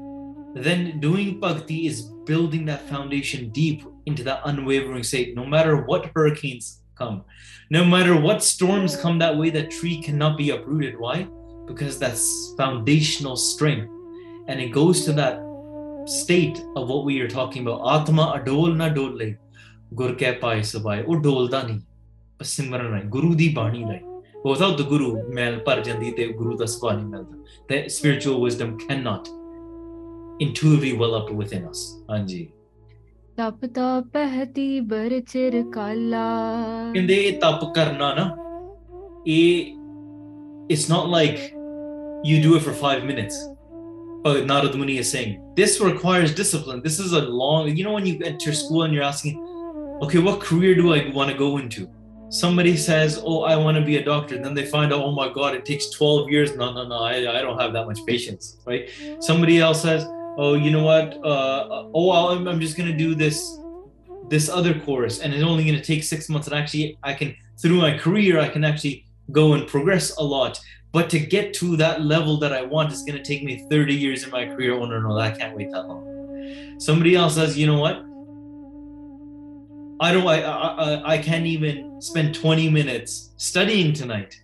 then 0.55 0.99
doing 1.01 1.39
bhakti 1.39 1.87
is 1.87 2.03
building 2.27 2.65
that 2.67 2.83
foundation 2.89 3.49
deep 3.51 3.85
into 4.07 4.23
that 4.25 4.41
unwavering 4.45 5.03
state. 5.03 5.35
No 5.35 5.45
matter 5.45 5.83
what 5.83 6.11
hurricanes 6.15 6.83
come, 6.95 7.25
no 7.71 7.85
matter 7.85 8.19
what 8.19 8.43
storms 8.43 8.97
come 8.97 9.19
that 9.19 9.37
way, 9.37 9.51
that 9.51 9.71
tree 9.71 10.03
cannot 10.03 10.39
be 10.39 10.51
uprooted. 10.51 10.99
Why? 10.99 11.27
Because 11.67 11.99
that's 11.99 12.55
foundational 12.57 13.37
strength. 13.37 13.91
And 14.48 14.60
it 14.60 14.72
goes 14.72 15.06
to 15.06 15.14
that 15.14 15.40
state 16.06 16.62
of 16.76 16.90
what 16.90 17.06
we 17.06 17.20
are 17.22 17.30
talking 17.30 17.68
about. 17.68 17.82
Atma 17.96 18.26
adol 18.38 18.76
na 18.76 18.90
dole. 18.90 19.36
Gur 19.96 20.16
ke 20.16 20.40
pai 20.42 20.62
sabai. 20.64 21.04
ਉਹ 21.08 21.16
ਡੋਲਦਾ 21.22 21.62
ਨਹੀਂ 21.62 21.80
ਪਰ 22.40 22.46
ਸਿਮਰਨ 22.46 22.94
ਹੈ 22.94 23.02
ਗੁਰੂ 23.10 23.34
ਦੀ 23.36 23.50
ਬਾਣੀ 23.56 23.84
ਲਈ 23.86 24.00
without 24.46 24.78
the 24.80 24.88
guru 24.92 25.12
ਮੈਲ 25.34 25.60
ਭਰ 25.66 25.82
ਜਾਂਦੀ 25.84 26.12
ਤੇ 26.12 26.28
ਗੁਰੂ 26.28 26.58
ਦਾ 26.58 26.66
ਸੁਭਾਅ 26.66 26.96
ਨਹੀਂ 26.96 27.06
ਮਿਲਦਾ 27.06 27.38
the 27.70 27.78
spiritual 27.98 28.40
wisdom 28.46 28.74
cannot 28.88 29.30
intuitively 30.46 30.94
well 31.02 31.16
up 31.20 31.32
within 31.42 31.68
us. 31.72 31.84
ਹਾਂਜੀ 32.10 32.48
ਤਪ 33.38 33.66
ਤਪਹਿਤੀ 33.66 34.80
ਬਰ 34.80 35.20
ਚਿਰ 35.28 35.62
ਕਾਲਾ 35.74 36.26
ਕਹਿੰਦੇ 36.94 37.16
ਇਹ 37.16 37.40
ਤਪ 37.40 37.72
ਕਰਨਾ 37.76 38.14
ਨਾ 38.16 38.36
ਇਹ 39.28 39.76
it's 40.74 40.88
not 40.94 41.08
like 41.14 41.40
you 42.30 42.38
do 42.44 42.56
it 42.58 42.64
for 42.68 42.74
5 42.82 43.06
minutes 43.12 43.38
But 43.46 43.55
Narad 44.35 44.75
Muni 44.75 44.99
is 44.99 45.11
saying 45.11 45.43
this 45.57 45.81
requires 45.81 46.35
discipline. 46.35 46.83
This 46.83 46.99
is 46.99 47.13
a 47.13 47.23
long, 47.23 47.77
you 47.77 47.85
know, 47.85 47.93
when 47.93 48.07
you 48.07 48.21
enter 48.25 48.53
school 48.53 48.83
and 48.83 48.93
you're 48.93 49.03
asking, 49.03 49.39
okay, 50.03 50.19
what 50.19 50.41
career 50.41 50.75
do 50.75 50.93
I 50.93 51.11
want 51.11 51.31
to 51.31 51.37
go 51.37 51.59
into? 51.59 51.89
Somebody 52.29 52.77
says, 52.77 53.23
oh, 53.25 53.43
I 53.43 53.57
want 53.57 53.77
to 53.77 53.85
be 53.85 53.99
a 53.99 54.05
doctor. 54.05 54.37
Then 54.43 54.53
they 54.53 54.67
find 54.67 54.93
out, 54.93 55.01
oh 55.01 55.13
my 55.13 55.33
God, 55.33 55.55
it 55.55 55.65
takes 55.65 55.91
12 55.91 56.29
years. 56.29 56.57
No, 56.57 56.73
no, 56.73 56.87
no, 56.87 56.99
I, 56.99 57.39
I 57.39 57.41
don't 57.41 57.59
have 57.59 57.73
that 57.73 57.87
much 57.87 58.05
patience, 58.05 58.59
right? 58.67 58.91
Somebody 59.21 59.61
else 59.61 59.83
says, 59.83 60.05
oh, 60.37 60.55
you 60.55 60.71
know 60.73 60.83
what? 60.83 61.15
Uh, 61.25 61.89
oh, 61.95 62.31
I'm, 62.31 62.49
I'm 62.49 62.61
just 62.61 62.77
going 62.77 62.91
to 62.91 62.97
do 62.97 63.15
this 63.15 63.59
this 64.29 64.49
other 64.49 64.79
course 64.81 65.21
and 65.21 65.33
it's 65.33 65.43
only 65.43 65.65
going 65.65 65.77
to 65.77 65.83
take 65.83 66.03
six 66.03 66.29
months 66.29 66.49
and 66.49 66.57
actually 66.57 66.99
i 67.03 67.13
can 67.13 67.35
through 67.59 67.77
my 67.77 67.97
career 67.97 68.41
i 68.41 68.49
can 68.49 68.65
actually 68.65 69.05
go 69.33 69.55
and 69.55 69.67
progress 69.67 70.17
a 70.17 70.23
lot 70.23 70.61
but 70.93 71.11
to 71.11 71.19
get 71.19 71.53
to 71.55 71.77
that 71.77 72.03
level 72.03 72.39
that 72.39 72.53
i 72.53 72.63
want 72.63 72.93
is 72.93 73.03
going 73.03 73.17
to 73.17 73.23
take 73.23 73.43
me 73.43 73.67
30 73.71 73.95
years 73.95 74.25
in 74.25 74.31
my 74.31 74.47
career 74.47 74.75
oh 74.75 74.85
no 74.85 75.01
no 75.01 75.19
i 75.19 75.31
can't 75.31 75.57
wait 75.57 75.71
that 75.71 75.87
long 75.87 76.77
somebody 76.79 77.15
else 77.15 77.35
says 77.35 77.57
you 77.57 77.67
know 77.67 77.79
what 77.79 77.97
i 80.01 80.13
don't 80.13 80.27
i 80.27 80.43
i, 80.43 81.13
I 81.15 81.19
can't 81.19 81.47
even 81.47 82.01
spend 82.01 82.35
20 82.35 82.69
minutes 82.71 83.33
studying 83.37 83.93
tonight 83.93 84.41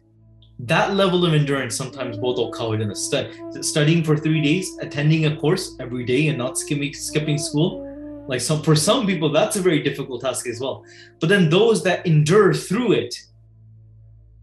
that 0.59 0.95
level 0.95 1.25
of 1.25 1.35
endurance 1.35 1.75
sometimes 1.75 2.19
both 2.19 2.53
college 2.55 2.81
a 2.81 2.95
study. 2.95 3.33
studying 3.63 4.05
for 4.05 4.17
three 4.17 4.41
days 4.41 4.77
attending 4.81 5.27
a 5.27 5.37
course 5.37 5.77
every 5.81 6.05
day 6.05 6.29
and 6.29 6.39
not 6.39 6.57
skipping 6.57 6.95
skipping 6.95 7.39
school 7.39 7.89
like 8.29 8.41
some 8.41 8.63
for 8.63 8.77
some 8.77 9.07
people, 9.07 9.31
that's 9.31 9.57
a 9.57 9.61
very 9.61 9.83
difficult 9.83 10.23
task 10.23 10.47
as 10.47 10.61
well. 10.61 10.85
But 11.21 11.29
then 11.29 11.51
those 11.51 11.83
that 11.85 12.07
endure 12.07 12.55
through 12.55 12.93
it, 12.93 13.15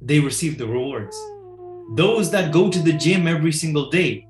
they 0.02 0.20
receive 0.20 0.58
the 0.58 0.68
rewards. 0.68 1.18
Those 1.96 2.30
that 2.32 2.52
go 2.52 2.70
to 2.70 2.80
the 2.80 2.94
gym 2.94 3.28
every 3.28 3.52
single 3.52 3.90
day 3.90 4.28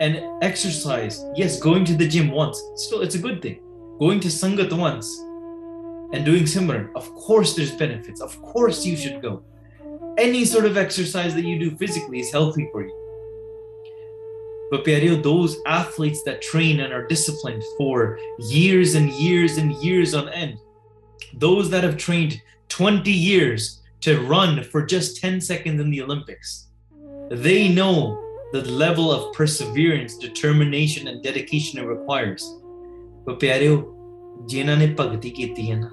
and 0.00 0.22
exercise, 0.42 1.24
yes, 1.34 1.60
going 1.60 1.84
to 1.84 1.94
the 1.94 2.08
gym 2.08 2.30
once, 2.30 2.62
still 2.76 3.02
it's 3.02 3.14
a 3.14 3.18
good 3.18 3.42
thing. 3.42 3.60
Going 3.98 4.20
to 4.20 4.28
Sangat 4.28 4.72
once 4.72 5.18
and 6.12 6.24
doing 6.24 6.46
similar 6.46 6.90
of 6.96 7.12
course 7.14 7.54
there's 7.54 7.72
benefits. 7.72 8.20
Of 8.20 8.40
course 8.40 8.86
you 8.86 8.96
should 8.96 9.20
go. 9.20 9.42
Any 10.16 10.44
sort 10.44 10.64
of 10.64 10.76
exercise 10.76 11.34
that 11.34 11.44
you 11.44 11.58
do 11.58 11.76
physically 11.76 12.20
is 12.20 12.32
healthy 12.32 12.68
for 12.72 12.82
you. 12.82 12.94
But 14.70 14.84
Pyareo, 14.84 15.22
those 15.22 15.56
athletes 15.66 16.22
that 16.24 16.42
train 16.42 16.80
and 16.80 16.92
are 16.92 17.06
disciplined 17.06 17.62
for 17.76 18.18
years 18.38 18.94
and 18.94 19.10
years 19.10 19.56
and 19.56 19.72
years 19.72 20.14
on 20.14 20.28
end, 20.30 20.58
those 21.34 21.70
that 21.70 21.84
have 21.84 21.96
trained 21.96 22.40
20 22.68 23.10
years 23.10 23.82
to 24.00 24.20
run 24.22 24.62
for 24.62 24.84
just 24.84 25.20
10 25.20 25.40
seconds 25.40 25.80
in 25.80 25.90
the 25.90 26.02
Olympics, 26.02 26.67
they 27.30 27.68
know 27.68 28.24
the 28.52 28.62
level 28.62 29.12
of 29.12 29.34
perseverance, 29.34 30.16
determination, 30.16 31.08
and 31.08 31.22
dedication 31.22 31.78
it 31.78 31.86
requires. 31.86 32.56
But 33.26 33.38
pyareo, 33.38 33.94
ne 34.50 34.86
bhakti 34.94 35.30
ki 35.30 35.74
na, 35.74 35.90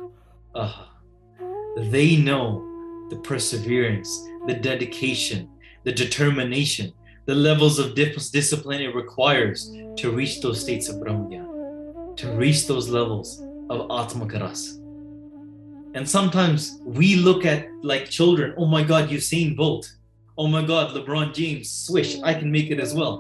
they 1.91 2.15
know 2.15 3.07
the 3.09 3.17
perseverance, 3.17 4.25
the 4.47 4.53
dedication, 4.53 5.49
the 5.83 5.91
determination, 5.91 6.93
the 7.25 7.35
levels 7.35 7.79
of 7.79 7.95
discipline 7.95 8.81
it 8.81 8.95
requires 8.95 9.71
to 9.97 10.11
reach 10.11 10.41
those 10.41 10.61
states 10.61 10.87
of 10.87 10.97
Brahmya, 10.97 12.15
to 12.17 12.31
reach 12.31 12.67
those 12.67 12.89
levels 12.89 13.41
of 13.69 13.89
Atmakaras. 13.89 14.77
And 15.95 16.07
sometimes 16.07 16.79
we 16.85 17.15
look 17.15 17.45
at 17.45 17.67
like 17.81 18.09
children, 18.09 18.53
oh 18.57 18.65
my 18.65 18.83
God, 18.83 19.09
Usain 19.09 19.55
Bolt. 19.55 19.91
Oh 20.37 20.47
my 20.47 20.63
God, 20.63 20.93
LeBron 20.93 21.33
James, 21.33 21.71
swish, 21.71 22.19
I 22.21 22.33
can 22.33 22.51
make 22.51 22.69
it 22.71 22.79
as 22.79 22.93
well. 22.93 23.17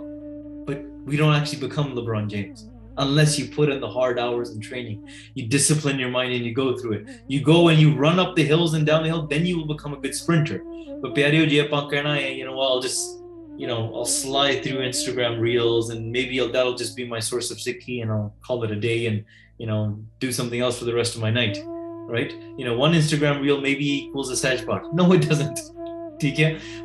But 0.65 0.83
we 1.05 1.15
don't 1.17 1.33
actually 1.33 1.59
become 1.59 1.95
LeBron 1.95 2.29
James 2.29 2.69
unless 2.97 3.37
you 3.37 3.49
put 3.49 3.69
in 3.69 3.81
the 3.81 3.89
hard 3.89 4.17
hours 4.19 4.51
and 4.51 4.63
training. 4.63 5.07
You 5.33 5.47
discipline 5.47 5.99
your 5.99 6.09
mind 6.09 6.33
and 6.33 6.45
you 6.45 6.53
go 6.53 6.77
through 6.77 6.93
it. 6.93 7.07
You 7.27 7.41
go 7.41 7.67
and 7.67 7.79
you 7.79 7.95
run 7.95 8.19
up 8.19 8.35
the 8.35 8.43
hills 8.43 8.73
and 8.73 8.85
down 8.85 9.03
the 9.03 9.09
hill, 9.09 9.27
then 9.27 9.45
you 9.45 9.57
will 9.57 9.67
become 9.67 9.93
a 9.93 9.97
good 9.97 10.15
sprinter. 10.15 10.63
But 11.01 11.17
you 11.17 12.45
know, 12.45 12.59
I'll 12.59 12.79
just 12.79 13.21
you 13.57 13.67
know, 13.67 13.93
I'll 13.95 14.05
slide 14.05 14.63
through 14.63 14.79
Instagram 14.79 15.39
reels 15.39 15.89
and 15.89 16.11
maybe 16.11 16.39
that'll 16.39 16.75
just 16.75 16.95
be 16.95 17.07
my 17.07 17.19
source 17.19 17.51
of 17.51 17.57
sikhi 17.57 18.01
and 18.01 18.11
I'll 18.11 18.35
call 18.45 18.63
it 18.63 18.71
a 18.71 18.75
day 18.75 19.07
and, 19.07 19.23
you 19.57 19.65
know, 19.65 19.97
do 20.19 20.31
something 20.31 20.59
else 20.59 20.77
for 20.77 20.85
the 20.85 20.93
rest 20.93 21.15
of 21.15 21.21
my 21.21 21.29
night. 21.29 21.63
Right? 21.65 22.33
You 22.57 22.65
know, 22.65 22.77
one 22.77 22.93
Instagram 22.93 23.41
reel 23.41 23.61
maybe 23.61 24.05
equals 24.05 24.29
a 24.29 24.47
Sajpad. 24.47 24.93
No, 24.93 25.11
it 25.13 25.27
doesn't. 25.27 25.59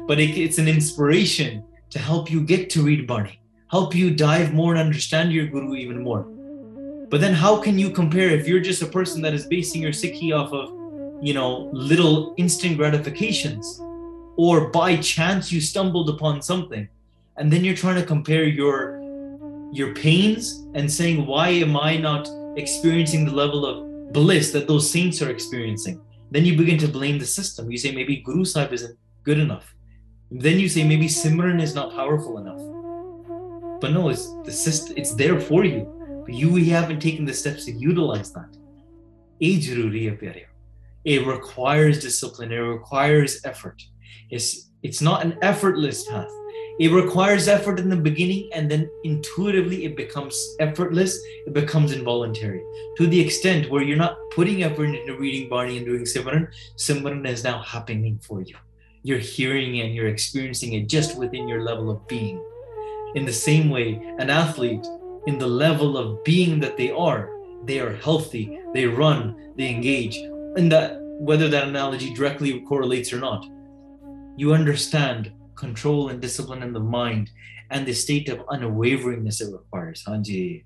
But 0.06 0.18
it, 0.20 0.38
it's 0.38 0.58
an 0.58 0.68
inspiration 0.68 1.64
to 1.90 1.98
help 1.98 2.30
you 2.30 2.42
get 2.42 2.70
to 2.70 2.82
read 2.82 3.06
Bani, 3.06 3.40
help 3.70 3.94
you 3.94 4.10
dive 4.10 4.52
more 4.54 4.72
and 4.72 4.80
understand 4.80 5.32
your 5.32 5.46
Guru 5.46 5.74
even 5.74 6.02
more. 6.02 6.22
But 7.08 7.20
then 7.20 7.34
how 7.34 7.60
can 7.60 7.78
you 7.78 7.90
compare 7.90 8.30
if 8.30 8.46
you're 8.46 8.60
just 8.60 8.82
a 8.82 8.86
person 8.86 9.20
that 9.22 9.34
is 9.34 9.46
basing 9.46 9.82
your 9.82 9.92
Sikhi 9.92 10.32
off 10.32 10.52
of, 10.52 10.70
you 11.22 11.34
know, 11.34 11.68
little 11.72 12.34
instant 12.36 12.76
gratifications? 12.76 13.80
or 14.36 14.70
by 14.70 14.96
chance 14.96 15.52
you 15.52 15.60
stumbled 15.60 16.08
upon 16.08 16.40
something 16.40 16.88
and 17.36 17.52
then 17.52 17.62
you're 17.62 17.76
trying 17.76 17.96
to 17.96 18.06
compare 18.06 18.44
your 18.44 18.98
your 19.70 19.94
pains 19.94 20.66
and 20.74 20.90
saying 20.90 21.26
why 21.26 21.48
am 21.48 21.76
i 21.76 21.96
not 21.96 22.26
experiencing 22.56 23.26
the 23.26 23.36
level 23.42 23.66
of 23.70 24.12
bliss 24.14 24.50
that 24.50 24.66
those 24.66 24.90
saints 24.90 25.20
are 25.20 25.30
experiencing 25.30 26.00
then 26.30 26.44
you 26.46 26.56
begin 26.56 26.78
to 26.78 26.88
blame 26.88 27.18
the 27.18 27.26
system 27.26 27.70
you 27.70 27.76
say 27.76 27.92
maybe 27.92 28.16
guru 28.28 28.44
sahib 28.44 28.72
isn't 28.72 28.96
good 29.22 29.38
enough. 29.38 29.74
Then 30.30 30.58
you 30.58 30.68
say 30.68 30.84
maybe 30.84 31.06
simran 31.06 31.60
is 31.60 31.74
not 31.74 31.92
powerful 31.92 32.38
enough. 32.38 32.60
But 33.80 33.92
no 33.92 34.08
it's 34.10 34.32
the 34.44 34.52
system 34.52 34.94
it's 34.96 35.14
there 35.14 35.40
for 35.40 35.64
you. 35.64 36.22
But 36.24 36.34
you 36.34 36.54
haven't 36.70 37.00
taken 37.00 37.24
the 37.24 37.34
steps 37.34 37.64
to 37.64 37.72
utilize 37.72 38.32
that. 38.32 38.56
It 41.04 41.26
requires 41.26 42.00
discipline. 42.00 42.52
It 42.52 42.58
requires 42.58 43.40
effort. 43.44 43.82
It's, 44.30 44.70
it's 44.82 45.00
not 45.00 45.24
an 45.24 45.38
effortless 45.42 46.06
path. 46.06 46.30
It 46.78 46.92
requires 46.92 47.48
effort 47.48 47.78
in 47.78 47.90
the 47.90 47.96
beginning 47.96 48.48
and 48.54 48.70
then 48.70 48.88
intuitively 49.04 49.84
it 49.84 49.96
becomes 49.96 50.34
effortless, 50.60 51.18
it 51.46 51.52
becomes 51.52 51.92
involuntary. 51.92 52.62
To 52.96 53.06
the 53.06 53.20
extent 53.20 53.70
where 53.70 53.82
you're 53.82 53.98
not 53.98 54.16
putting 54.30 54.62
effort 54.62 54.86
into 54.86 55.18
reading 55.18 55.50
Bani 55.50 55.76
and 55.76 55.84
doing 55.84 56.04
Simran, 56.04 56.48
Simran 56.76 57.28
is 57.28 57.44
now 57.44 57.60
happening 57.60 58.18
for 58.22 58.40
you. 58.40 58.56
You're 59.02 59.18
hearing 59.18 59.76
it 59.76 59.86
and 59.86 59.94
you're 59.94 60.08
experiencing 60.08 60.74
it 60.74 60.88
just 60.88 61.18
within 61.18 61.48
your 61.48 61.62
level 61.62 61.90
of 61.90 62.06
being. 62.06 62.42
In 63.14 63.24
the 63.24 63.32
same 63.32 63.70
way, 63.70 63.94
an 64.18 64.30
athlete, 64.30 64.86
in 65.26 65.38
the 65.38 65.46
level 65.46 65.96
of 65.96 66.22
being 66.24 66.60
that 66.60 66.76
they 66.76 66.90
are, 66.90 67.30
they 67.64 67.80
are 67.80 67.94
healthy, 67.94 68.60
they 68.74 68.86
run, 68.86 69.52
they 69.56 69.68
engage. 69.68 70.16
And 70.56 70.70
that 70.72 70.98
whether 71.00 71.48
that 71.48 71.68
analogy 71.68 72.14
directly 72.14 72.60
correlates 72.60 73.12
or 73.12 73.18
not, 73.18 73.46
you 74.36 74.54
understand 74.54 75.32
control 75.54 76.08
and 76.08 76.20
discipline 76.20 76.62
in 76.62 76.72
the 76.72 76.80
mind 76.80 77.30
and 77.70 77.86
the 77.86 77.92
state 77.92 78.28
of 78.28 78.38
unwaveringness 78.46 79.40
it 79.40 79.52
requires. 79.52 80.04
Hanji 80.06 80.64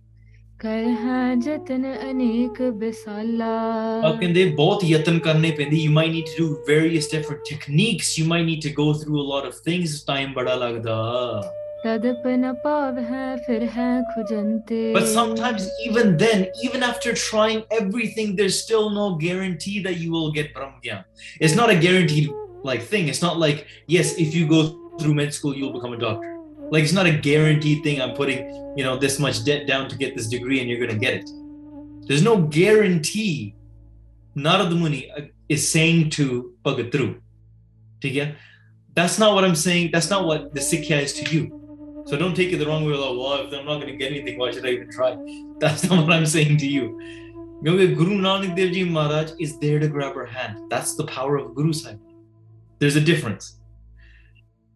ਕਰ 0.59 0.83
ਹੈ 1.01 1.35
ਜਤਨ 1.35 1.85
ਅਨੇਕ 2.11 2.61
ਬਿਸਾਲਾ 2.61 3.51
ਆ 4.05 4.11
ਕਹਿੰਦੇ 4.11 4.45
ਬਹੁਤ 4.45 4.83
ਯਤਨ 4.83 5.19
ਕਰਨੇ 5.19 5.51
ਪੈਂਦੇ 5.51 5.77
you 5.85 5.93
might 5.97 6.11
need 6.15 6.31
to 6.31 6.41
do 6.41 6.47
various 6.71 7.07
different 7.13 7.45
techniques 7.51 8.09
you 8.19 8.25
might 8.31 8.45
need 8.49 8.65
to 8.65 8.73
go 8.81 8.87
through 9.03 9.21
a 9.21 9.27
lot 9.29 9.47
of 9.51 9.61
things 9.69 9.95
time 10.09 10.33
ਬੜਾ 10.35 10.55
ਲੱਗਦਾ 10.55 10.97
ਤਦਪਨ 11.83 12.53
ਪਾਵ 12.63 12.97
ਹੈ 13.11 13.35
ਫਿਰ 13.47 13.63
ਹੈ 13.77 14.01
ਖੁਜੰਤੇ 14.15 14.81
but 14.97 15.07
sometimes 15.13 15.69
even 15.87 16.13
then 16.25 16.45
even 16.67 16.85
after 16.89 17.15
trying 17.21 17.63
everything 17.79 18.35
there's 18.41 18.59
still 18.65 18.91
no 18.99 19.07
guarantee 19.25 19.79
that 19.87 20.03
you 20.03 20.11
will 20.17 20.29
get 20.41 20.53
brahmgyan 20.59 21.01
it's 21.45 21.57
not 21.61 21.75
a 21.77 21.79
guaranteed 21.87 22.29
like 22.63 22.81
thing. 22.83 23.07
It's 23.07 23.21
not 23.21 23.37
like, 23.39 23.67
yes, 23.87 24.17
if 24.17 24.35
you 24.35 24.47
go 24.47 24.97
through 24.99 25.13
med 25.13 25.33
school, 25.33 25.55
you'll 25.55 25.73
become 25.73 25.93
a 25.93 25.97
doctor. 25.97 26.32
Like 26.70 26.84
it's 26.84 26.92
not 26.92 27.06
a 27.06 27.16
guaranteed 27.16 27.82
thing. 27.82 28.00
I'm 28.00 28.14
putting, 28.14 28.48
you 28.76 28.84
know, 28.84 28.96
this 28.96 29.18
much 29.18 29.44
debt 29.44 29.66
down 29.66 29.88
to 29.88 29.96
get 29.96 30.16
this 30.16 30.28
degree 30.28 30.60
and 30.60 30.68
you're 30.68 30.84
gonna 30.84 30.98
get 30.98 31.14
it. 31.14 31.30
There's 32.06 32.22
no 32.22 32.42
guarantee. 32.42 33.54
Narad 34.36 34.76
Muni 34.76 35.10
uh, 35.10 35.22
is 35.48 35.70
saying 35.70 36.10
to 36.10 36.54
Bhagat 36.64 36.90
Dhru. 36.90 37.20
That's 38.94 39.18
not 39.18 39.34
what 39.34 39.44
I'm 39.44 39.54
saying. 39.54 39.90
That's 39.92 40.10
not 40.10 40.26
what 40.26 40.54
the 40.54 40.60
Sikhya 40.60 41.02
is 41.02 41.12
to 41.14 41.34
you. 41.34 42.04
So 42.06 42.18
don't 42.18 42.34
take 42.34 42.52
it 42.52 42.58
the 42.58 42.66
wrong 42.66 42.84
way. 42.84 42.92
Like, 42.92 43.18
well, 43.18 43.46
if 43.46 43.52
I'm 43.52 43.64
not 43.64 43.80
going 43.80 43.88
to 43.88 43.96
get 43.96 44.12
anything, 44.12 44.38
why 44.38 44.50
should 44.50 44.66
I 44.66 44.70
even 44.70 44.90
try? 44.90 45.16
That's 45.58 45.88
not 45.88 46.04
what 46.04 46.12
I'm 46.12 46.26
saying 46.26 46.58
to 46.58 46.66
you. 46.66 47.00
Guru 47.62 48.20
Nanak 48.20 48.54
Dev 48.54 48.72
Ji 48.72 48.84
Maharaj 48.84 49.32
is 49.40 49.58
there 49.58 49.78
to 49.78 49.88
grab 49.88 50.14
our 50.16 50.26
hand. 50.26 50.70
That's 50.70 50.96
the 50.96 51.06
power 51.06 51.36
of 51.36 51.54
Guru 51.54 51.72
Sahib. 51.72 52.00
There's 52.78 52.96
a 52.96 53.00
difference. 53.00 53.58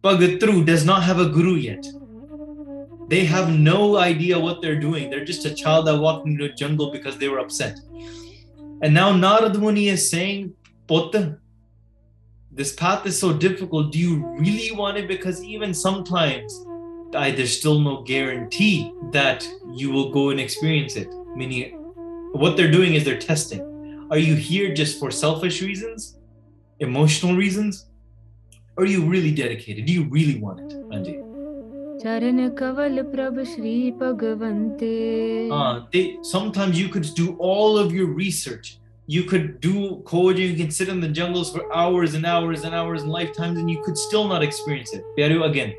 Bhagat 0.03 0.39
Dhru 0.39 0.65
does 0.65 0.85
not 0.85 1.03
have 1.03 1.19
a 1.19 1.27
guru 1.27 1.55
yet. 1.55 1.85
They 3.09 3.25
have 3.25 3.51
no 3.51 3.97
idea 3.97 4.39
what 4.39 4.61
they're 4.61 4.79
doing. 4.79 5.09
They're 5.09 5.25
just 5.25 5.45
a 5.45 5.53
child 5.53 5.87
that 5.87 5.99
walked 5.99 6.27
into 6.27 6.45
a 6.45 6.49
jungle 6.49 6.91
because 6.91 7.17
they 7.17 7.27
were 7.27 7.39
upset. 7.39 7.79
And 8.81 8.93
now 8.93 9.11
Narad 9.11 9.59
Muni 9.59 9.89
is 9.89 10.09
saying, 10.09 10.53
Pota, 10.87 11.37
this 12.51 12.73
path 12.73 13.05
is 13.05 13.19
so 13.19 13.33
difficult. 13.33 13.91
Do 13.91 13.99
you 13.99 14.25
really 14.37 14.71
want 14.71 14.97
it? 14.97 15.07
Because 15.07 15.43
even 15.43 15.73
sometimes 15.73 16.65
I, 17.13 17.31
there's 17.31 17.57
still 17.57 17.79
no 17.79 18.01
guarantee 18.03 18.93
that 19.11 19.47
you 19.73 19.91
will 19.91 20.11
go 20.11 20.29
and 20.29 20.39
experience 20.39 20.95
it. 20.95 21.09
Meaning, 21.35 21.73
what 22.31 22.55
they're 22.55 22.71
doing 22.71 22.93
is 22.93 23.03
they're 23.03 23.19
testing. 23.19 24.07
Are 24.11 24.17
you 24.17 24.35
here 24.35 24.73
just 24.73 24.99
for 24.99 25.11
selfish 25.11 25.61
reasons, 25.61 26.17
emotional 26.79 27.35
reasons? 27.35 27.88
Are 28.79 28.85
you 28.85 29.03
really 29.03 29.31
dedicated? 29.31 29.85
Do 29.87 29.91
you 29.91 30.03
really 30.03 30.39
want 30.39 30.59
it? 30.61 30.73
Andy? 30.95 31.15
ਚਰਨ 32.03 32.39
uh, 35.51 35.75
sometimes 36.21 36.79
you 36.81 36.87
could 36.93 37.07
do 37.21 37.25
all 37.47 37.77
of 37.77 37.87
your 37.97 38.07
research 38.19 38.67
you 39.15 39.23
could 39.31 39.47
do 39.59 39.73
code 40.11 40.39
you 40.43 40.55
can 40.61 40.71
sit 40.77 40.87
in 40.93 41.01
the 41.05 41.11
jungles 41.19 41.51
for 41.55 41.63
hours 41.81 42.13
and 42.19 42.25
hours 42.33 42.63
and 42.63 42.73
hours 42.73 43.01
and 43.03 43.11
lifetimes 43.19 43.59
and 43.59 43.69
you 43.73 43.81
could 43.87 43.97
still 44.05 44.25
not 44.33 44.41
experience 44.49 44.93
it 44.99 45.03
pyareo 45.17 45.43
again 45.49 45.73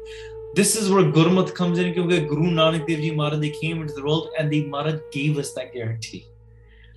this 0.61 0.71
is 0.81 0.91
where 0.93 1.07
gurmat 1.19 1.55
comes 1.61 1.79
in 1.85 1.89
because 1.95 2.29
guru 2.35 2.51
nanak 2.61 2.85
dev 2.91 3.01
ji 3.07 3.13
maharaj 3.23 3.41
they 3.47 3.55
came 3.63 3.81
into 3.85 3.97
the 4.01 4.05
world 4.11 4.29
and 4.37 4.57
they 4.57 4.63
maharaj 4.75 5.01
gave 5.19 5.43
us 5.45 5.53
that 5.59 5.73
guarantee 5.79 6.23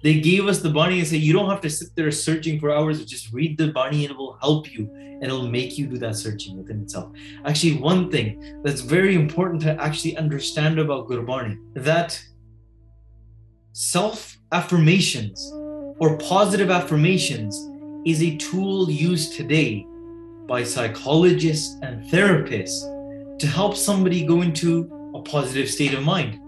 they 0.04 0.20
gave 0.20 0.48
us 0.48 0.60
the 0.60 0.70
Bani 0.70 1.00
and 1.00 1.08
said, 1.08 1.22
you 1.22 1.32
don't 1.32 1.50
have 1.50 1.62
to 1.62 1.70
sit 1.70 1.96
there 1.96 2.12
searching 2.12 2.60
for 2.60 2.72
hours. 2.72 3.04
Just 3.06 3.32
read 3.32 3.58
the 3.58 3.72
Bani 3.72 4.04
and 4.04 4.12
it 4.12 4.18
will 4.18 4.38
help 4.42 4.72
you 4.72 4.92
and 4.94 5.24
it'll 5.24 5.48
make 5.48 5.78
you 5.78 5.88
do 5.88 5.98
that 6.00 6.18
searching 6.18 6.58
within 6.58 6.82
itself. 6.82 7.14
Actually, 7.46 7.78
one 7.78 8.12
thing 8.12 8.62
that's 8.64 8.82
very 8.82 9.16
important 9.16 9.62
to 9.62 9.82
actually 9.82 10.18
understand 10.18 10.78
about 10.78 11.08
Gurbani 11.08 11.58
that 11.76 12.22
self 13.72 14.38
affirmations 14.52 15.50
or 16.00 16.18
positive 16.18 16.70
affirmations 16.70 17.56
is 18.06 18.22
a 18.22 18.36
tool 18.36 18.92
used 18.92 19.38
today 19.38 19.88
by 20.48 20.66
psychologists 20.66 21.78
and 21.82 22.04
therapists 22.12 23.40
to 23.40 23.48
help 23.48 23.78
somebody 23.78 24.26
go 24.26 24.42
into 24.42 24.92
a 25.16 25.22
positive 25.22 25.70
state 25.70 25.94
of 25.94 26.04
mind. 26.04 26.42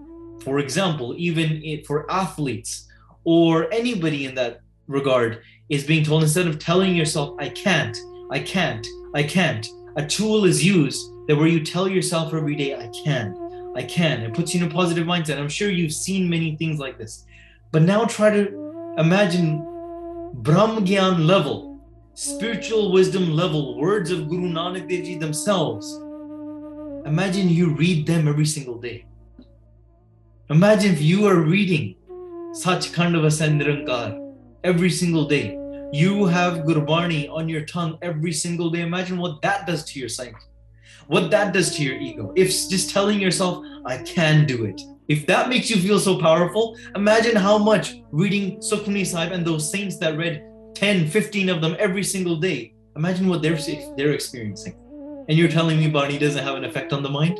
For 0.43 0.59
example, 0.59 1.15
even 1.17 1.81
for 1.87 2.11
athletes 2.11 2.89
or 3.25 3.71
anybody 3.73 4.25
in 4.25 4.35
that 4.35 4.61
regard 4.87 5.41
is 5.69 5.83
being 5.83 6.03
told 6.03 6.23
instead 6.23 6.47
of 6.47 6.59
telling 6.59 6.95
yourself, 6.95 7.35
I 7.39 7.49
can't, 7.49 7.97
I 8.31 8.39
can't, 8.39 8.85
I 9.13 9.23
can't, 9.23 9.67
a 9.95 10.05
tool 10.05 10.45
is 10.45 10.63
used 10.63 11.11
that 11.27 11.35
where 11.35 11.47
you 11.47 11.63
tell 11.63 11.87
yourself 11.87 12.33
every 12.33 12.55
day, 12.55 12.75
I 12.75 12.89
can, 13.03 13.73
I 13.75 13.83
can. 13.83 14.21
It 14.21 14.33
puts 14.33 14.53
you 14.53 14.63
in 14.63 14.69
a 14.69 14.73
positive 14.73 15.07
mindset. 15.07 15.39
I'm 15.39 15.49
sure 15.49 15.69
you've 15.69 15.93
seen 15.93 16.29
many 16.29 16.55
things 16.55 16.79
like 16.79 16.97
this. 16.97 17.25
But 17.71 17.81
now 17.81 18.05
try 18.05 18.29
to 18.29 18.93
imagine 18.97 19.59
Brahm 20.35 20.85
Gyan 20.85 21.25
level, 21.25 21.79
spiritual 22.13 22.91
wisdom 22.91 23.31
level, 23.31 23.77
words 23.77 24.11
of 24.11 24.29
Guru 24.29 24.49
Nanak 24.49 24.87
Dev 24.87 25.03
Ji 25.03 25.17
themselves. 25.17 25.91
Imagine 27.05 27.49
you 27.49 27.75
read 27.75 28.05
them 28.05 28.27
every 28.27 28.45
single 28.45 28.77
day. 28.77 29.05
Imagine 30.49 30.93
if 30.93 31.01
you 31.01 31.25
are 31.25 31.37
reading 31.37 31.95
such 32.55 32.93
kind 32.93 33.15
of 33.17 33.25
a 33.25 33.27
Sandirankar 33.27 34.33
every 34.63 34.89
single 34.89 35.25
day. 35.27 35.57
You 35.91 36.25
have 36.25 36.59
Gurbani 36.59 37.29
on 37.29 37.49
your 37.49 37.65
tongue 37.65 37.97
every 38.01 38.31
single 38.31 38.69
day. 38.69 38.81
Imagine 38.81 39.17
what 39.17 39.41
that 39.41 39.67
does 39.67 39.83
to 39.85 39.99
your 39.99 40.07
psyche, 40.07 40.35
what 41.07 41.29
that 41.31 41.53
does 41.53 41.75
to 41.75 41.83
your 41.83 41.95
ego. 41.95 42.31
If 42.35 42.47
just 42.47 42.91
telling 42.91 43.19
yourself, 43.19 43.63
I 43.85 43.97
can 43.97 44.45
do 44.45 44.63
it. 44.63 44.81
If 45.09 45.27
that 45.27 45.49
makes 45.49 45.69
you 45.69 45.75
feel 45.75 45.99
so 45.99 46.17
powerful, 46.17 46.77
imagine 46.95 47.35
how 47.35 47.57
much 47.57 47.97
reading 48.11 48.57
Sukhmani 48.59 49.05
Sahib 49.05 49.33
and 49.33 49.45
those 49.45 49.69
saints 49.69 49.97
that 49.97 50.17
read 50.17 50.43
10, 50.75 51.07
15 51.07 51.49
of 51.49 51.61
them 51.61 51.75
every 51.77 52.03
single 52.03 52.37
day. 52.37 52.73
Imagine 52.95 53.27
what 53.27 53.41
they're, 53.41 53.59
they're 53.97 54.13
experiencing. 54.13 54.75
And 55.27 55.37
you're 55.37 55.49
telling 55.49 55.77
me 55.77 55.89
Bani 55.89 56.17
doesn't 56.17 56.43
have 56.43 56.55
an 56.55 56.63
effect 56.63 56.93
on 56.93 57.03
the 57.03 57.09
mind? 57.09 57.37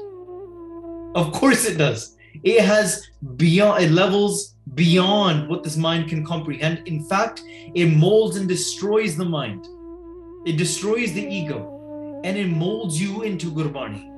Of 1.15 1.31
course 1.31 1.65
it 1.65 1.77
does. 1.77 2.14
It 2.43 2.63
has 2.63 3.07
beyond 3.35 3.83
it 3.83 3.91
levels 3.91 4.55
beyond 4.73 5.47
what 5.49 5.63
this 5.63 5.77
mind 5.77 6.09
can 6.09 6.25
comprehend. 6.25 6.87
In 6.87 7.03
fact, 7.05 7.43
it 7.73 7.87
molds 7.87 8.35
and 8.37 8.47
destroys 8.47 9.15
the 9.15 9.25
mind. 9.25 9.67
It 10.45 10.57
destroys 10.57 11.13
the 11.13 11.25
ego 11.25 12.21
and 12.23 12.37
it 12.37 12.47
molds 12.47 12.99
you 13.01 13.21
into 13.21 13.51
Gurbani. 13.51 14.11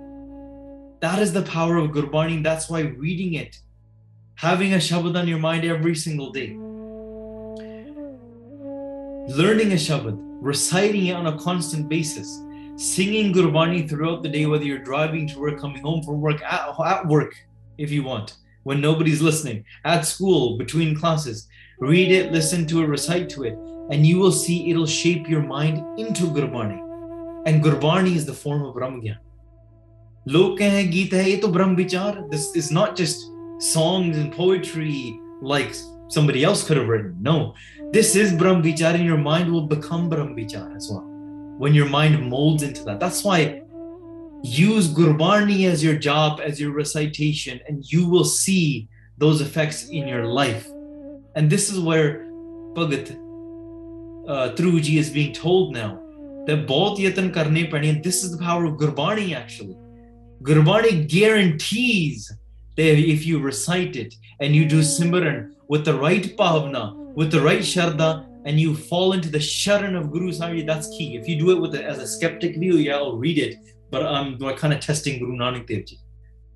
That 1.02 1.20
is 1.20 1.32
the 1.32 1.44
power 1.44 1.78
of 1.78 1.92
Gurbani. 1.92 2.42
That's 2.42 2.70
why 2.70 2.82
reading 2.82 3.36
it, 3.36 3.60
having 4.36 4.74
a 4.74 4.78
Shabad 4.78 5.18
on 5.18 5.28
your 5.28 5.40
mind 5.40 5.66
every 5.66 5.96
single 5.96 6.32
day, 6.32 6.56
learning 9.36 9.74
a 9.74 9.76
Shabad, 9.76 10.18
reciting 10.42 11.08
it 11.08 11.14
on 11.14 11.28
a 11.28 11.38
constant 11.38 11.88
basis, 11.88 12.42
singing 12.78 13.34
Gurbani 13.34 13.88
throughout 13.88 14.24
the 14.24 14.30
day, 14.30 14.46
whether 14.46 14.64
you're 14.64 14.80
driving 14.80 15.28
to 15.28 15.40
work, 15.40 15.60
coming 15.60 15.84
home 15.84 16.02
from 16.02 16.20
work, 16.22 16.42
at, 16.42 16.74
at 16.80 17.08
work, 17.08 17.36
if 17.78 17.92
you 17.92 18.04
want, 18.04 18.36
when 18.64 18.82
nobody's 18.82 19.22
listening, 19.22 19.64
at 19.86 20.02
school, 20.02 20.58
between 20.58 20.96
classes. 20.96 21.48
Read 21.80 22.12
it, 22.12 22.32
listen 22.32 22.66
to 22.68 22.82
it, 22.82 22.88
recite 22.88 23.30
to 23.30 23.44
it, 23.44 23.54
and 23.92 24.06
you 24.06 24.18
will 24.18 24.32
see 24.32 24.70
it'll 24.70 24.88
shape 24.88 25.30
your 25.30 25.44
mind 25.44 26.00
into 26.00 26.24
Gurbani. 26.24 26.80
And 27.46 27.64
Gurbani 27.64 28.16
is 28.16 28.26
the 28.26 28.34
form 28.34 28.64
of 28.64 28.76
Brahmagyan. 28.76 29.18
Lok 30.26 30.58
Geet 30.58 31.14
hai, 31.14 31.40
to. 31.40 32.30
This 32.30 32.56
is 32.56 32.72
not 32.72 32.98
just 32.98 33.32
songs 33.60 34.18
and 34.18 34.34
poetry 34.34 35.18
like 35.42 35.74
somebody 36.10 36.44
else 36.44 36.68
could 36.68 36.78
have 36.78 36.88
written. 36.88 37.16
No, 37.22 37.54
this 37.92 38.16
is 38.16 38.34
Brahm 38.34 38.62
Vichar, 38.62 38.96
and 38.96 39.06
your 39.06 39.18
mind 39.18 39.52
will 39.52 39.68
become 39.68 40.10
Brahm 40.10 40.36
Vichar 40.36 40.76
as 40.76 40.90
well. 40.92 41.06
When 41.58 41.74
your 41.74 41.88
mind 41.88 42.30
molds 42.30 42.64
into 42.64 42.84
that. 42.84 43.00
That's 43.00 43.24
why 43.24 43.62
use 44.44 44.88
Gurbani 44.88 45.70
as 45.70 45.84
your 45.84 45.96
job, 45.96 46.40
as 46.44 46.60
your 46.60 46.72
recitation, 46.72 47.60
and 47.68 47.84
you 47.92 48.08
will 48.08 48.26
see 48.26 48.88
those 49.18 49.42
effects 49.42 49.90
in 49.90 50.08
your 50.08 50.26
life. 50.26 50.68
And 51.36 51.50
this 51.50 51.70
is 51.72 51.80
where 51.80 52.26
Bhagat 52.74 53.12
uh, 54.28 54.54
Dhru 54.56 54.82
Ji 54.82 54.98
is 54.98 55.10
being 55.10 55.34
told 55.34 55.74
now 55.74 56.00
that 56.46 56.68
both 56.68 57.00
yatan 57.00 57.34
karne 57.34 57.70
padne. 57.70 58.02
This 58.04 58.24
is 58.24 58.32
the 58.32 58.44
power 58.44 58.66
of 58.66 58.74
Gurbani 58.76 59.36
actually. 59.36 59.78
Gurbani 60.44 61.08
guarantees 61.08 62.32
that 62.76 62.98
if 62.98 63.26
you 63.26 63.40
recite 63.40 63.96
it 63.96 64.14
and 64.40 64.56
you 64.56 64.68
do 64.68 64.82
Simran 64.82 65.54
with 65.68 65.84
the 65.84 65.94
right 65.94 66.38
bhavna, 66.38 66.96
with 67.16 67.32
the 67.32 67.42
right 67.42 67.62
sharda, 67.62 68.26
and 68.46 68.60
you 68.60 68.76
fall 68.76 69.12
into 69.14 69.30
the 69.30 69.40
sharan 69.40 69.98
of 70.00 70.12
Guru 70.12 70.32
Sahib, 70.32 70.66
that's 70.68 70.88
key. 70.90 71.18
If 71.18 71.28
you 71.28 71.38
do 71.38 71.52
it 71.52 71.60
with 71.60 71.76
a, 71.76 71.84
as 71.84 72.00
a 72.00 72.08
skeptic 72.08 72.56
view, 72.58 72.76
yeah, 72.76 72.96
I'll 72.96 73.18
read 73.18 73.38
it, 73.40 73.58
but 73.90 74.06
um, 74.06 74.38
I'm 74.42 74.56
kind 74.58 74.74
of 74.74 74.80
testing 74.80 75.20
Guru 75.20 75.38
Nanak 75.38 75.68
Dev 75.68 75.86
Ji. 75.86 76.00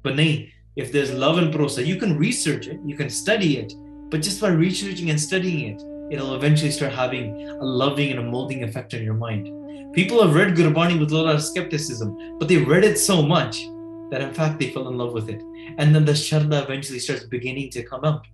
But 0.03 0.15
nahin, 0.15 0.51
if 0.75 0.91
there's 0.91 1.11
love 1.11 1.37
and 1.37 1.53
prosa, 1.53 1.85
you 1.85 1.97
can 1.97 2.17
research 2.17 2.67
it, 2.67 2.79
you 2.85 2.95
can 2.95 3.09
study 3.09 3.57
it, 3.57 3.73
but 4.09 4.21
just 4.21 4.41
by 4.41 4.49
researching 4.49 5.09
and 5.09 5.19
studying 5.19 5.73
it, 5.73 5.81
it'll 6.11 6.35
eventually 6.35 6.71
start 6.71 6.91
having 6.93 7.49
a 7.49 7.63
loving 7.63 8.11
and 8.11 8.19
a 8.19 8.23
molding 8.23 8.63
effect 8.63 8.93
on 8.93 9.03
your 9.03 9.13
mind. 9.13 9.49
People 9.93 10.21
have 10.21 10.35
read 10.35 10.55
Gurbani 10.55 10.99
with 10.99 11.11
a 11.11 11.17
lot 11.17 11.35
of 11.35 11.43
skepticism, 11.43 12.37
but 12.39 12.47
they 12.47 12.57
read 12.57 12.83
it 12.83 12.97
so 12.97 13.21
much 13.21 13.61
that 14.09 14.21
in 14.21 14.33
fact 14.33 14.59
they 14.59 14.69
fell 14.69 14.87
in 14.89 14.97
love 14.97 15.13
with 15.13 15.29
it. 15.29 15.41
And 15.77 15.95
then 15.95 16.05
the 16.05 16.11
Sharda 16.11 16.63
eventually 16.63 16.99
starts 16.99 17.25
beginning 17.25 17.69
to 17.71 17.83
come 17.83 18.03
out. 18.03 18.25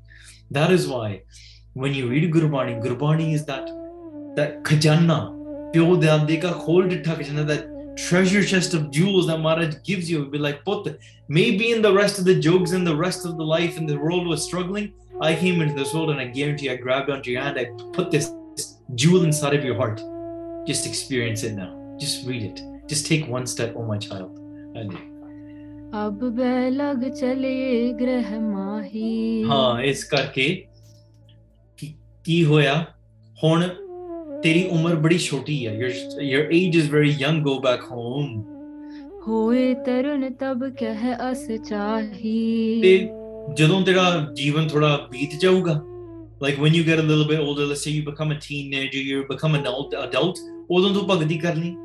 That 0.51 0.71
is 0.71 0.87
why 0.87 1.23
when 1.73 1.93
you 1.93 2.09
read 2.09 2.31
Gurbani, 2.33 2.81
Gurbani 2.83 3.33
is 3.33 3.45
that 3.45 3.67
that 4.35 4.63
khajana, 4.63 5.73
pyo 5.73 5.85
ka 6.41 6.53
khol 6.59 6.89
dittha 6.89 7.15
khajana, 7.17 7.45
that 7.47 7.67
treasure 7.97 8.43
chest 8.43 8.73
of 8.73 8.91
jewels 8.91 9.27
that 9.27 9.39
Maharaj 9.39 9.75
gives 9.83 10.09
you 10.09 10.25
be 10.25 10.37
like, 10.37 10.63
Put, 10.63 10.99
maybe 11.27 11.71
in 11.71 11.81
the 11.81 11.93
rest 11.93 12.19
of 12.19 12.25
the 12.25 12.35
jokes 12.35 12.71
and 12.71 12.85
the 12.85 12.95
rest 12.95 13.25
of 13.25 13.37
the 13.37 13.43
life 13.43 13.77
and 13.77 13.89
the 13.89 13.97
world 13.97 14.27
was 14.27 14.43
struggling, 14.43 14.93
I 15.21 15.35
came 15.35 15.61
into 15.61 15.73
this 15.73 15.93
world 15.93 16.11
and 16.11 16.19
I 16.19 16.25
guarantee 16.25 16.69
I 16.69 16.75
grabbed 16.75 17.09
onto 17.09 17.31
your 17.31 17.41
hand, 17.41 17.57
I 17.59 17.65
put 17.93 18.11
this, 18.11 18.31
jewel 18.95 19.23
inside 19.23 19.53
of 19.53 19.65
your 19.65 19.75
heart. 19.75 20.01
Just 20.65 20.85
experience 20.85 21.43
it 21.43 21.53
now. 21.53 21.95
Just 21.99 22.27
read 22.27 22.43
it. 22.43 22.61
Just 22.87 23.07
take 23.07 23.27
one 23.27 23.45
step, 23.45 23.73
oh 23.75 23.83
my 23.83 23.97
child. 23.97 24.37
And 24.75 24.91
अब 25.95 26.19
बैलग 26.37 27.03
चले 27.15 27.93
ग्रह 27.99 28.39
माही 28.39 29.43
हाँ 29.47 29.83
इस 29.83 30.03
करके 30.13 30.47
की, 31.79 31.87
की 32.25 32.41
होया 32.49 32.75
ਹੁਣ 33.43 33.63
teri 34.43 34.67
umar 34.71 34.95
बड़ी 35.01 35.17
छोटी 35.19 35.55
your 35.63 35.89
your 36.31 36.51
age 36.51 36.75
is 36.75 36.87
very 36.87 37.11
young 37.23 37.41
go 37.41 37.59
back 37.59 37.89
home. 37.93 38.35
ਹੋਏ 39.27 39.73
ਤਰਨ 39.85 40.33
ਤਬ 40.39 40.63
ਕਹਿ 40.79 41.15
like 46.39 46.57
when 46.63 46.73
you 46.73 46.83
get 46.83 46.99
a 46.99 47.01
little 47.01 47.25
bit 47.25 47.39
older 47.39 47.65
let's 47.65 47.81
say 47.81 47.91
you 47.91 48.03
become 48.05 48.31
a 48.31 48.39
teenager 48.39 49.01
you 49.09 49.25
become 49.27 49.55
an 49.55 49.65
adult 49.65 49.93
adult 50.03 50.39
ਉਦੋਂ 50.69 50.93
ਤੂੰ 50.93 51.07
ਭਗਤੀ 51.07 51.37
ਕਰਨੀ 51.37 51.75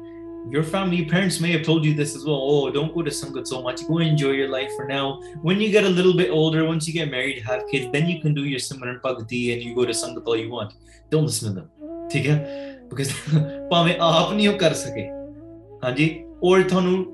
your 0.55 0.63
family 0.71 0.97
your 1.01 1.09
parents 1.09 1.41
may 1.41 1.51
have 1.53 1.63
told 1.67 1.85
you 1.85 1.95
this 1.95 2.15
as 2.17 2.25
well 2.29 2.41
oh 2.53 2.71
don't 2.77 2.93
go 2.95 3.03
to 3.09 3.13
sangat 3.19 3.51
so 3.53 3.61
much 3.67 3.85
go 3.91 3.99
enjoy 3.99 4.33
your 4.39 4.49
life 4.55 4.73
for 4.79 4.87
now. 4.89 5.05
When 5.49 5.61
you 5.65 5.69
get 5.77 5.85
a 5.91 5.93
little 5.99 6.17
bit 6.23 6.31
older 6.41 6.65
once 6.71 6.89
you 6.89 6.95
get 6.95 7.13
married 7.13 7.39
have 7.51 7.63
kids 7.71 7.87
then 7.93 8.09
you 8.15 8.19
can 8.25 8.35
do 8.41 8.45
your 8.55 8.63
simran 8.71 8.99
bhakti 9.07 9.45
and 9.53 9.63
you 9.69 9.77
go 9.79 9.87
to 9.93 9.97
sangat 10.03 10.33
all 10.33 10.43
you 10.45 10.51
want. 10.59 10.75
Don't 11.15 11.31
listen 11.31 11.49
to 11.51 11.55
them. 11.61 11.82
ਠੀਕ 12.11 12.29
ਹੈ? 12.29 12.37
Because 12.91 13.11
ਭਾਵੇਂ 13.71 13.95
ਆਪ 14.01 14.33
ਨਹੀਂ 14.33 14.49
ਉਹ 14.49 14.59
ਕਰ 14.59 14.75
ਸਕੇ। 14.75 15.09
ਹਾਂਜੀ? 15.85 16.09
ਉਹ 16.43 16.63
ਤੁਹਾਨੂੰ 16.63 17.05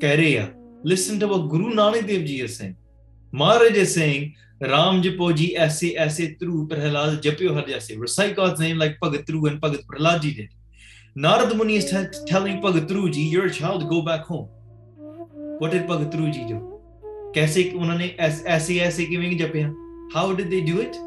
ਕਹਿ 0.00 0.16
ਰਹੇ 0.16 0.38
ਆ 0.38 0.46
listen 0.86 1.18
to 1.18 1.26
what 1.28 1.48
Guru 1.50 1.74
Nanak 1.74 2.02
Dev 2.02 2.24
ji 2.24 2.40
is 2.42 2.58
saying 2.58 2.74
ਮਹਾਰਾਜ 3.34 3.76
ਇਸ 3.76 3.94
ਸੇਇੰਗ 3.94 4.30
ਰਾਮ 4.64 5.00
ਜਪੋ 5.02 5.32
ਜੀ, 5.32 5.46
ਐਸੇ 5.58 5.94
ਐਸੇ 5.98 6.26
ਤਰੂ 6.40 6.66
ਪ੍ਰਹਲਾਦ 6.66 7.20
ਜਪਿਓ 7.20 7.54
ਹਰ 7.58 7.68
ਜੈਸੇ। 7.68 7.94
Recite 7.94 8.36
God's 8.36 8.60
name 8.60 8.78
like 8.78 8.96
Bhagat 9.04 9.26
Dhru 9.26 9.46
and 9.48 9.60
Bhagat 9.64 9.84
Prahlad 9.88 10.20
ji 10.20 10.30
did 10.30 10.48
Narad 11.18 11.52
Muni 11.58 11.76
is 11.78 11.86
telling 12.30 12.60
Bhagat 12.64 12.88
Dhru 12.88 13.08
ji, 13.08 13.22
your 13.36 13.48
child 13.48 13.84
go 13.92 13.96
back 14.08 14.26
home 14.32 14.46
what 15.62 15.72
did 15.74 15.86
Bhagat 15.90 16.12
Dhru 16.12 16.26
ਜੀ 16.32 16.42
do? 16.50 16.58
ਕੈਸੇ 17.34 17.70
ਉਹਨਾਂ 17.74 17.96
ਨੇ 17.96 18.10
ਐਸੇ 18.18 18.78
ਐਸੇ 18.78 19.04
ਕਿਵੇਂ 19.04 19.32
ਜਪਿਆ? 19.38 19.68
How 20.16 20.26
did 20.36 20.52
they 20.52 20.60
do 20.68 20.76
it? 20.82 21.00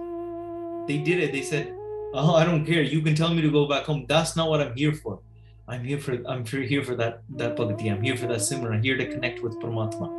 They 0.87 0.97
did 1.07 1.21
it, 1.25 1.31
they 1.35 1.43
said 1.51 1.69
oh 2.13 2.35
i 2.35 2.43
don't 2.45 2.65
care. 2.65 2.81
You 2.81 3.01
can 3.01 3.15
tell 3.15 3.33
me 3.33 3.41
to 3.41 3.51
go 3.51 3.67
back 3.67 3.83
home. 3.83 4.05
That's 4.07 4.35
not 4.35 4.49
what 4.49 4.61
i'm 4.61 4.75
here 4.75 4.93
for. 4.93 5.19
I'm 5.67 5.83
here 5.83 5.99
for 5.99 6.17
i'm 6.27 6.45
here 6.45 6.83
for 6.83 6.95
that 6.95 7.21
that 7.37 7.55
bhakti 7.55 7.87
i'm 7.89 8.01
here 8.01 8.17
for 8.17 8.27
that 8.27 8.39
simran 8.39 8.73
i'm 8.75 8.83
here 8.83 8.97
to 8.97 9.07
connect 9.07 9.41
with 9.41 9.59
paramatma. 9.59 10.09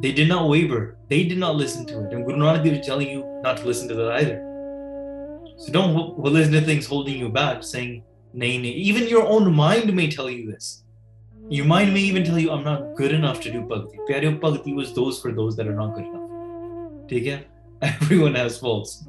They 0.00 0.12
did 0.12 0.28
not 0.28 0.48
waver. 0.48 0.96
They 1.08 1.24
did 1.24 1.38
not 1.38 1.56
listen 1.56 1.86
to 1.86 2.04
it. 2.04 2.12
And 2.12 2.26
guru 2.26 2.38
nanak 2.38 2.66
is 2.66 2.86
telling 2.86 3.08
you 3.08 3.24
not 3.42 3.58
to 3.58 3.64
listen 3.64 3.88
to 3.88 3.94
that 3.94 4.12
either. 4.20 4.38
So 5.58 5.72
don't 5.72 6.18
listen 6.18 6.52
to 6.52 6.60
things 6.60 6.86
holding 6.86 7.18
you 7.18 7.28
back 7.28 7.62
saying 7.62 8.02
nay 8.32 8.58
nay 8.58 8.68
even 8.90 9.08
your 9.08 9.26
own 9.26 9.52
mind 9.54 9.92
may 9.94 10.10
tell 10.10 10.30
you 10.30 10.50
this. 10.50 10.84
Your 11.48 11.66
mind 11.66 11.92
may 11.92 12.00
even 12.02 12.22
tell 12.22 12.38
you, 12.38 12.52
I'm 12.52 12.62
not 12.62 12.94
good 12.94 13.10
enough 13.10 13.40
to 13.40 13.50
do 13.50 13.62
bhakti. 13.62 13.98
Pyaryo 14.08 14.40
bhakti 14.40 14.72
was 14.72 14.94
those 14.94 15.20
for 15.20 15.32
those 15.32 15.56
that 15.56 15.66
are 15.66 15.74
not 15.74 15.96
good 15.96 16.04
enough. 16.04 17.08
Take 17.08 17.26
it? 17.26 17.48
Everyone 17.82 18.36
has 18.36 18.56
faults. 18.56 19.02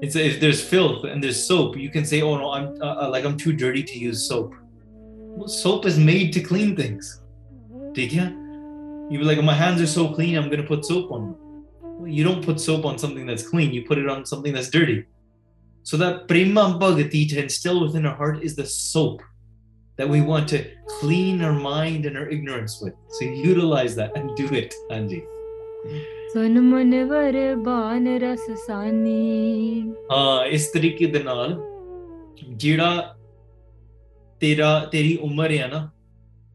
It's 0.00 0.14
if 0.14 0.40
there's 0.40 0.62
filth 0.62 1.04
and 1.04 1.22
there's 1.22 1.44
soap, 1.44 1.76
you 1.76 1.90
can 1.90 2.04
say, 2.04 2.22
"Oh 2.22 2.36
no, 2.36 2.52
I'm 2.52 2.80
uh, 2.80 3.02
uh, 3.02 3.08
like 3.10 3.24
I'm 3.24 3.36
too 3.36 3.52
dirty 3.52 3.82
to 3.82 3.98
use 3.98 4.28
soap." 4.28 4.54
Well, 5.36 5.48
soap 5.48 5.86
is 5.86 5.98
made 5.98 6.32
to 6.34 6.40
clean 6.40 6.76
things. 6.76 7.20
Take 7.94 8.14
it? 8.14 8.32
You 9.10 9.18
be 9.18 9.24
like, 9.24 9.42
"My 9.42 9.54
hands 9.54 9.80
are 9.80 9.86
so 9.86 10.12
clean, 10.14 10.36
I'm 10.36 10.50
gonna 10.50 10.62
put 10.62 10.84
soap 10.84 11.10
on. 11.10 11.34
Well, 11.82 12.08
you 12.08 12.22
don't 12.22 12.44
put 12.44 12.60
soap 12.60 12.84
on 12.84 12.96
something 12.98 13.26
that's 13.26 13.48
clean. 13.48 13.72
You 13.72 13.84
put 13.86 13.98
it 13.98 14.08
on 14.08 14.24
something 14.24 14.52
that's 14.52 14.70
dirty. 14.70 15.04
So 15.82 15.96
that 15.96 16.28
prema 16.28 16.78
bhakti 16.78 17.26
to 17.26 17.42
instill 17.42 17.80
within 17.80 18.06
our 18.06 18.14
heart 18.14 18.42
is 18.42 18.54
the 18.54 18.66
soap 18.66 19.22
that 19.96 20.08
we 20.08 20.20
want 20.20 20.48
to 20.50 20.64
clean 21.00 21.42
our 21.42 21.52
mind 21.52 22.06
and 22.06 22.16
our 22.16 22.28
ignorance 22.28 22.80
with. 22.80 22.94
So 23.08 23.24
utilize 23.24 23.96
that 23.96 24.16
and 24.16 24.36
do 24.36 24.46
it, 24.54 24.74
Anji. 24.90 25.24
ਸੁਨ 26.32 26.60
ਮਨਵਰ 26.60 27.36
ਬਾਨ 27.56 28.06
ਰਸ 28.20 28.40
ਸਾਨੀ 28.66 29.82
ਹਾਂ 30.10 30.44
ਇਸ 30.46 30.66
ਤਰੀਕੇ 30.72 31.06
ਦੇ 31.06 31.22
ਨਾਲ 31.22 31.56
ਜਿਹੜਾ 32.48 33.14
ਤੇਰਾ 34.40 34.78
ਤੇਰੀ 34.92 35.16
ਉਮਰ 35.22 35.52
ਹੈ 35.52 35.68
ਨਾ 35.68 35.88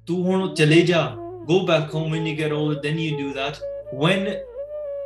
ਤੂੰ 0.08 0.22
ਹੁਣ 0.26 0.54
ਚਲੇ 0.56 0.82
ਜਾ 0.82 1.02
go 1.48 1.56
back 1.70 1.90
home 1.94 2.14
when 2.16 2.28
you 2.30 2.34
get 2.36 2.54
older 2.58 2.76
then 2.84 3.00
you 3.04 3.16
do 3.22 3.32
that 3.38 3.58
when 4.02 4.22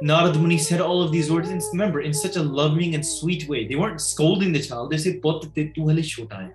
Narad 0.09 0.35
Muni 0.41 0.57
said 0.65 0.83
all 0.87 0.99
of 1.05 1.07
these 1.13 1.31
words 1.35 1.53
and 1.53 1.63
remember 1.71 2.03
in 2.09 2.13
such 2.19 2.37
a 2.41 2.43
loving 2.59 2.93
and 2.97 3.07
sweet 3.11 3.45
way 3.53 3.61
they 3.71 3.79
weren't 3.79 4.03
scolding 4.03 4.53
the 4.57 4.61
child 4.67 4.93
they 4.93 5.01
said 5.05 5.17
ਪੁੱਤ 5.23 5.47
ਤੇ 5.55 5.65
ਤੂੰ 5.75 5.89
ਹਲੇ 5.91 6.01
ਛੋਟਾ 6.11 6.41
ਹੈ 6.41 6.49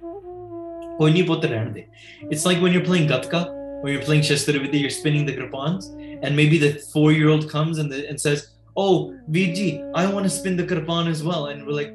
it's 2.30 2.46
like 2.48 2.62
when 2.64 2.76
you're 2.76 2.86
playing 2.88 3.08
gatka, 3.12 3.40
when 3.82 3.92
you're 3.92 4.02
playing 4.02 4.22
Shastravidya, 4.22 4.80
you're 4.80 4.90
spinning 4.90 5.26
the 5.26 5.36
kripans, 5.36 5.90
and 6.22 6.36
maybe 6.36 6.56
the 6.56 6.74
four-year-old 6.92 7.50
comes 7.50 7.78
and, 7.78 7.90
the, 7.90 8.08
and 8.08 8.18
says, 8.18 8.52
Oh, 8.76 9.18
Viji, 9.30 9.90
I 9.94 10.10
want 10.10 10.24
to 10.24 10.30
spin 10.30 10.56
the 10.56 10.62
kripan 10.62 11.08
as 11.08 11.22
well. 11.22 11.46
And 11.46 11.66
we're 11.66 11.72
like, 11.72 11.94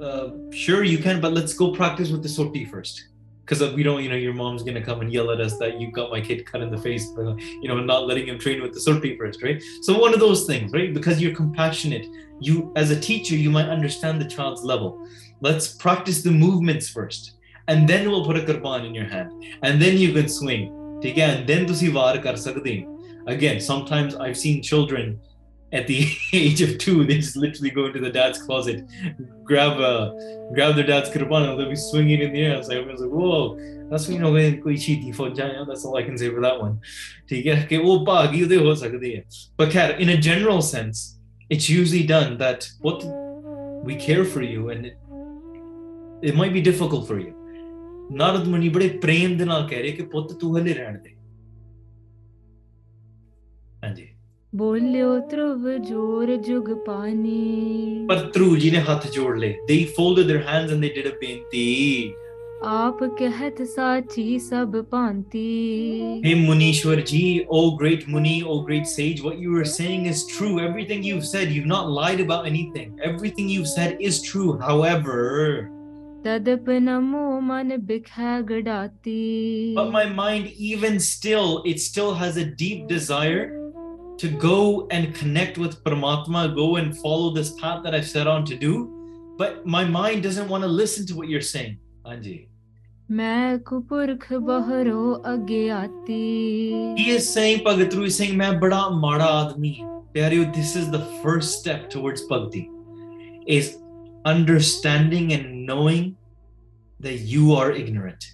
uh, 0.00 0.30
sure 0.52 0.84
you 0.84 0.98
can, 0.98 1.20
but 1.20 1.32
let's 1.32 1.54
go 1.54 1.72
practice 1.72 2.10
with 2.10 2.22
the 2.22 2.28
soti 2.28 2.70
first. 2.70 3.08
Because 3.44 3.74
we 3.74 3.82
don't, 3.82 4.04
you 4.04 4.08
know, 4.08 4.14
your 4.14 4.34
mom's 4.34 4.62
gonna 4.62 4.84
come 4.84 5.00
and 5.00 5.12
yell 5.12 5.30
at 5.30 5.40
us 5.40 5.58
that 5.58 5.80
you 5.80 5.90
got 5.90 6.10
my 6.10 6.20
kid 6.20 6.46
cut 6.46 6.60
in 6.60 6.70
the 6.70 6.78
face, 6.78 7.10
for, 7.12 7.36
you 7.38 7.66
know, 7.66 7.80
not 7.80 8.06
letting 8.06 8.28
him 8.28 8.38
train 8.38 8.62
with 8.62 8.72
the 8.72 8.78
soti 8.78 9.18
first, 9.18 9.42
right? 9.42 9.60
So 9.80 9.98
one 9.98 10.14
of 10.14 10.20
those 10.20 10.44
things, 10.44 10.70
right? 10.72 10.94
Because 10.94 11.20
you're 11.20 11.34
compassionate, 11.34 12.06
you 12.40 12.72
as 12.76 12.90
a 12.90 13.00
teacher, 13.00 13.34
you 13.34 13.50
might 13.50 13.68
understand 13.68 14.20
the 14.20 14.28
child's 14.28 14.62
level. 14.62 15.08
Let's 15.40 15.74
practice 15.74 16.22
the 16.22 16.30
movements 16.30 16.88
first 16.88 17.32
and 17.68 17.88
then 17.88 18.10
we'll 18.10 18.24
put 18.24 18.36
a 18.36 18.40
kirpan 18.40 18.86
in 18.86 18.94
your 18.94 19.06
hand 19.06 19.44
and 19.62 19.80
then 19.80 19.96
you 19.96 20.12
can 20.12 20.28
swing 20.28 20.81
Again, 21.04 21.46
then 21.46 21.66
to 21.66 21.74
see 21.74 21.92
ਵਾਰ 21.92 22.18
ਕਰ 22.22 22.36
ਸਕਦੇ 22.36 22.84
again 23.26 23.60
sometimes 23.60 24.14
i've 24.16 24.36
seen 24.36 24.62
children 24.62 25.18
at 25.72 25.86
the 25.86 25.98
age 26.32 26.60
of 26.60 26.70
2 26.78 27.04
they 27.08 27.18
just 27.18 27.36
literally 27.36 27.70
go 27.70 27.86
into 27.86 28.00
the 28.00 28.10
dad's 28.10 28.40
closet 28.46 28.84
grab 29.50 29.80
a 29.90 29.94
grab 30.54 30.74
their 30.76 30.86
dad's 30.86 31.10
kirpan 31.10 31.48
and 31.48 31.58
they'll 31.58 31.70
be 31.70 31.76
swinging 31.76 32.20
in 32.20 32.32
the 32.32 32.42
air. 32.46 32.56
It's 32.58 32.68
like 32.68 32.78
everyone's 32.78 33.00
like 33.00 33.10
whoa 33.10 33.38
that's 33.90 34.08
when 34.08 34.16
you 34.16 34.22
know 34.24 34.32
when 34.32 34.60
koi 34.64 34.74
cheaty 34.84 35.14
for 35.18 35.30
jaya 35.30 35.64
that's 35.68 35.84
all 35.84 35.96
i 35.96 36.02
can 36.02 36.18
say 36.22 36.30
for 36.30 36.42
that 36.46 36.60
one. 36.60 36.80
theek 37.30 37.48
hai 37.54 37.66
ki 37.72 37.78
wo 37.86 37.98
bhag 38.10 38.38
yude 38.40 38.56
ho 38.66 38.74
sakde 38.82 39.10
but 39.62 39.74
in 40.06 40.10
a 40.16 40.18
general 40.30 40.62
sense 40.72 41.04
it's 41.56 41.68
usually 41.68 42.04
done 42.16 42.36
that 42.44 42.68
what 42.88 43.06
we 43.90 43.96
care 44.08 44.24
for 44.34 44.42
you 44.42 44.70
and 44.74 44.92
it 46.22 46.36
might 46.36 46.52
be 46.52 46.60
difficult 46.60 47.06
for 47.06 47.18
you. 47.18 47.41
Narad 48.12 48.48
ਮੁਨੀ 48.48 48.68
ਬੜੇ 48.68 48.88
ਪ੍ਰੇਮ 48.88 49.36
ਦੇ 49.36 49.44
ਨਾਲ 49.44 49.66
ਕਹਿ 49.68 49.82
ਰਹੇ 49.82 49.92
ਕਿ 49.92 50.02
ਪੁੱਤ 50.02 50.32
ਤੂੰ 50.32 50.58
ਹਲੇ 50.58 50.74
ਰਹਿਣ 50.74 50.98
ਦੇ। 50.98 51.10
ਹਾਂਜੀ। 53.84 54.08
ਬੋਲਿਓ 54.54 55.20
ਤ੍ਰਵ 55.20 55.76
ਜੋਰ 55.78 56.36
ਜੁਗ 56.36 56.70
ਪਾਨੀ 56.86 58.06
ਪਰ 58.08 58.16
ਤ੍ਰੂ 58.16 58.56
ਜੀ 58.56 58.70
ਨੇ 58.70 58.78
ਹੱਥ 58.78 59.10
ਜੋੜ 59.10 59.38
ਲਏ। 59.38 59.54
They 59.68 59.88
folded 59.96 60.30
their 60.30 60.42
hands 60.48 60.72
and 60.72 60.80
they 60.80 60.88
did 60.88 61.08
a 61.08 61.16
ਬੇਨਤੀ। 61.20 62.12
ਆਪ 62.64 63.04
ਕਹਿਤ 63.04 63.62
ਸਾਚੀ 63.62 64.38
ਸਭ 64.38 64.84
ਭਾਂਤੀ। 64.84 65.76
ਹੇ 66.24 66.34
ਮੁਨੀਸ਼ਵਰ 66.34 67.00
ji 67.00 67.44
O 67.48 67.76
great 67.76 68.04
muni 68.08 68.42
O 68.46 68.62
great 68.64 68.86
sage 68.86 69.20
what 69.20 69.34
you 69.34 69.58
are 69.58 69.64
saying 69.64 70.06
is 70.06 70.22
true 70.28 70.60
everything 70.60 71.06
you've 71.06 71.20
said 71.20 71.52
you've 71.52 71.66
not 71.66 71.86
lied 71.86 72.22
about 72.22 72.46
anything 72.46 73.00
everything 73.00 73.50
you've 73.50 73.64
said 73.64 74.00
is 74.00 74.20
true 74.32 74.60
however 74.60 75.66
But 76.24 76.44
my 79.90 80.04
mind, 80.06 80.46
even 80.56 81.00
still, 81.00 81.62
it 81.64 81.80
still 81.80 82.14
has 82.14 82.36
a 82.36 82.44
deep 82.44 82.86
desire 82.88 83.62
to 84.18 84.28
go 84.28 84.86
and 84.90 85.14
connect 85.14 85.58
with 85.58 85.82
Paramatma, 85.82 86.54
go 86.54 86.76
and 86.76 86.96
follow 86.98 87.34
this 87.34 87.50
path 87.60 87.82
that 87.82 87.94
I've 87.94 88.06
set 88.06 88.26
on 88.26 88.44
to 88.46 88.56
do. 88.56 89.34
But 89.36 89.66
my 89.66 89.84
mind 89.84 90.22
doesn't 90.22 90.48
want 90.48 90.62
to 90.62 90.68
listen 90.68 91.06
to 91.06 91.16
what 91.16 91.28
you're 91.28 91.40
saying, 91.40 91.78
Anji. 92.06 92.48
ਮੈਂ 93.10 93.58
ਕੁਪੁਰਖ 93.58 94.32
ਬਹਰੋ 94.32 95.22
ਅਗੇ 95.34 95.70
ਆਤੀ 95.70 96.94
He 96.98 97.08
is 97.16 97.26
saying 97.28 97.64
Bhagat 97.64 97.90
Dhru 97.94 98.06
is 98.10 98.16
saying 98.20 98.36
ਮੈਂ 98.36 98.52
ਬੜਾ 98.60 98.88
ਮਾੜਾ 98.88 99.24
ਆਦਮੀ 99.24 99.74
ਹਾਂ 99.80 100.30
this 100.54 100.76
is 100.76 100.90
the 100.90 101.02
first 101.24 101.58
step 101.58 101.90
towards 101.94 102.22
bhakti 102.30 102.62
is 103.56 103.81
understanding 104.24 105.32
and 105.32 105.66
knowing 105.66 106.16
that 107.00 107.18
you 107.18 107.54
are 107.54 107.72
ignorant. 107.72 108.24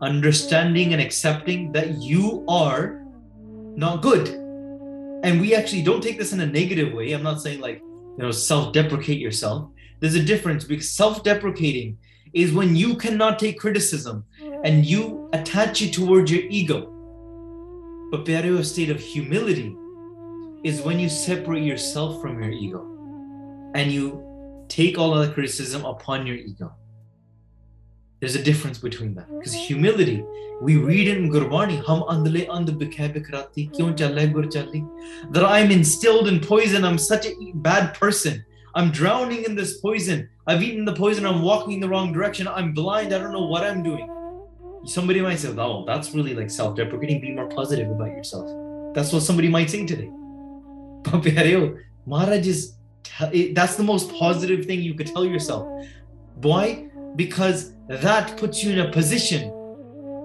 Understanding 0.00 0.92
and 0.92 1.00
accepting 1.00 1.72
that 1.72 2.02
you 2.02 2.44
are 2.48 3.02
not 3.76 4.02
good. 4.02 4.28
And 5.24 5.40
we 5.40 5.54
actually 5.54 5.82
don't 5.82 6.02
take 6.02 6.18
this 6.18 6.32
in 6.32 6.40
a 6.40 6.46
negative 6.46 6.92
way. 6.92 7.12
I'm 7.12 7.22
not 7.22 7.40
saying 7.40 7.60
like, 7.60 7.78
you 7.78 8.16
know, 8.18 8.30
self 8.30 8.72
deprecate 8.72 9.18
yourself. 9.18 9.70
There's 10.00 10.16
a 10.16 10.22
difference 10.22 10.64
because 10.64 10.90
self 10.90 11.22
deprecating 11.22 11.96
is 12.34 12.52
when 12.52 12.74
you 12.74 12.96
cannot 12.96 13.38
take 13.38 13.58
criticism 13.58 14.24
and 14.64 14.84
you 14.84 15.30
attach 15.32 15.82
it 15.82 15.92
towards 15.92 16.30
your 16.30 16.42
ego. 16.50 16.88
But 18.10 18.28
a 18.28 18.64
state 18.64 18.90
of 18.90 19.00
humility 19.00 19.76
is 20.64 20.82
when 20.82 20.98
you 20.98 21.08
separate 21.08 21.62
yourself 21.62 22.20
from 22.20 22.42
your 22.42 22.52
ego 22.52 23.72
and 23.74 23.90
you 23.90 24.31
take 24.72 24.98
all 24.98 25.14
of 25.14 25.26
the 25.26 25.34
criticism 25.34 25.84
upon 25.84 26.26
your 26.26 26.36
ego. 26.36 26.72
There's 28.20 28.36
a 28.36 28.42
difference 28.42 28.78
between 28.78 29.14
that. 29.16 29.28
Because 29.28 29.54
mm-hmm. 29.54 29.74
humility, 29.74 30.24
we 30.62 30.76
read 30.76 31.08
in 31.08 31.30
Gurbani, 31.30 31.78
Hum 31.88 32.02
andle 32.08 32.46
and 32.56 32.68
bikrati, 32.68 33.70
kyon 33.74 33.94
mm-hmm. 33.94 34.32
gur 34.32 34.44
chali. 34.44 34.80
That 35.32 35.44
I'm 35.44 35.70
instilled 35.70 36.28
in 36.28 36.40
poison, 36.40 36.84
I'm 36.84 36.98
such 36.98 37.26
a 37.26 37.34
bad 37.54 37.94
person. 37.94 38.44
I'm 38.74 38.90
drowning 38.90 39.44
in 39.44 39.54
this 39.54 39.78
poison. 39.80 40.30
I've 40.46 40.62
eaten 40.62 40.86
the 40.86 40.94
poison, 40.94 41.26
I'm 41.26 41.42
walking 41.42 41.74
in 41.74 41.80
the 41.80 41.88
wrong 41.88 42.12
direction, 42.12 42.48
I'm 42.48 42.72
blind, 42.72 43.12
I 43.12 43.18
don't 43.18 43.32
know 43.32 43.46
what 43.46 43.64
I'm 43.64 43.82
doing. 43.82 44.08
Somebody 44.84 45.20
might 45.20 45.38
say, 45.38 45.54
Oh, 45.56 45.84
that's 45.84 46.14
really 46.14 46.34
like 46.34 46.50
self-deprecating, 46.50 47.20
be 47.20 47.32
more 47.32 47.48
positive 47.48 47.90
about 47.90 48.08
yourself. 48.08 48.48
That's 48.94 49.12
what 49.12 49.22
somebody 49.22 49.48
might 49.48 49.70
think 49.70 49.88
today. 49.88 50.10
But 51.04 51.24
Maharaj 52.06 52.46
is 52.46 52.74
that's 53.52 53.76
the 53.76 53.82
most 53.82 54.12
positive 54.14 54.66
thing 54.66 54.80
you 54.80 54.94
could 54.94 55.06
tell 55.06 55.24
yourself. 55.24 55.86
Why? 56.36 56.88
Because 57.16 57.74
that 57.88 58.36
puts 58.36 58.64
you 58.64 58.72
in 58.72 58.80
a 58.80 58.90
position 58.90 59.50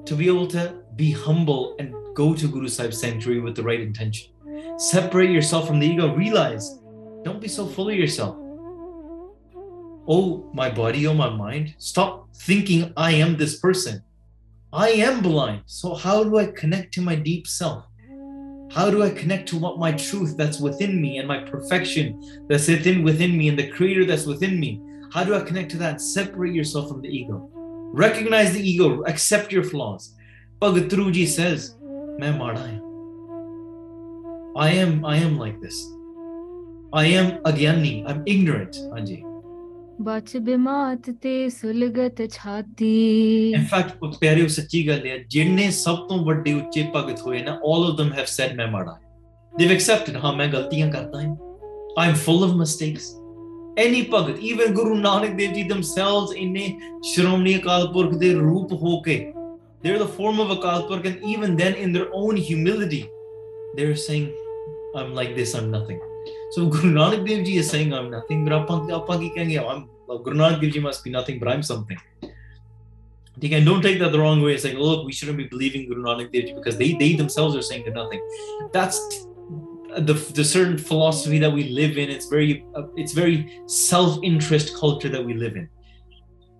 to 0.05 0.15
be 0.15 0.27
able 0.27 0.47
to 0.47 0.75
be 0.95 1.11
humble 1.11 1.75
and 1.79 1.93
go 2.15 2.33
to 2.33 2.47
Guru 2.47 2.67
Sahib's 2.67 2.99
sanctuary 2.99 3.39
with 3.39 3.55
the 3.55 3.63
right 3.63 3.79
intention. 3.79 4.31
Separate 4.77 5.31
yourself 5.31 5.67
from 5.67 5.79
the 5.79 5.87
ego. 5.87 6.13
Realize, 6.15 6.79
don't 7.23 7.41
be 7.41 7.47
so 7.47 7.65
full 7.65 7.89
of 7.89 7.95
yourself. 7.95 8.35
Oh, 10.09 10.49
my 10.53 10.69
body, 10.69 11.05
oh, 11.07 11.13
my 11.13 11.29
mind. 11.29 11.75
Stop 11.77 12.33
thinking 12.33 12.93
I 12.95 13.11
am 13.11 13.35
this 13.35 13.59
person. 13.59 14.01
I 14.71 14.89
am 14.91 15.21
blind. 15.21 15.63
So, 15.65 15.95
how 15.95 16.23
do 16.23 16.37
I 16.37 16.47
connect 16.47 16.93
to 16.93 17.01
my 17.01 17.15
deep 17.15 17.47
self? 17.47 17.85
How 18.71 18.89
do 18.89 19.01
I 19.01 19.09
connect 19.09 19.49
to 19.49 19.57
what 19.57 19.79
my 19.79 19.91
truth 19.93 20.35
that's 20.37 20.59
within 20.59 21.01
me 21.01 21.17
and 21.17 21.27
my 21.27 21.39
perfection 21.39 22.45
that's 22.49 22.67
within 22.67 23.03
within 23.03 23.37
me 23.37 23.47
and 23.49 23.57
the 23.57 23.69
creator 23.69 24.05
that's 24.05 24.25
within 24.25 24.59
me? 24.59 24.81
How 25.11 25.23
do 25.23 25.35
I 25.35 25.41
connect 25.41 25.71
to 25.71 25.77
that? 25.77 26.01
Separate 26.01 26.53
yourself 26.53 26.89
from 26.89 27.01
the 27.01 27.09
ego. 27.09 27.49
Recognize 27.93 28.53
the 28.53 28.69
ego, 28.69 29.03
accept 29.03 29.51
your 29.51 29.63
flaws. 29.63 30.13
Bhagat 30.61 30.89
Dhru 30.89 31.11
Ji 31.11 31.25
says, 31.25 31.75
"Main 32.19 32.37
mada. 32.37 32.81
I 34.55 34.69
am 34.71 35.05
I 35.05 35.17
am 35.17 35.37
like 35.37 35.61
this. 35.61 35.77
I 36.93 37.05
am 37.05 37.43
agyani, 37.43 38.03
I'm 38.07 38.23
ignorant, 38.25 38.75
Anji. 38.95 39.26
ਬਚ 40.02 40.36
ਬਿਮਾਤ 40.36 41.10
ਤੇ 41.22 41.48
ਸੁਲਗਤ 41.48 42.22
ਛਾਤੀ 42.32 42.92
In 43.56 43.66
fact, 43.72 43.96
ਉਹ 44.02 44.12
ਪਿਆਰਿਓ 44.20 44.46
ਸੱਚੀ 44.48 44.86
ਗੱਲ 44.88 45.06
ਹੈ 45.06 45.16
ਜਿੰਨੇ 45.30 45.70
ਸਭ 45.70 45.96
ਤੋਂ 46.08 46.18
ਵੱਡੇ 46.24 46.52
ਉੱਚੇ 46.52 46.86
ਭਗਤ 46.94 47.20
ਹੋਏ 47.26 47.42
ਨਾ 47.42 47.58
all 47.70 47.88
of 47.88 47.96
them 48.00 48.12
have 48.18 48.30
said 48.36 48.54
ਮੈਂ 48.56 48.66
ਮਾੜਾ 48.66 48.92
ਹਾਂ 48.92 49.58
they've 49.58 49.74
accepted 49.76 50.18
ਹਾਂ 50.22 50.32
ਮੈਂ 50.36 50.48
ਗਲਤੀਆਂ 50.52 50.90
ਕਰਦਾ 50.92 51.20
ਹਾਂ 51.20 51.36
I'm 52.02 52.16
full 52.26 52.42
of 52.48 52.54
mistakes 52.62 53.08
any 53.84 54.02
Bhagat 54.14 54.38
even 54.50 54.74
Guru 54.78 54.96
Nanak 55.04 55.36
Dev 55.40 55.54
Ji 55.56 55.64
themselves 55.72 56.34
ਇੰਨੇ 56.36 56.66
ਸ਼੍ਰੋਮਣੀ 57.12 57.56
ਅਕਾਲ 57.56 57.86
ਪੁਰਖ 57.92 58.14
ਦੇ 58.18 58.32
ਰੂਪ 58.34 58.72
ਹੋ 58.82 59.00
ਕੇ 59.00 59.18
they're 59.84 60.00
the 60.02 60.10
form 60.18 60.40
of 60.44 60.54
Akal 60.58 60.82
Purakh 60.88 61.06
and 61.06 61.28
even 61.34 61.58
then 61.60 61.78
in 61.86 61.94
their 61.98 62.08
own 62.22 62.40
humility 62.50 63.02
they're 63.76 63.98
saying 64.06 64.26
I'm 65.00 65.14
like 65.20 65.36
this 65.36 65.54
I'm 65.60 65.70
nothing 65.76 66.00
So 66.51 66.65
Guru 66.73 66.93
Nanak 66.93 67.27
Dev 67.27 67.45
Ji 67.45 67.57
is 67.57 67.69
saying, 67.69 67.93
I'm 67.93 68.09
nothing, 68.09 68.45
but 68.45 68.53
Apangi 68.53 68.95
Appa 68.95 69.19
ki 69.19 69.57
I'm, 69.57 69.89
Guru 70.07 70.35
Nanak 70.37 70.61
Dev 70.61 70.71
Ji 70.71 70.79
must 70.79 71.03
be 71.03 71.09
nothing, 71.09 71.39
but 71.39 71.47
I'm 71.47 71.63
something. 71.63 71.97
And 72.23 73.65
don't 73.65 73.81
take 73.81 73.99
that 73.99 74.11
the 74.11 74.19
wrong 74.19 74.41
way. 74.41 74.55
It's 74.55 74.63
like, 74.63 74.73
look, 74.73 75.05
we 75.05 75.13
shouldn't 75.13 75.37
be 75.37 75.45
believing 75.45 75.87
Guru 75.87 76.03
Nanak 76.03 76.31
Dev 76.31 76.45
Ji 76.45 76.53
because 76.53 76.77
they, 76.77 76.93
they 76.93 77.13
themselves 77.15 77.55
are 77.55 77.61
saying 77.61 77.83
they're 77.83 77.93
nothing. 77.93 78.21
That's 78.71 78.99
the, 79.97 80.13
the 80.33 80.43
certain 80.43 80.77
philosophy 80.77 81.39
that 81.39 81.51
we 81.51 81.69
live 81.69 81.97
in. 81.97 82.09
It's 82.09 82.27
very, 82.27 82.65
uh, 82.75 82.83
it's 82.95 83.13
very 83.13 83.61
self-interest 83.67 84.75
culture 84.75 85.09
that 85.09 85.23
we 85.23 85.33
live 85.33 85.55
in 85.55 85.69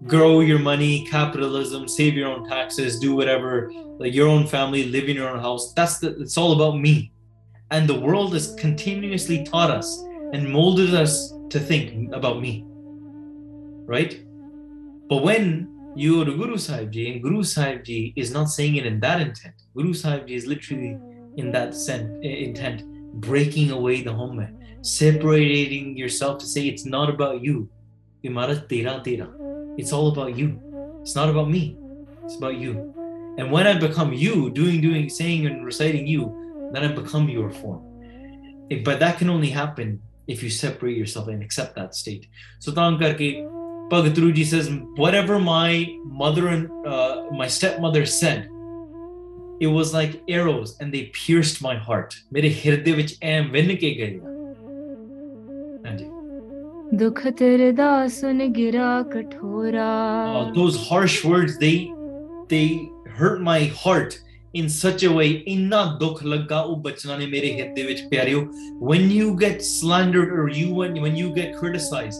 grow 0.06 0.42
your 0.42 0.60
money, 0.60 1.06
capitalism, 1.06 1.88
save 1.88 2.16
your 2.16 2.30
own 2.30 2.48
taxes, 2.48 3.00
do 3.00 3.16
whatever, 3.16 3.72
like 3.98 4.14
your 4.14 4.28
own 4.28 4.46
family, 4.46 4.86
live 4.86 5.10
in 5.10 5.16
your 5.16 5.30
own 5.30 5.40
house. 5.40 5.74
That's 5.74 6.00
the, 6.00 6.20
it's 6.22 6.38
all 6.38 6.54
about 6.54 6.80
me. 6.80 7.12
And 7.72 7.88
the 7.88 8.00
world 8.00 8.34
has 8.34 8.56
continuously 8.56 9.44
taught 9.44 9.70
us 9.70 10.04
and 10.34 10.50
molded 10.50 10.94
us 10.94 11.34
to 11.50 11.60
think 11.60 12.14
about 12.14 12.42
me. 12.42 12.66
Right? 13.86 14.24
But 15.10 15.24
when 15.24 15.70
you 15.96 16.18
go 16.18 16.26
to 16.26 16.38
Guru 16.38 16.58
Sahib 16.58 16.92
Ji, 16.92 17.12
and 17.12 17.24
Guru 17.24 17.44
Sahib 17.44 17.84
Ji 17.84 18.14
is 18.16 18.32
not 18.32 18.50
saying 18.50 18.76
it 18.76 18.86
in 18.86 19.00
that 19.00 19.22
intent. 19.22 19.56
Guru 19.76 19.94
Sahib 19.94 20.28
Ji 20.28 20.36
is 20.36 20.46
literally 20.46 20.98
in 21.38 21.52
that 21.52 21.74
sense, 21.74 22.10
eh, 22.24 22.46
intent, 22.46 22.84
breaking 23.22 23.72
away 23.72 24.02
the 24.02 24.14
home, 24.14 24.48
separating 24.82 25.98
yourself 25.98 26.38
to 26.40 26.46
say 26.46 26.68
it's 26.68 26.86
not 26.86 27.10
about 27.10 27.42
you. 27.42 27.70
Tera 28.24 29.02
tera. 29.04 29.30
It's 29.78 29.94
all 29.94 30.10
about 30.10 30.38
you. 30.38 30.60
It's 31.02 31.16
not 31.16 31.30
about 31.30 31.50
me. 31.50 31.78
It's 32.26 32.36
about 32.36 32.56
you. 32.56 32.94
And 33.38 33.52
when 33.52 33.68
I 33.68 33.78
become 33.80 34.14
you, 34.14 34.50
doing, 34.50 34.82
doing, 34.82 35.10
saying, 35.10 35.46
and 35.46 35.66
reciting 35.66 36.08
you, 36.08 36.47
That'll 36.72 37.02
become 37.02 37.30
your 37.30 37.50
form. 37.50 37.84
Eh, 38.72 38.82
but 38.84 39.00
that 39.00 39.18
can 39.18 39.30
only 39.30 39.50
happen 39.50 40.02
if 40.28 40.44
you 40.44 40.50
separate 40.50 40.98
yourself 40.98 41.28
and 41.28 41.42
accept 41.42 41.76
that 41.76 41.96
state. 41.96 42.28
So 42.60 42.72
Karke 42.72 43.48
Bhagat 43.90 44.14
Dhru 44.16 44.34
Ji 44.34 44.44
says, 44.44 44.70
whatever 44.96 45.40
my 45.40 45.88
mother 46.04 46.50
and 46.50 46.70
uh, 46.86 47.26
my 47.32 47.48
stepmother 47.48 48.06
said, 48.06 48.50
it 49.60 49.68
was 49.68 49.94
like 49.94 50.22
arrows 50.28 50.78
and 50.80 50.94
they 50.94 51.06
pierced 51.14 51.62
my 51.62 51.76
heart. 51.76 52.16
made 52.32 52.46
a 52.46 52.50
ਵਿੱਚ 52.50 52.86
which 52.98 53.52
ਵਿੰਨ 53.52 53.76
ਕੇ 53.76 54.20
ਦੁੱਖ 56.96 57.28
ਸੁਨ 58.08 58.46
ਗਿਰਾ 58.54 59.04
ਕਠੋਰਾ 59.14 59.88
those 60.56 60.78
harsh 60.90 61.18
words 61.26 61.58
they 61.64 61.78
they 62.54 62.68
hurt 63.20 63.42
my 63.42 63.60
heart 63.84 64.20
in 64.58 64.70
such 64.70 65.04
a 65.04 65.12
way 65.12 65.30
inna 65.56 65.98
dukh 66.00 66.22
lagga, 66.22 66.64
oh 66.64 66.78
bachna 66.78 67.18
ne 67.20 67.28
mere 67.28 67.42
hit 67.42 67.76
vich 67.76 68.04
pyareo 68.10 68.48
when 68.80 69.10
you 69.10 69.36
get 69.36 69.64
slandered 69.64 70.32
or 70.32 70.48
you 70.48 70.74
when, 70.74 71.00
when 71.02 71.16
you 71.16 71.34
get 71.34 71.56
criticized 71.56 72.20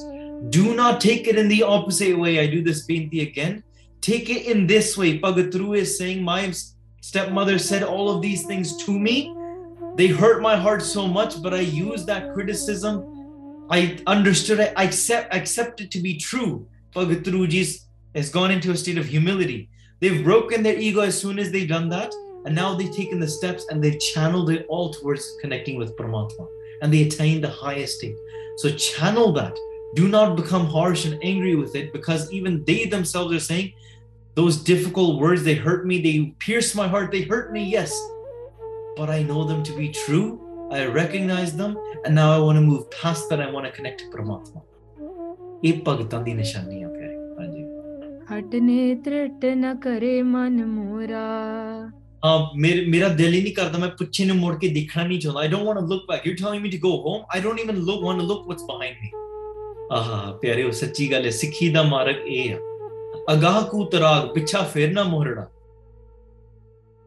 do 0.50 0.76
not 0.76 1.02
take 1.02 1.28
it 1.28 1.38
in 1.38 1.48
the 1.48 1.64
opposite 1.64 2.18
way. 2.18 2.40
I 2.40 2.48
do 2.48 2.64
this 2.64 2.86
painti 2.86 3.28
again. 3.28 3.64
Take 4.02 4.30
it 4.30 4.46
in 4.46 4.68
this 4.68 4.96
way. 4.96 5.20
Bhagat 5.20 5.52
Dhru 5.52 5.78
is 5.78 5.98
saying 5.98 6.24
my 6.24 6.54
stepmother 7.02 7.58
said 7.58 7.84
all 7.84 8.10
of 8.10 8.22
these 8.22 8.46
things 8.46 8.78
to 8.86 8.98
me. 8.98 9.34
They 9.96 10.08
hurt 10.08 10.42
my 10.42 10.56
heart 10.56 10.84
so 10.84 11.08
much 11.08 11.42
but 11.42 11.54
i 11.54 11.62
use 11.62 12.06
that 12.06 12.34
criticism. 12.34 13.66
I 13.70 13.98
understood 14.08 14.60
it. 14.60 14.74
I 14.78 14.84
accept 14.84 15.34
accept 15.34 15.82
it 15.82 15.92
to 15.92 16.00
be 16.00 16.18
true. 16.18 16.68
Bhagat 16.96 17.24
Dhru 17.24 17.82
has 18.16 18.30
gone 18.30 18.52
into 18.52 18.72
a 18.72 18.78
state 18.78 18.98
of 18.98 19.06
humility. 19.06 19.70
They've 20.00 20.24
broken 20.24 20.64
their 20.64 20.78
ego 20.78 21.02
as 21.02 21.20
soon 21.20 21.40
as 21.40 21.52
they've 21.52 21.68
done 21.68 21.90
that. 21.90 22.14
and 22.47 22.55
now 22.55 22.75
they've 22.75 22.95
taken 22.95 23.21
the 23.21 23.29
steps 23.29 23.67
and 23.71 23.83
they've 23.83 24.01
channeled 24.01 24.51
it 24.51 24.67
all 24.69 24.91
towards 24.91 25.37
connecting 25.41 25.77
with 25.79 25.97
Paramatma, 25.97 26.47
and 26.81 26.93
they 26.93 27.03
attain 27.03 27.41
the 27.41 27.49
highest 27.49 27.99
state. 27.99 28.17
So 28.57 28.71
channel 28.71 29.33
that. 29.33 29.57
Do 29.95 30.09
not 30.09 30.37
become 30.37 30.67
harsh 30.67 31.05
and 31.05 31.19
angry 31.23 31.55
with 31.55 31.75
it, 31.77 31.93
because 31.93 32.33
even 32.33 32.65
they 32.65 32.87
themselves 32.87 33.35
are 33.35 33.41
saying 33.41 33.75
those 34.35 34.57
difficult 34.57 35.21
words. 35.21 35.45
They 35.45 35.55
hurt 35.55 35.87
me. 35.87 36.01
They 36.01 36.35
pierce 36.39 36.75
my 36.75 36.89
heart. 36.89 37.11
They 37.13 37.23
hurt 37.23 37.53
me. 37.53 37.65
Yes, 37.65 37.93
but 38.97 39.11
I 39.11 39.23
know 39.23 39.45
them 39.45 39.63
to 39.65 39.77
be 39.77 39.91
true. 39.91 40.41
I 40.73 40.87
recognize 40.87 41.55
them, 41.57 41.77
and 42.05 42.15
now 42.15 42.33
I 42.33 42.39
want 42.39 42.57
to 42.57 42.63
move 42.63 42.91
past 42.91 43.29
that. 43.29 43.41
I 43.47 43.51
want 43.51 43.67
to 43.67 43.73
connect 43.73 44.01
to 44.01 44.11
Paramatma. 44.17 44.63
ਇਹ 45.65 45.73
ਭਗਤਾਂ 45.87 46.21
ਦੀ 46.23 46.33
ਨਿਸ਼ਾਨੀ 46.35 46.83
ਆ 46.83 46.89
ਪਿਆਰੇ 46.89 47.17
ਹਾਂਜੀ 47.39 47.63
ਹਟਨੇ 48.31 48.95
ਤ੍ਰਿਟ 49.05 49.45
ਨ 49.45 49.75
ਕਰੇ 49.83 50.23
ਮਨ 50.23 50.65
ਮੋਰਾ 50.67 51.19
ਹਾਂ 51.19 51.91
ਮੇਰੇ, 52.56 52.86
ਮੇਰਾ 52.86 53.08
ਦਿਲ 53.08 53.34
ਹੀ 53.34 53.42
ਨਹੀਂ 53.42 53.54
ਕਰਦਾ, 53.54 53.78
ਮੈਂ 53.78 53.90
ਪਿੱਛੇ 53.90 54.26
ਨੂੰ 54.26 54.36
ਮੁੜ 54.36 54.60
ਕੇ 54.60 54.68
ਦੇਖਣਾ 54.68 55.04
ਨਹੀਂ 55.04 55.20
ਚਾਹੁੰਦਾ। 55.20 55.42
I 55.42 55.48
don't 55.48 55.64
want 55.64 55.80
to 55.80 55.86
look 55.86 56.06
back 56.10 56.28
you 56.28 56.36
telling 56.36 56.64
me 56.64 56.70
to 56.70 56.78
go 56.78 56.90
home 56.90 57.26
I 57.36 57.42
don't 57.42 57.60
even 57.60 57.76
look 57.76 58.04
want 58.04 58.20
to 58.20 58.26
look 58.26 58.48
what's 58.48 58.64
behind 58.64 58.96
me 59.04 59.10
ਆਹਾ 59.92 60.38
ਪਿਆਰਿਓ 60.42 60.72
ਸੱਚੀ 60.72 61.12
ਗੱਲ 61.12 61.26
ਹੈ, 61.26 61.30
ਸਿੱਖੀ 61.30 61.70
ਦਾ 61.70 61.84
ਮਾਰਗ 61.84 62.16
ਇਹ 62.28 62.56
ਆ। 62.56 62.58
ਅਗਾਹ 63.34 63.62
ਕੂ 63.62 63.86
ਤਰਾਗ, 63.86 64.34
ਪਿੱਛਾ 64.34 64.62
ਫੇਰਨਾ 64.62 65.04
ਮੋਹਰੜਾ। 65.04 65.48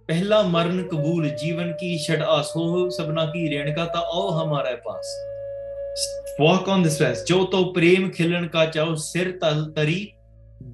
ਪਹਿਲਾ 0.08 0.42
ਮਰਨ 0.42 0.82
ਕਬੂਲ, 0.82 1.28
ਜੀਵਨ 1.28 1.72
ਕੀ 1.72 1.98
ਛੜ 1.98 2.22
ਆਸੋ, 2.22 2.88
ਸਭਨਾ 2.88 3.26
ਕੀ 3.26 3.50
ਰੇਣਕਾ 3.50 3.84
ਤਾ 3.84 3.98
ਆਓ 3.98 4.30
ਹਮਾਰੇ 4.30 4.76
ਪਾਸ। 4.76 5.06
Walk 6.42 6.62
on 6.62 6.80
this 6.80 6.94
path 7.02 7.24
ਜੋ 7.26 7.44
ਤੋ 7.44 7.72
ਪ੍ਰੇਮ 7.72 8.10
ਖਿਲਣ 8.10 8.46
ਕਾ 8.46 8.66
ਚਾਓ 8.66 8.94
ਸਿਰ 8.94 9.38
ਤਲ 9.38 9.72
ਤਰੀ 9.76 10.12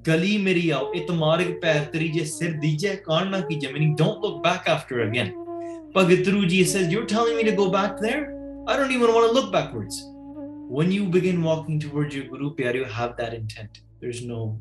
Gali 0.03 0.41
meri 0.43 0.71
aao, 0.71 0.91
itmarig 0.93 1.61
pair 1.61 1.89
terije 1.93 2.25
sir 2.25 2.59
dije 2.61 3.03
karna 3.03 3.47
ki 3.47 3.59
Meaning, 3.71 3.95
Don't 3.95 4.21
look 4.21 4.43
back 4.43 4.67
after 4.67 5.01
again. 5.01 5.33
Bhagat 5.93 6.25
Dhru 6.25 6.47
Ji 6.47 6.63
says, 6.65 6.91
You're 6.91 7.05
telling 7.05 7.35
me 7.37 7.43
to 7.43 7.53
go 7.53 7.69
back 7.69 7.99
there? 7.99 8.33
I 8.67 8.75
don't 8.75 8.91
even 8.91 9.13
want 9.13 9.27
to 9.27 9.33
look 9.33 9.51
backwards. 9.51 10.03
When 10.69 10.91
you 10.91 11.05
begin 11.05 11.41
walking 11.41 11.79
towards 11.79 12.13
your 12.13 12.25
Guru 12.25 12.53
Pyar, 12.53 12.75
you 12.75 12.83
have 12.83 13.15
that 13.17 13.33
intent. 13.33 13.79
There's 14.01 14.23
no 14.23 14.59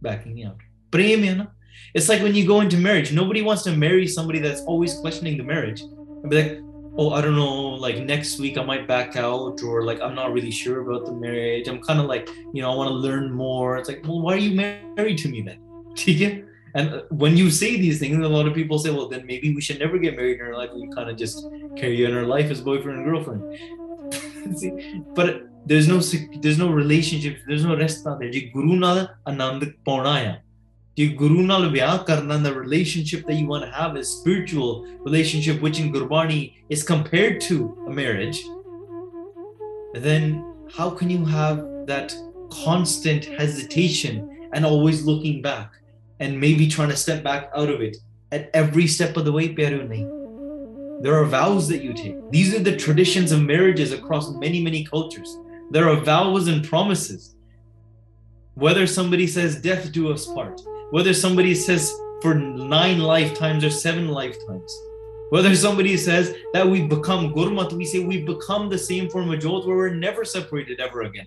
backing 0.00 0.44
out. 0.44 0.56
Prem 0.92 1.24
hai? 1.24 1.46
It's 1.94 2.08
like 2.08 2.22
when 2.22 2.34
you 2.34 2.46
go 2.46 2.60
into 2.60 2.76
marriage, 2.76 3.12
nobody 3.12 3.42
wants 3.42 3.64
to 3.64 3.76
marry 3.76 4.06
somebody 4.06 4.38
that's 4.38 4.60
always 4.62 4.94
questioning 4.94 5.36
the 5.36 5.42
marriage. 5.42 5.80
And 5.80 6.30
be 6.30 6.42
like, 6.42 6.60
oh 6.98 7.10
i 7.10 7.20
don't 7.20 7.36
know 7.36 7.68
like 7.86 7.98
next 7.98 8.38
week 8.38 8.58
i 8.58 8.62
might 8.62 8.86
back 8.88 9.16
out 9.16 9.62
or 9.62 9.84
like 9.84 10.00
i'm 10.02 10.14
not 10.14 10.32
really 10.32 10.50
sure 10.50 10.80
about 10.82 11.06
the 11.06 11.12
marriage. 11.12 11.68
I'm 11.68 11.80
kind 11.80 12.00
of 12.00 12.06
like 12.06 12.28
you 12.52 12.60
know 12.60 12.70
i 12.72 12.74
want 12.74 12.88
to 12.88 12.94
learn 12.94 13.30
more. 13.32 13.78
It's 13.78 13.88
like 13.88 14.02
well 14.06 14.20
why 14.20 14.34
are 14.34 14.44
you 14.46 14.54
married 14.54 15.18
to 15.18 15.28
me 15.28 15.40
then? 15.42 16.44
And 16.74 16.94
uh, 16.94 17.02
when 17.08 17.34
you 17.34 17.50
say 17.50 17.76
these 17.78 17.98
things 17.98 18.18
a 18.18 18.28
lot 18.28 18.46
of 18.46 18.54
people 18.54 18.78
say 18.78 18.90
well 18.90 19.08
then 19.08 19.24
maybe 19.24 19.54
we 19.54 19.60
should 19.60 19.78
never 19.78 19.96
get 19.98 20.16
married 20.16 20.38
in 20.38 20.46
our 20.46 20.54
life. 20.54 20.70
We 20.74 20.86
kind 20.94 21.08
of 21.08 21.16
just 21.16 21.46
carry 21.76 22.04
on 22.06 22.14
our 22.14 22.26
life 22.26 22.50
as 22.50 22.60
boyfriend 22.60 22.98
and 22.98 23.06
girlfriend. 23.06 23.42
See, 24.58 25.02
but 25.14 25.48
there's 25.64 25.88
no 25.88 25.98
there's 26.42 26.58
no 26.58 26.70
relationship 26.70 27.38
there's 27.46 27.64
no 27.64 27.76
rest. 27.76 28.04
there 28.04 28.30
guru 28.52 28.76
nada 28.84 29.16
anand 29.26 29.74
pauna 29.86 30.40
ਪਾਉਣਾ 30.97 31.07
ਆ 31.07 31.07
ਜੇ 31.07 31.07
ਗੁਰੂ 31.07 31.41
ਨਾਲ 31.41 31.69
ਵਿਆਹ 31.69 31.97
ਕਰਨਾ 31.97 32.37
the 32.37 32.53
relationship 32.53 33.25
that 33.27 33.37
you 33.39 33.47
want 33.47 33.63
to 33.63 33.71
have 33.79 33.97
is 34.01 34.07
spiritual 34.21 34.85
relationship 35.05 35.61
which 35.61 35.79
in 35.79 35.93
Gurbani 35.93 36.51
is 36.69 36.83
compared 36.93 37.41
to 37.51 37.77
a 37.87 37.93
marriage 38.01 38.39
then 40.01 40.43
how 40.79 40.89
can 40.89 41.09
you 41.09 41.25
have 41.25 41.65
that 41.85 42.15
constant 42.65 43.25
hesitation 43.25 44.29
and 44.53 44.65
always 44.65 45.05
looking 45.05 45.41
back 45.41 45.69
and 46.19 46.39
maybe 46.39 46.67
trying 46.67 46.89
to 46.89 46.95
step 46.95 47.23
back 47.23 47.49
out 47.55 47.69
of 47.69 47.81
it 47.81 47.97
at 48.31 48.49
every 48.53 48.87
step 48.87 49.17
of 49.17 49.25
the 49.25 49.31
way 49.31 49.55
Pyaru 49.55 49.87
nahi. 49.87 50.07
There 51.01 51.15
are 51.15 51.25
vows 51.25 51.67
that 51.67 51.83
you 51.83 51.93
take. 51.93 52.31
These 52.31 52.55
are 52.55 52.59
the 52.59 52.75
traditions 52.75 53.31
of 53.31 53.41
marriages 53.41 53.91
across 53.91 54.31
many, 54.31 54.61
many 54.61 54.85
cultures. 54.85 55.37
There 55.71 55.89
are 55.89 55.95
vows 55.95 56.47
and 56.47 56.63
promises. 56.63 57.35
Whether 58.55 58.87
somebody 58.87 59.27
says 59.27 59.61
death 59.61 59.91
do 59.91 60.11
us 60.11 60.25
part, 60.25 60.61
whether 60.91 61.13
somebody 61.13 61.53
says 61.55 61.93
for 62.21 62.33
nine 62.35 62.99
lifetimes 62.99 63.63
or 63.63 63.69
seven 63.69 64.07
lifetimes, 64.07 64.71
Whether 65.33 65.55
somebody 65.55 65.97
says 65.97 66.35
that 66.53 66.67
we've 66.67 66.87
become 66.87 67.33
Gurmat, 67.33 67.73
we 67.73 67.85
say 67.85 67.99
we've 67.99 68.23
become 68.23 68.69
the 68.69 68.77
same 68.77 69.09
form 69.09 69.31
of 69.31 69.39
Jot 69.39 69.65
where 69.65 69.75
we're 69.75 69.95
never 69.95 70.23
separated 70.23 70.79
ever 70.79 71.01
again. 71.01 71.25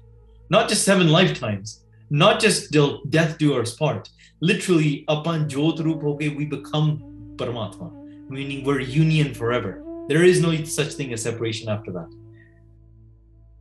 Not 0.49 0.69
just 0.69 0.85
seven 0.85 1.09
lifetimes, 1.09 1.85
not 2.09 2.39
just 2.39 2.73
till 2.73 3.03
death 3.09 3.37
do 3.37 3.61
us 3.61 3.75
part. 3.75 4.09
Literally, 4.41 5.05
upon 5.09 5.49
Jot 5.49 5.81
Roop 5.81 6.03
Hoke, 6.03 6.21
we 6.21 6.45
become 6.45 7.03
Paramatma, 7.35 7.91
meaning 8.29 8.65
we're 8.65 8.81
union 8.81 9.35
forever. 9.35 9.83
There 10.09 10.23
is 10.23 10.41
no 10.41 10.55
such 10.65 10.93
thing 10.93 11.13
as 11.13 11.23
separation 11.23 11.69
after 11.69 11.91
that. 11.99 12.09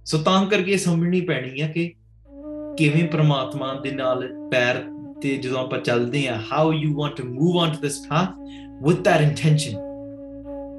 ਸੋ 0.05 0.17
ਤਾਂ 0.17 0.45
ਕਰਕੇ 0.45 0.77
ਸਮਝਣੀ 0.77 1.21
ਪੈਣੀ 1.21 1.61
ਹੈ 1.61 1.67
ਕਿ 1.67 1.93
ਕਿਵੇਂ 2.77 3.07
ਪ੍ਰਮਾਤਮਾ 3.07 3.73
ਦੇ 3.73 3.91
ਨਾਲ 3.91 4.27
ਪੈਰ 4.51 4.83
ਤੇ 5.22 5.36
ਜਦੋਂ 5.36 5.58
ਆਪਾਂ 5.58 5.78
ਚੱਲਦੇ 5.78 6.28
ਆ 6.28 6.40
how 6.52 6.72
you 6.72 6.94
want 6.94 7.16
to 7.16 7.24
move 7.24 7.56
on 7.56 7.70
to 7.70 7.80
this 7.80 8.06
path 8.06 8.38
with 8.82 9.02
that 9.02 9.20
intention 9.20 9.72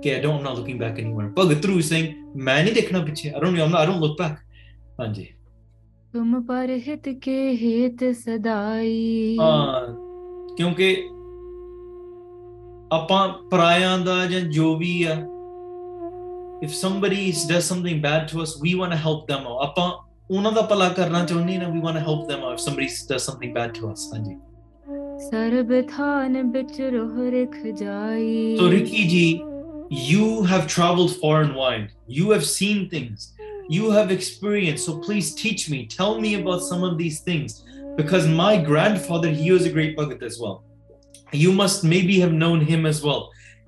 ਕਿ 0.01 0.13
ਆਈ 0.13 0.21
ਡੋਨਟ 0.21 0.41
ਨਾ 0.41 0.53
ਲੁਕਿੰਗ 0.53 0.79
ਬੈਕ 0.79 0.99
ਐਨੀਵਨ 0.99 1.33
ਭਗਤ 1.39 1.65
ਰੂ 1.65 1.81
ਸਿੰਘ 1.81 2.07
ਮੈਂ 2.35 2.63
ਨਹੀਂ 2.63 2.73
ਦੇਖਣਾ 2.73 2.99
ਪਿੱਛੇ। 2.99 3.29
I 3.29 3.39
don't 3.39 3.75
I 3.75 3.85
don't 3.85 4.01
look 4.01 4.21
back 4.21 4.37
ਹਾਂਜੀ। 4.99 5.27
ਤੁਮ 6.13 6.41
ਪਰ 6.43 6.79
ਹਿਤ 6.87 7.09
ਕੇ 7.09 7.57
ਹਿਤ 7.61 8.03
ਸਦਾਈ। 8.15 9.37
ਹਾਂ 9.39 9.81
ਕਿਉਂਕਿ 10.57 10.95
ਆਪਾਂ 12.91 13.27
ਪਰਾਇਆਂ 13.51 13.97
ਦਾ 13.99 14.25
ਜਾਂ 14.25 14.41
ਜੋ 14.41 14.75
ਵੀ 14.77 15.03
ਆ 15.03 15.15
if 16.65 16.73
somebody 16.79 17.21
does 17.51 17.67
something 17.67 18.01
bad 18.01 18.25
to 18.31 18.41
us 18.41 18.51
we 18.63 18.71
want 18.79 18.91
to 18.93 18.97
help 19.05 19.21
them 19.29 19.45
out. 19.45 19.61
ਆਪਾਂ 19.61 20.10
ਉਹਨਾਂ 20.30 20.52
ਦਾ 20.52 20.62
ਭਲਾ 20.70 20.88
ਕਰਨਾ 20.88 21.24
ਚਾਹੁੰਦੇ 21.24 21.58
ਨਾ 21.58 21.68
we 21.74 21.82
want 21.86 21.98
to 21.98 22.04
help 22.06 22.22
them 22.30 22.44
out 22.46 22.58
if 22.58 22.62
somebody 22.66 22.88
does 23.12 23.26
something 23.30 23.52
bad 23.58 23.74
to 23.78 23.90
us 23.92 24.06
ਹਾਂਜੀ 24.14 24.36
ਸਰਬ 25.30 25.72
ਥਾਨ 25.96 26.50
ਵਿੱਚ 26.52 26.80
ਰੋਹ 26.94 27.14
ਰਖ 27.34 27.56
ਜਾਈ 27.80 28.56
So, 28.58 28.70
Ricky 28.72 29.04
ji, 29.12 29.28
you 30.08 30.26
have 30.52 30.66
traveled 30.74 31.14
far 31.22 31.36
and 31.44 31.56
wide. 31.60 31.86
You 32.18 32.30
have 32.34 32.44
seen 32.50 32.82
things. 32.94 33.26
You 33.76 33.90
have 33.96 34.12
experienced. 34.16 34.88
So, 34.88 34.94
please 35.06 35.30
teach 35.42 35.64
me. 35.74 35.78
Tell 35.94 36.20
me 36.24 36.32
about 36.40 36.66
some 36.66 36.84
of 36.88 36.98
these 36.98 37.18
things. 37.28 37.56
Because 38.00 38.28
my 38.40 38.50
grandfather, 38.68 39.30
he 39.40 39.50
was 39.56 39.66
a 39.70 39.72
great 39.76 39.96
Bhagat 40.00 40.22
as 40.30 40.38
well. 40.44 40.56
You 41.44 41.52
must 41.62 41.86
maybe 41.94 42.20
have 42.24 42.34
known 42.42 42.60
him 42.72 42.84
as 42.92 43.02
well. 43.08 43.22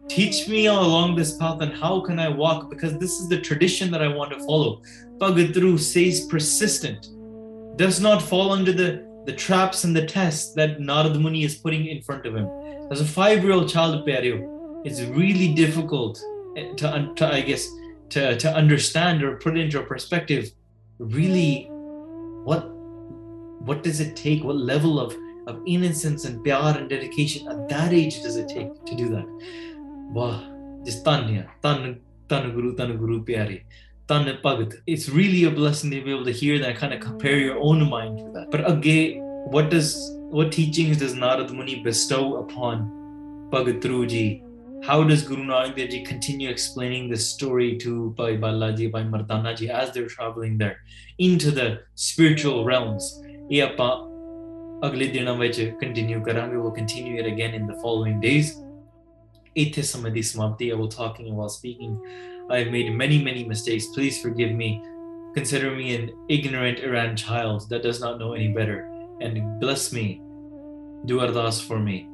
Teach 0.10 0.48
me 0.48 0.68
along 0.68 1.16
this 1.16 1.38
path 1.38 1.62
and 1.62 1.74
how 1.74 2.02
can 2.02 2.20
I 2.20 2.30
walk? 2.30 2.70
Because 2.70 2.98
this 2.98 3.20
is 3.20 3.30
the 3.30 3.40
tradition 3.40 3.90
that 3.92 4.02
I 4.02 4.08
want 4.08 4.32
to 4.32 4.40
follow. 4.40 4.82
Bhagat 5.18 5.54
Dhru 5.54 5.80
says 5.80 6.26
persistent, 6.26 7.10
does 7.78 8.00
not 8.02 8.22
fall 8.22 8.52
under 8.52 8.72
the, 8.72 9.08
the 9.26 9.34
traps 9.34 9.84
and 9.84 9.96
the 9.96 10.06
tests 10.06 10.54
that 10.54 10.80
Narad 10.80 11.20
Muni 11.20 11.44
is 11.44 11.56
putting 11.56 11.88
in 11.88 12.02
front 12.02 12.26
of 12.26 12.36
him. 12.36 12.48
As 12.92 13.02
a 13.02 13.06
five 13.06 13.44
year 13.44 13.54
old 13.54 13.70
child 13.70 14.06
Pyaryo, 14.06 14.82
it's 14.86 15.02
really 15.02 15.54
difficult 15.54 16.22
eh, 16.58 16.74
to, 16.76 16.94
un- 16.94 17.16
to 17.16 17.34
I 17.34 17.42
guess, 17.42 17.68
to, 18.10 18.38
to 18.38 18.54
understand 18.54 19.24
or 19.24 19.38
put 19.38 19.58
into 19.58 19.80
a 19.80 19.84
perspective 19.84 20.52
really 21.00 21.68
what 22.44 22.70
what 23.64 23.82
does 23.82 24.02
it 24.02 24.16
take? 24.16 24.44
What 24.44 24.58
level 24.58 25.00
of, 25.00 25.16
of 25.48 25.62
innocence 25.66 26.26
and 26.26 26.44
pyar 26.44 26.78
and 26.78 26.90
dedication 26.90 27.48
at 27.48 27.70
that 27.70 27.94
age 27.94 28.22
does 28.22 28.36
it 28.36 28.50
take 28.50 28.86
to 28.86 28.96
do 28.96 29.08
that? 29.10 29.26
Wow, 30.14 30.44
just 30.86 31.04
Tan. 31.04 31.50
Tan, 31.64 32.00
Tan 32.30 32.52
Guru, 32.54 32.76
Tan 32.76 32.98
Guru 32.98 33.26
Pyare. 33.26 33.64
Tan 34.08 34.26
Bhagat. 34.44 34.76
It's 34.86 35.10
really 35.10 35.46
a 35.46 35.50
blessing 35.50 35.90
to 35.90 36.04
be 36.04 36.12
able 36.12 36.26
to 36.26 36.32
hear 36.32 36.60
that 36.60 36.76
kind 36.76 36.94
of 36.94 37.00
compare 37.00 37.40
your 37.40 37.58
own 37.58 37.90
mind 37.90 38.20
to 38.20 38.32
that. 38.34 38.52
But 38.52 38.70
again, 38.70 39.22
what 39.50 39.72
does 39.72 40.12
what 40.30 40.52
teachings 40.52 40.98
does 40.98 41.16
Narad 41.16 41.50
Muni 41.52 41.82
bestow 41.82 42.38
upon 42.38 43.50
Bhagat 43.52 43.82
Ji? 44.08 44.44
How 44.84 45.04
does 45.04 45.24
Guru 45.24 45.46
Nanak 45.46 45.76
Dev 45.76 45.90
Ji 45.90 46.04
continue 46.04 46.48
explaining 46.48 47.10
this 47.10 47.28
story 47.28 47.78
to 47.78 48.12
Bhai 48.12 48.38
Bala 48.38 48.72
Ji, 48.72 48.88
Bhai 48.88 49.04
Mardana 49.06 49.58
Ji 49.58 49.72
as 49.72 49.92
they're 49.94 50.06
traveling 50.06 50.60
there 50.60 50.78
into 51.18 51.50
the 51.50 51.80
spiritual 51.96 52.66
realms? 52.66 53.20
ਇਹ 53.52 53.62
ਆਪਾਂ 53.64 53.90
ਅਗਲੇ 54.88 55.08
ਦਿਨਾਂ 55.08 55.34
ਵਿੱਚ 55.36 55.60
continue 55.82 56.20
we'll 56.20 56.76
continue 56.82 57.18
it 57.22 57.26
again 57.26 57.54
in 57.60 57.66
the 57.72 57.76
following 57.82 58.20
days 58.22 58.63
Eighty 59.56 59.82
some 59.82 60.06
of 60.06 60.14
this 60.14 60.36
Mabdiya 60.36 60.78
while 60.78 60.88
talking 60.88 61.28
and 61.28 61.38
while 61.38 61.50
speaking. 61.50 62.00
I 62.50 62.60
have 62.60 62.72
made 62.72 62.92
many, 62.94 63.24
many 63.24 63.44
mistakes. 63.44 63.86
Please 63.88 64.22
forgive 64.22 64.52
me. 64.52 64.82
Consider 65.36 65.72
me 65.72 65.96
an 65.96 66.12
ignorant 66.30 66.80
Iran 66.80 67.16
child 67.16 67.70
that 67.70 67.84
does 67.84 68.02
not 68.02 68.20
know 68.20 68.34
any 68.34 68.54
better. 68.54 68.90
And 69.22 69.60
bless 69.60 69.94
me. 69.94 70.22
Do 71.06 71.20
ardas 71.20 71.62
for 71.68 71.80
me. 71.80 72.10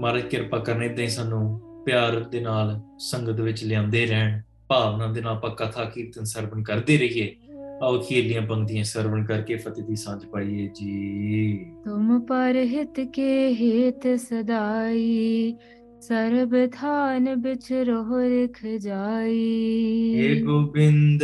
mark 0.00 0.26
ਕਿਰਪਾ 0.26 0.58
ਕਰਨੇ 0.58 0.88
ਦੇ 0.88 1.06
ਸਾਨੂੰ 1.06 1.60
ਪਿਆਰ 1.84 2.18
ਦੇ 2.20 2.40
ਨਾਲ 2.40 2.80
ਸੰਗਤ 2.98 3.40
ਵਿੱਚ 3.40 3.64
ਲਿਆਉਂਦੇ 3.64 4.06
ਰਹਿਣ 4.06 4.40
ਭਾਵਨਾ 4.68 5.06
ਦੇ 5.06 5.20
ਨਾਲ 5.20 5.36
ਪੱਕਾ 5.36 5.66
ਥਾ 5.66 5.84
ਕੀਰਤਨ 5.84 6.24
ਸਰਵਣ 6.24 6.62
ਕਰਦੇ 6.62 6.96
ਰਹੀਏ 6.98 7.34
ਆਓ 7.82 7.98
ਖੇਲੀਆਂ 7.98 8.42
ਬੰਦੀਆਂ 8.42 8.84
ਸਰਵਣ 8.84 9.24
ਕਰਕੇ 9.24 9.56
ਫਤਿਹ 9.56 9.84
ਦੀ 9.84 9.96
ਸਾਂਝ 9.96 10.24
ਪਾਈਏ 10.24 10.66
ਜੀ 10.74 11.64
ਤੁਮ 11.84 12.20
ਪਰ 12.20 12.56
ਹਿਤ 12.56 13.00
ਕੇ 13.00 14.16
ਸਦਾਈ 14.16 15.54
सर्वधान 16.02 17.42
बिछरोह 17.42 18.08
रिख 18.12 18.60
जाई। 18.64 20.14
हे 20.16 20.40
गोविंद, 20.40 21.20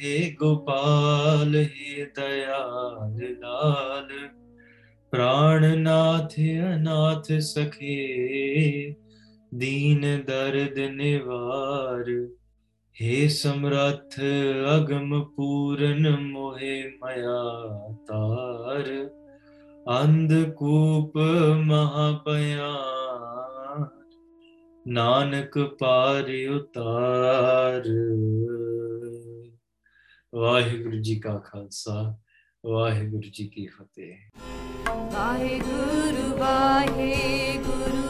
हे 0.00 0.30
गोपाल, 0.30 1.54
हे 1.54 2.04
दयाल 2.04 3.22
लाल 3.22 4.08
प्राण 5.12 5.76
नाथ 5.76 6.34
अनाथ 6.62 7.38
सखे, 7.38 8.06
दीन 9.54 10.00
दर्द 10.00 10.74
निवार। 10.78 12.28
हे 13.00 13.28
समर्थ, 13.28 14.20
अगम 14.68 15.20
पूरन 15.20 16.30
मोहे 16.32 16.82
मया 16.82 17.68
तार। 17.92 18.84
अंधकूप 19.88 21.12
महापया 21.66 22.98
ਨਾਨਕ 24.88 25.58
ਪਾਰ 25.58 26.24
ਉਤਾਰ। 26.54 27.82
ਵਾਹਿਗੁਰੂ 30.34 30.96
ਜੀ 31.02 31.20
ਕਾ 31.20 31.38
ਖਾਲਸਾ, 31.38 32.16
ਵਾਹਿਗੁਰੂ 32.66 33.30
ਜੀ 33.32 33.48
ਕੀ 33.48 33.66
ਫਤਿਹ। 33.66 34.16
ਵਾਹਿਗੁਰੂ 35.12 36.36
ਵਾਹਿਗੁਰੂ 36.36 38.02